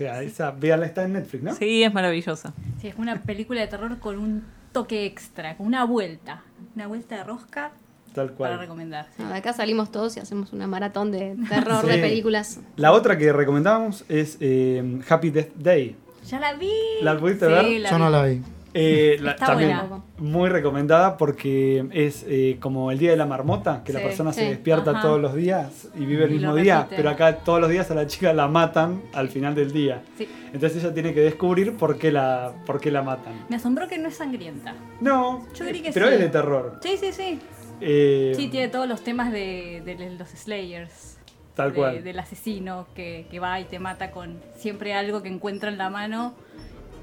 O 0.00 0.02
sea, 0.02 0.22
esa, 0.22 0.50
véanla, 0.52 0.86
está 0.86 1.04
en 1.04 1.12
Netflix, 1.12 1.42
¿no? 1.44 1.54
Sí, 1.54 1.82
es 1.82 1.92
maravillosa. 1.92 2.54
Sí, 2.80 2.88
es 2.88 2.94
una 2.96 3.20
película 3.20 3.60
de 3.60 3.66
terror 3.66 3.98
con 3.98 4.18
un 4.18 4.44
toque 4.72 5.04
extra, 5.04 5.58
con 5.58 5.66
una 5.66 5.84
vuelta. 5.84 6.42
Una 6.74 6.86
vuelta 6.86 7.16
de 7.18 7.24
rosca 7.24 7.72
Tal 8.14 8.28
para 8.28 8.36
cual. 8.36 8.58
recomendar. 8.60 9.08
sí. 9.14 9.22
No, 9.22 9.28
de 9.28 9.34
acá 9.36 9.52
salimos 9.52 9.92
todos 9.92 10.16
y 10.16 10.20
hacemos 10.20 10.54
una 10.54 10.66
maratón 10.66 11.12
de 11.12 11.36
terror 11.50 11.82
Sí. 11.84 11.88
de 11.90 11.98
películas. 11.98 12.60
La 12.76 12.92
otra 12.92 13.18
que 13.18 13.30
recomendábamos 13.30 14.06
es 14.08 14.38
eh, 14.40 15.00
Happy 15.06 15.28
Death 15.30 15.52
Day. 15.56 15.96
Ya 16.26 16.40
la 16.40 16.54
vi. 16.54 16.72
¿La 17.02 17.18
pudiste 17.18 17.46
Sí, 17.46 17.52
ver? 17.52 17.80
la 17.82 17.90
Yo 17.90 17.98
no 17.98 18.06
vi. 18.06 18.12
la 18.12 18.22
vi. 18.24 18.42
Eh, 18.72 19.16
la- 19.20 19.32
Está 19.32 19.46
también 19.46 19.76
buena. 19.88 20.04
muy 20.18 20.48
recomendada 20.48 21.16
porque 21.16 21.86
es 21.92 22.24
eh, 22.28 22.56
como 22.60 22.90
el 22.92 22.98
día 22.98 23.10
de 23.10 23.16
la 23.16 23.26
marmota, 23.26 23.82
que 23.84 23.92
la 23.92 23.98
Sí, 24.00 24.04
persona 24.06 24.32
se 24.32 24.44
despierta 24.44 24.92
Ajá. 24.92 25.02
todos 25.02 25.20
los 25.20 25.34
días 25.34 25.88
y 25.96 26.04
vive 26.04 26.24
el 26.26 26.30
Y 26.30 26.34
mismo 26.38 26.54
día, 26.54 26.86
pero 26.88 27.10
acá 27.10 27.38
todos 27.38 27.60
los 27.60 27.68
días 27.68 27.90
a 27.90 27.94
la 27.94 28.06
chica 28.06 28.32
la 28.32 28.46
matan 28.46 29.02
al 29.12 29.28
final 29.28 29.54
del 29.56 29.72
día. 29.72 30.02
Sí. 30.16 30.28
Entonces 30.52 30.82
ella 30.84 30.94
tiene 30.94 31.12
que 31.14 31.20
descubrir 31.20 31.76
por 31.76 31.98
qué 31.98 32.12
la, 32.12 32.52
por 32.64 32.80
qué 32.80 32.90
la 32.92 33.02
matan. 33.02 33.32
Me 33.48 33.56
asombró 33.56 33.88
que 33.88 33.98
no 33.98 34.08
es 34.08 34.16
sangrienta. 34.16 34.74
No, 35.00 35.46
Yo 35.54 35.64
creí 35.66 35.80
que 35.82 35.90
pero 35.92 36.08
es 36.08 36.18
de 36.20 36.28
terror. 36.28 36.78
Sí, 36.82 36.96
sí, 36.96 37.12
sí. 37.12 37.38
Eh, 37.80 38.34
Sí, 38.36 38.48
tiene 38.48 38.68
todos 38.68 38.86
los 38.88 39.02
temas 39.02 39.32
de, 39.32 39.82
de 39.84 40.10
los 40.18 40.28
Slayers. 40.28 41.16
Tal 41.56 41.70
de- 41.72 41.76
cual. 41.76 42.04
Del 42.04 42.18
asesino 42.20 42.86
que, 42.94 43.26
que 43.30 43.40
va 43.40 43.58
y 43.58 43.64
te 43.64 43.78
mata 43.80 44.10
con 44.12 44.38
siempre 44.56 44.94
algo 44.94 45.22
que 45.22 45.28
encuentra 45.28 45.70
en 45.70 45.78
la 45.78 45.90
mano 45.90 46.34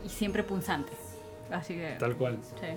y 0.06 0.10
siempre 0.10 0.44
punzante. 0.44 0.94
Así 1.52 1.76
que. 1.76 1.96
Tal 2.00 2.16
cual. 2.16 2.38
sí. 2.60 2.68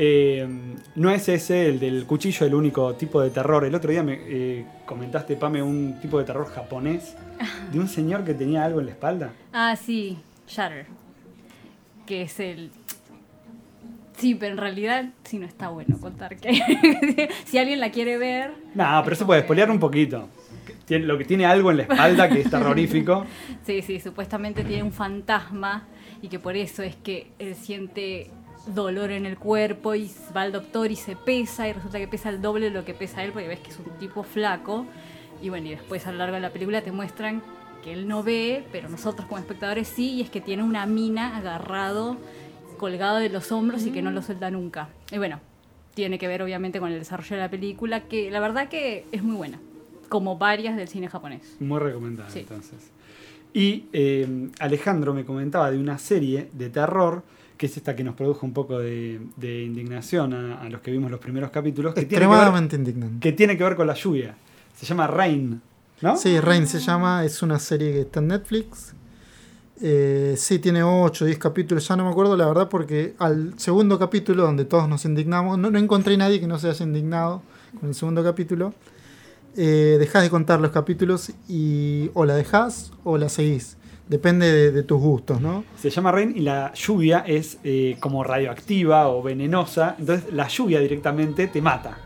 Eh, 0.00 0.46
no 0.94 1.10
es 1.10 1.28
ese, 1.28 1.68
el 1.68 1.80
del 1.80 2.06
cuchillo, 2.06 2.46
el 2.46 2.54
único 2.54 2.94
tipo 2.94 3.20
de 3.20 3.30
terror. 3.30 3.64
El 3.64 3.74
otro 3.74 3.90
día 3.90 4.04
me 4.04 4.20
eh, 4.26 4.64
comentaste, 4.86 5.34
Pame, 5.34 5.60
un 5.60 5.98
tipo 6.00 6.20
de 6.20 6.24
terror 6.24 6.46
japonés 6.46 7.16
de 7.72 7.80
un 7.80 7.88
señor 7.88 8.24
que 8.24 8.32
tenía 8.32 8.64
algo 8.64 8.78
en 8.78 8.86
la 8.86 8.92
espalda. 8.92 9.32
Ah, 9.52 9.74
sí, 9.74 10.16
Shatter. 10.46 10.86
Que 12.06 12.22
es 12.22 12.38
el. 12.38 12.70
Sí, 14.16 14.36
pero 14.36 14.52
en 14.52 14.58
realidad 14.58 15.04
sí 15.24 15.38
no 15.38 15.46
está 15.46 15.68
bueno 15.68 15.98
contar 16.00 16.36
que. 16.36 17.28
si 17.44 17.58
alguien 17.58 17.80
la 17.80 17.90
quiere 17.90 18.18
ver. 18.18 18.52
No, 18.74 19.00
pero 19.02 19.16
se 19.16 19.24
puede 19.24 19.42
spoilear 19.42 19.70
un 19.70 19.80
poquito. 19.80 20.28
Tiene, 20.84 21.06
lo 21.06 21.18
que 21.18 21.24
tiene 21.24 21.44
algo 21.44 21.72
en 21.72 21.78
la 21.78 21.82
espalda 21.82 22.28
que 22.28 22.40
es 22.40 22.50
terrorífico. 22.50 23.26
Sí, 23.66 23.82
sí, 23.82 23.98
supuestamente 23.98 24.62
tiene 24.62 24.84
un 24.84 24.92
fantasma 24.92 25.86
y 26.22 26.28
que 26.28 26.38
por 26.38 26.56
eso 26.56 26.82
es 26.82 26.96
que 26.96 27.30
él 27.38 27.54
siente 27.54 28.30
dolor 28.74 29.10
en 29.10 29.24
el 29.24 29.38
cuerpo 29.38 29.94
y 29.94 30.10
va 30.36 30.42
al 30.42 30.52
doctor 30.52 30.90
y 30.90 30.96
se 30.96 31.16
pesa 31.16 31.68
y 31.68 31.72
resulta 31.72 31.98
que 31.98 32.08
pesa 32.08 32.28
el 32.28 32.42
doble 32.42 32.66
de 32.66 32.70
lo 32.72 32.84
que 32.84 32.92
pesa 32.94 33.24
él 33.24 33.32
porque 33.32 33.48
ves 33.48 33.60
que 33.60 33.70
es 33.70 33.78
un 33.78 33.86
tipo 33.98 34.22
flaco 34.24 34.84
y 35.40 35.48
bueno, 35.48 35.68
y 35.68 35.70
después 35.70 36.06
a 36.06 36.12
lo 36.12 36.18
largo 36.18 36.34
de 36.34 36.40
la 36.40 36.50
película 36.50 36.82
te 36.82 36.90
muestran 36.92 37.42
que 37.84 37.92
él 37.92 38.08
no 38.08 38.22
ve, 38.24 38.64
pero 38.72 38.88
nosotros 38.88 39.26
como 39.28 39.38
espectadores 39.38 39.86
sí, 39.86 40.14
y 40.14 40.20
es 40.22 40.30
que 40.30 40.40
tiene 40.40 40.64
una 40.64 40.84
mina 40.84 41.36
agarrado, 41.36 42.16
colgado 42.76 43.18
de 43.18 43.28
los 43.28 43.52
hombros 43.52 43.86
y 43.86 43.92
que 43.92 44.02
no 44.02 44.10
lo 44.10 44.20
suelta 44.20 44.50
nunca. 44.50 44.88
Y 45.12 45.18
bueno, 45.18 45.38
tiene 45.94 46.18
que 46.18 46.26
ver 46.26 46.42
obviamente 46.42 46.80
con 46.80 46.90
el 46.90 46.98
desarrollo 46.98 47.36
de 47.36 47.42
la 47.42 47.48
película, 47.48 48.00
que 48.08 48.32
la 48.32 48.40
verdad 48.40 48.68
que 48.68 49.06
es 49.12 49.22
muy 49.22 49.36
buena, 49.36 49.60
como 50.08 50.36
varias 50.38 50.76
del 50.76 50.88
cine 50.88 51.08
japonés. 51.08 51.56
Muy 51.60 51.78
recomendada, 51.78 52.28
Sí. 52.30 52.40
entonces. 52.40 52.90
Y 53.52 53.86
eh, 53.92 54.48
Alejandro 54.58 55.14
me 55.14 55.24
comentaba 55.24 55.70
de 55.70 55.78
una 55.78 55.98
serie 55.98 56.50
de 56.52 56.70
terror, 56.70 57.22
que 57.56 57.66
es 57.66 57.76
esta 57.76 57.96
que 57.96 58.04
nos 58.04 58.14
produjo 58.14 58.46
un 58.46 58.52
poco 58.52 58.78
de, 58.78 59.20
de 59.36 59.62
indignación 59.64 60.32
a, 60.32 60.60
a 60.60 60.68
los 60.68 60.80
que 60.80 60.90
vimos 60.90 61.10
los 61.10 61.20
primeros 61.20 61.50
capítulos, 61.50 61.94
que 61.94 62.02
tiene, 62.02 62.08
que 62.08 62.14
ver, 62.16 62.24
Extremadamente 62.24 62.76
indignante. 62.76 63.18
que 63.20 63.32
tiene 63.32 63.56
que 63.56 63.64
ver 63.64 63.74
con 63.74 63.86
la 63.86 63.94
lluvia. 63.94 64.36
Se 64.76 64.86
llama 64.86 65.06
Rain, 65.08 65.60
¿no? 66.00 66.16
Sí, 66.16 66.38
Rain 66.38 66.66
se 66.68 66.78
llama, 66.78 67.24
es 67.24 67.42
una 67.42 67.58
serie 67.58 67.92
que 67.92 68.00
está 68.02 68.20
en 68.20 68.28
Netflix. 68.28 68.94
Eh, 69.80 70.34
sí, 70.36 70.58
tiene 70.58 70.82
8 70.82 71.24
o 71.24 71.26
10 71.26 71.38
capítulos, 71.38 71.86
ya 71.86 71.96
no 71.96 72.04
me 72.04 72.10
acuerdo 72.10 72.36
la 72.36 72.46
verdad, 72.46 72.68
porque 72.68 73.14
al 73.18 73.54
segundo 73.58 73.98
capítulo, 73.98 74.42
donde 74.44 74.64
todos 74.64 74.88
nos 74.88 75.04
indignamos, 75.04 75.58
no, 75.58 75.70
no 75.70 75.78
encontré 75.78 76.16
nadie 76.16 76.40
que 76.40 76.46
no 76.46 76.58
se 76.58 76.68
haya 76.68 76.84
indignado 76.84 77.42
con 77.78 77.88
el 77.88 77.94
segundo 77.94 78.22
capítulo. 78.22 78.74
Eh, 79.60 79.98
de 80.22 80.30
contar 80.30 80.60
los 80.60 80.70
capítulos 80.70 81.32
y 81.48 82.12
o 82.14 82.24
la 82.24 82.36
dejás 82.36 82.92
o 83.02 83.18
la 83.18 83.28
seguís. 83.28 83.76
Depende 84.08 84.52
de, 84.52 84.70
de 84.70 84.82
tus 84.84 85.00
gustos, 85.00 85.40
¿no? 85.40 85.64
Se 85.76 85.90
llama 85.90 86.12
Rain 86.12 86.32
y 86.36 86.40
la 86.42 86.72
lluvia 86.74 87.24
es 87.26 87.58
eh, 87.64 87.96
como 87.98 88.22
radioactiva 88.22 89.08
o 89.08 89.20
venenosa. 89.20 89.96
Entonces 89.98 90.32
la 90.32 90.46
lluvia 90.46 90.78
directamente 90.78 91.48
te 91.48 91.60
mata. 91.60 91.98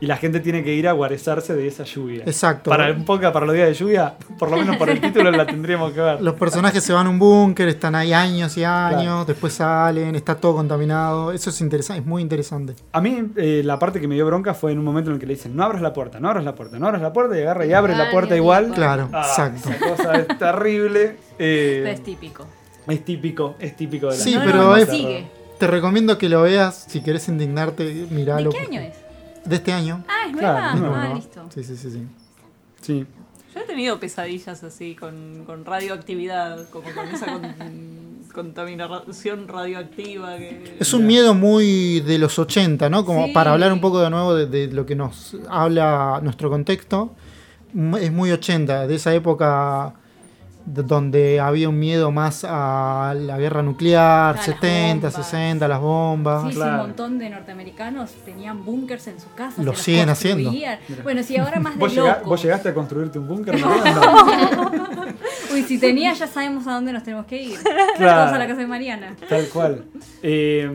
Y 0.00 0.06
la 0.06 0.16
gente 0.16 0.40
tiene 0.40 0.62
que 0.64 0.74
ir 0.74 0.86
a 0.88 0.92
guarecerse 0.92 1.54
de 1.54 1.66
esa 1.66 1.84
lluvia. 1.84 2.24
Exacto. 2.26 2.68
Para 2.68 2.90
un 2.92 3.04
poco 3.04 3.32
para 3.32 3.46
los 3.46 3.54
días 3.54 3.68
de 3.68 3.74
lluvia, 3.74 4.14
por 4.38 4.50
lo 4.50 4.56
menos 4.58 4.76
por 4.76 4.90
el 4.90 5.00
título 5.00 5.30
la 5.30 5.46
tendríamos 5.46 5.92
que 5.92 6.00
ver. 6.00 6.20
Los 6.20 6.34
personajes 6.34 6.82
se 6.84 6.92
van 6.92 7.06
a 7.06 7.10
un 7.10 7.18
búnker, 7.18 7.68
están 7.68 7.94
ahí 7.94 8.12
años 8.12 8.56
y 8.58 8.64
años, 8.64 9.26
después 9.26 9.54
salen, 9.54 10.14
está 10.16 10.34
todo 10.34 10.56
contaminado. 10.56 11.32
Eso 11.32 11.50
es 11.50 11.60
interesante, 11.60 12.00
es 12.00 12.06
muy 12.06 12.20
interesante. 12.22 12.74
A 12.92 13.00
mí 13.00 13.30
eh, 13.36 13.62
la 13.64 13.78
parte 13.78 14.00
que 14.00 14.08
me 14.08 14.14
dio 14.16 14.26
bronca 14.26 14.52
fue 14.52 14.72
en 14.72 14.78
un 14.78 14.84
momento 14.84 15.10
en 15.10 15.14
el 15.14 15.20
que 15.20 15.26
le 15.26 15.34
dicen, 15.34 15.56
no 15.56 15.64
abras 15.64 15.80
la 15.80 15.92
puerta, 15.92 16.20
no 16.20 16.28
abras 16.28 16.44
la 16.44 16.54
puerta, 16.54 16.78
no 16.78 16.86
abras 16.86 17.00
la 17.00 17.12
puerta 17.12 17.38
y 17.38 17.42
agarra 17.42 17.64
y 17.66 17.72
abre 17.72 17.96
la 17.96 18.10
puerta 18.10 18.36
igual. 18.36 18.72
Claro, 18.74 19.08
Ah, 19.12 19.26
exacto. 19.28 19.70
Esa 19.70 19.88
cosa 19.88 20.14
es 20.18 20.38
terrible. 20.38 21.16
eh, 21.38 21.88
Es 21.94 22.02
típico. 22.02 22.46
es 22.88 23.04
típico, 23.04 23.54
es 23.58 23.76
típico 23.76 24.06
de 24.10 24.18
la 24.18 24.22
Sí, 24.22 24.34
No, 24.34 24.40
no, 24.40 24.44
pero 24.44 24.62
no 24.64 24.76
es- 24.76 24.88
sigue. 24.88 25.26
Te 25.58 25.68
recomiendo 25.68 26.18
que 26.18 26.28
lo 26.28 26.42
veas 26.42 26.86
si 26.88 27.00
querés 27.00 27.28
indignarte, 27.28 28.06
miralo. 28.10 28.50
¿De 28.50 28.56
qué 28.58 28.64
año 28.64 28.80
es? 28.80 28.96
De 29.44 29.56
este 29.56 29.72
año. 29.72 30.04
Ah, 30.08 30.28
es 30.30 30.36
Claro, 30.36 30.78
nueva. 30.80 30.94
no, 30.96 31.00
ah, 31.02 31.08
no. 31.08 31.14
listo. 31.16 31.44
Sí, 31.54 31.64
sí, 31.64 31.76
sí, 31.76 31.90
sí. 31.90 32.06
Sí. 32.80 33.06
Yo 33.54 33.60
he 33.60 33.64
tenido 33.64 34.00
pesadillas 34.00 34.64
así 34.64 34.94
con, 34.94 35.44
con 35.46 35.64
radioactividad, 35.64 36.68
como 36.70 36.84
con 36.92 37.06
esa 37.08 37.26
con- 37.32 38.24
contaminación 38.34 39.46
radioactiva. 39.48 40.36
Que... 40.38 40.76
Es 40.80 40.92
un 40.92 41.06
miedo 41.06 41.34
muy 41.34 42.00
de 42.00 42.18
los 42.18 42.38
80, 42.38 42.88
¿no? 42.90 43.04
Como 43.04 43.26
Sí. 43.26 43.32
para 43.32 43.52
hablar 43.52 43.72
un 43.72 43.80
poco 43.80 44.00
de 44.00 44.10
nuevo 44.10 44.34
de, 44.34 44.46
de 44.46 44.66
lo 44.72 44.84
que 44.86 44.96
nos 44.96 45.36
habla 45.48 46.20
nuestro 46.22 46.50
contexto. 46.50 47.14
Es 48.00 48.12
muy 48.12 48.30
80, 48.32 48.86
de 48.86 48.94
esa 48.94 49.14
época 49.14 49.94
donde 50.66 51.40
había 51.40 51.68
un 51.68 51.78
miedo 51.78 52.10
más 52.10 52.44
a 52.48 53.14
la 53.16 53.38
guerra 53.38 53.62
nuclear, 53.62 54.36
las 54.36 54.44
70, 54.46 55.08
bombas. 55.08 55.14
60, 55.26 55.68
las 55.68 55.80
bombas. 55.80 56.42
Sí, 56.44 56.48
sí, 56.50 56.54
claro. 56.56 56.72
un 56.82 56.88
montón 56.88 57.18
de 57.18 57.30
norteamericanos 57.30 58.10
tenían 58.24 58.64
búnkers 58.64 59.06
en 59.08 59.20
su 59.20 59.30
casa. 59.34 59.62
Lo 59.62 59.74
siguen 59.74 60.08
haciendo. 60.08 60.50
Bueno, 61.02 61.22
sí, 61.22 61.36
ahora 61.36 61.60
más 61.60 61.74
de 61.74 61.80
¿Vos, 61.80 61.94
llega- 61.94 62.16
loco. 62.18 62.30
vos 62.30 62.42
llegaste 62.42 62.68
a 62.70 62.74
construirte 62.74 63.18
un 63.18 63.28
búnker? 63.28 63.60
No. 63.60 63.68
Uy, 65.52 65.62
si 65.62 65.78
tenía, 65.78 66.12
ya 66.14 66.26
sabemos 66.26 66.66
a 66.66 66.72
dónde 66.72 66.92
nos 66.92 67.02
tenemos 67.04 67.26
que 67.26 67.40
ir. 67.42 67.58
Claro. 67.96 68.22
Todos 68.22 68.32
a 68.34 68.38
la 68.38 68.46
casa 68.46 68.60
de 68.60 68.66
Mariana. 68.66 69.14
Tal 69.28 69.46
cual. 69.48 69.84
Eh, 70.22 70.68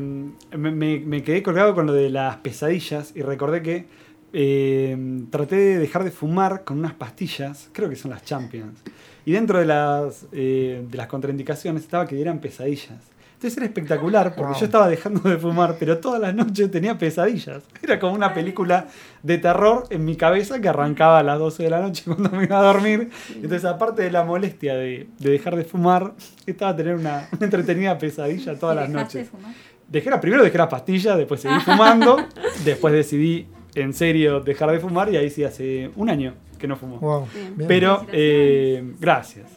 me, 0.55 0.71
me- 0.71 0.99
me 0.99 1.23
quedé 1.23 1.41
colgado 1.43 1.73
con 1.75 1.85
lo 1.87 1.93
de 1.93 2.09
las 2.09 2.37
pesadillas 2.37 3.11
y 3.15 3.21
recordé 3.23 3.61
que 3.61 3.87
eh, 4.31 4.95
traté 5.31 5.55
de 5.55 5.77
dejar 5.79 6.03
de 6.03 6.11
fumar 6.11 6.63
con 6.63 6.77
unas 6.79 6.93
pastillas, 6.93 7.69
creo 7.73 7.89
que 7.89 7.95
son 7.95 8.11
las 8.11 8.23
Champions. 8.23 8.79
Y 9.25 9.31
dentro 9.33 9.59
de 9.59 9.65
las, 9.65 10.25
eh, 10.31 10.83
de 10.89 10.97
las 10.97 11.07
contraindicaciones 11.07 11.83
estaba 11.83 12.05
que 12.07 12.15
dieran 12.15 12.39
pesadillas. 12.39 12.97
Entonces 13.35 13.55
era 13.55 13.67
espectacular 13.67 14.35
porque 14.35 14.51
Wow. 14.51 14.59
yo 14.59 14.65
estaba 14.65 14.89
dejando 14.89 15.21
de 15.29 15.37
fumar, 15.37 15.77
pero 15.79 15.97
todas 15.99 16.19
las 16.19 16.35
noches 16.35 16.69
tenía 16.71 16.97
pesadillas. 16.97 17.63
Era 17.81 17.97
como 17.97 18.13
una 18.13 18.33
película 18.33 18.87
de 19.23 19.37
terror 19.37 19.85
en 19.91 20.03
mi 20.03 20.17
cabeza 20.17 20.59
que 20.59 20.67
arrancaba 20.67 21.19
a 21.19 21.23
las 21.23 21.39
12 21.39 21.63
de 21.63 21.69
la 21.69 21.79
noche 21.79 22.03
cuando 22.05 22.29
me 22.31 22.43
iba 22.43 22.59
a 22.59 22.63
dormir. 22.63 23.09
Entonces, 23.33 23.63
aparte 23.63 24.01
de 24.03 24.11
la 24.11 24.25
molestia 24.25 24.75
de, 24.75 25.07
de 25.19 25.29
dejar 25.31 25.55
de 25.55 25.63
fumar, 25.63 26.13
estaba 26.45 26.71
a 26.71 26.75
tener 26.75 26.95
una, 26.95 27.29
una 27.31 27.45
entretenida 27.45 27.97
pesadilla 27.97 28.59
todas 28.59 28.75
¿Y 28.75 28.79
las 28.79 28.87
dejaste 28.91 29.19
noches. 29.19 29.31
de 29.31 29.37
fumar? 29.37 29.53
Dejé 29.87 30.09
la, 30.09 30.19
primero 30.19 30.43
dejé 30.43 30.57
las 30.57 30.67
pastillas, 30.67 31.17
después 31.17 31.39
seguí 31.39 31.59
fumando, 31.61 32.17
después 32.65 32.93
decidí 32.93 33.47
en 33.73 33.93
serio 33.93 34.41
dejar 34.41 34.69
de 34.71 34.79
fumar 34.81 35.13
y 35.13 35.15
ahí 35.17 35.29
sí 35.29 35.45
hace 35.45 35.91
un 35.95 36.09
año 36.09 36.33
que 36.59 36.67
no 36.67 36.75
fumo. 36.75 36.99
Wow. 36.99 37.27
Bien. 37.33 37.57
bien. 37.57 37.67
Pero, 37.67 38.05
eh, 38.11 38.93
gracias. 38.99 39.47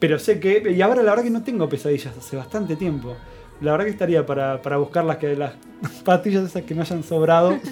Pero 0.00 0.18
sé 0.18 0.40
que, 0.40 0.72
y 0.74 0.82
ahora 0.82 1.02
la 1.02 1.10
verdad 1.10 1.24
que 1.24 1.30
no 1.30 1.42
tengo 1.42 1.68
pesadillas 1.68 2.16
hace 2.16 2.36
bastante 2.36 2.76
tiempo. 2.76 3.14
La 3.60 3.72
verdad 3.72 3.84
que 3.84 3.92
estaría 3.92 4.26
para, 4.26 4.60
para 4.60 4.78
buscar 4.78 5.04
las, 5.04 5.18
que, 5.18 5.36
las 5.36 5.52
pastillas 6.04 6.44
esas 6.44 6.62
que 6.62 6.74
me 6.74 6.80
hayan 6.80 7.02
sobrado. 7.02 7.56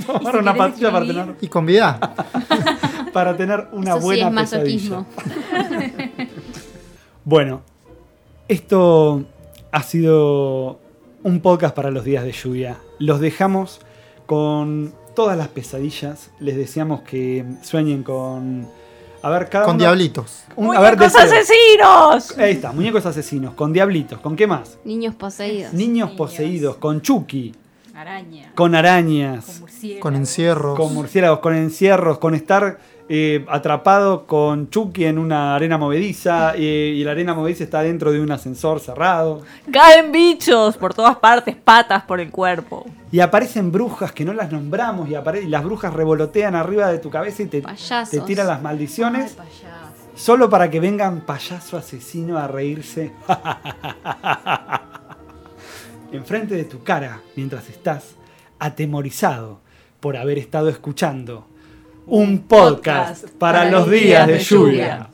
Tomar 0.06 0.32
si 0.32 0.38
una 0.38 0.54
pastilla 0.54 0.92
para 0.92 1.06
tener, 1.06 1.36
Y 1.40 1.48
con 1.48 1.66
vida. 1.66 1.98
para 3.12 3.36
tener 3.36 3.68
una 3.72 3.92
Eso 3.92 4.00
sí 4.00 4.04
buena 4.04 4.42
es 4.42 4.50
pesadilla. 4.50 5.04
Bueno, 7.24 7.62
esto 8.48 9.24
ha 9.72 9.82
sido 9.82 10.80
un 11.22 11.40
podcast 11.40 11.74
para 11.74 11.90
los 11.90 12.04
días 12.04 12.24
de 12.24 12.32
lluvia. 12.32 12.78
Los 12.98 13.20
dejamos 13.20 13.80
con 14.26 14.94
todas 15.14 15.36
las 15.36 15.48
pesadillas. 15.48 16.30
Les 16.40 16.56
deseamos 16.56 17.02
que 17.02 17.44
sueñen 17.62 18.02
con. 18.02 18.66
A 19.22 19.28
ver, 19.28 19.48
cada 19.50 19.66
con 19.66 19.74
uno- 19.74 19.84
diablitos. 19.84 20.44
un- 20.56 20.74
a 20.74 20.80
ver, 20.80 20.96
¡Muñecos 20.96 21.12
deseo. 21.22 21.40
asesinos! 21.40 22.38
Ahí 22.38 22.52
está, 22.52 22.72
muñecos 22.72 23.04
asesinos, 23.04 23.52
con 23.54 23.70
diablitos, 23.72 24.18
¿con 24.20 24.34
qué 24.34 24.46
más? 24.46 24.78
Niños 24.84 25.14
poseídos. 25.14 25.74
Niños 25.74 26.08
Niños. 26.08 26.10
poseídos, 26.16 26.76
con 26.76 27.02
Chucky, 27.02 27.54
Araña. 27.94 28.50
con 28.54 28.74
arañas, 28.74 29.44
Con 29.44 29.60
murciélagos. 29.60 30.02
Con 30.02 30.16
encierros. 30.16 30.76
con 30.78 30.94
murciélagos, 30.94 31.38
con 31.40 31.54
encierros, 31.54 32.18
con 32.18 32.34
estar 32.34 32.78
eh, 33.12 33.44
atrapado 33.48 34.24
con 34.24 34.70
Chucky 34.70 35.04
en 35.04 35.18
una 35.18 35.56
arena 35.56 35.76
movediza 35.78 36.52
eh, 36.54 36.94
y 36.96 37.02
la 37.02 37.10
arena 37.10 37.34
movediza 37.34 37.64
está 37.64 37.82
dentro 37.82 38.12
de 38.12 38.20
un 38.20 38.30
ascensor 38.30 38.78
cerrado. 38.78 39.40
Caen 39.72 40.12
bichos 40.12 40.76
por 40.76 40.94
todas 40.94 41.16
partes, 41.16 41.56
patas 41.56 42.04
por 42.04 42.20
el 42.20 42.30
cuerpo. 42.30 42.86
Y 43.10 43.18
aparecen 43.18 43.72
brujas 43.72 44.12
que 44.12 44.24
no 44.24 44.32
las 44.32 44.52
nombramos 44.52 45.08
y, 45.08 45.14
apare- 45.14 45.42
y 45.42 45.46
las 45.48 45.64
brujas 45.64 45.92
revolotean 45.92 46.54
arriba 46.54 46.86
de 46.86 47.00
tu 47.00 47.10
cabeza 47.10 47.42
y 47.42 47.46
te, 47.46 47.62
te 47.62 48.20
tiran 48.20 48.46
las 48.46 48.62
maldiciones 48.62 49.36
solo 50.14 50.48
para 50.48 50.70
que 50.70 50.78
vengan 50.78 51.22
payaso 51.22 51.76
asesino 51.78 52.38
a 52.38 52.46
reírse 52.46 53.10
enfrente 56.12 56.54
de 56.54 56.64
tu 56.64 56.82
cara 56.82 57.20
mientras 57.36 57.68
estás 57.68 58.14
atemorizado 58.58 59.60
por 60.00 60.16
haber 60.16 60.38
estado 60.38 60.68
escuchando 60.68 61.46
un 62.06 62.38
podcast 62.40 63.28
para 63.38 63.70
los 63.70 63.90
días 63.90 64.26
de 64.26 64.38
lluvia. 64.38 65.08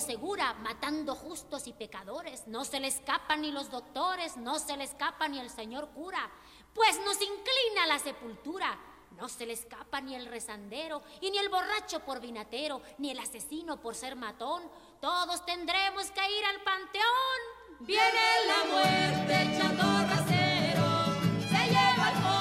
segura, 0.00 0.54
matando 0.54 1.14
justos 1.14 1.66
y 1.66 1.72
pecadores. 1.72 2.46
No 2.46 2.64
se 2.64 2.80
le 2.80 2.88
escapan 2.88 3.42
ni 3.42 3.52
los 3.52 3.70
doctores, 3.70 4.36
no 4.36 4.58
se 4.58 4.76
le 4.76 4.84
escapa 4.84 5.28
ni 5.28 5.38
el 5.38 5.50
señor 5.50 5.88
cura, 5.90 6.30
pues 6.74 7.00
nos 7.04 7.20
inclina 7.20 7.84
a 7.84 7.86
la 7.86 7.98
sepultura. 7.98 8.78
No 9.12 9.28
se 9.30 9.46
le 9.46 9.54
escapa 9.54 10.00
ni 10.02 10.14
el 10.14 10.26
rezandero, 10.26 11.02
y 11.22 11.30
ni 11.30 11.38
el 11.38 11.48
borracho 11.48 12.00
por 12.00 12.20
vinatero, 12.20 12.82
ni 12.98 13.10
el 13.10 13.18
asesino 13.18 13.80
por 13.80 13.94
ser 13.94 14.14
matón. 14.14 14.62
Todos 15.00 15.44
tendremos 15.46 16.10
que 16.10 16.38
ir 16.38 16.44
al 16.44 16.62
panteón. 16.62 17.40
Viene 17.80 18.20
la 18.46 18.64
muerte 18.72 19.42
echando 19.42 19.82
rasero, 19.82 21.48
se 21.48 21.66
lleva 21.66 22.10
el 22.10 22.35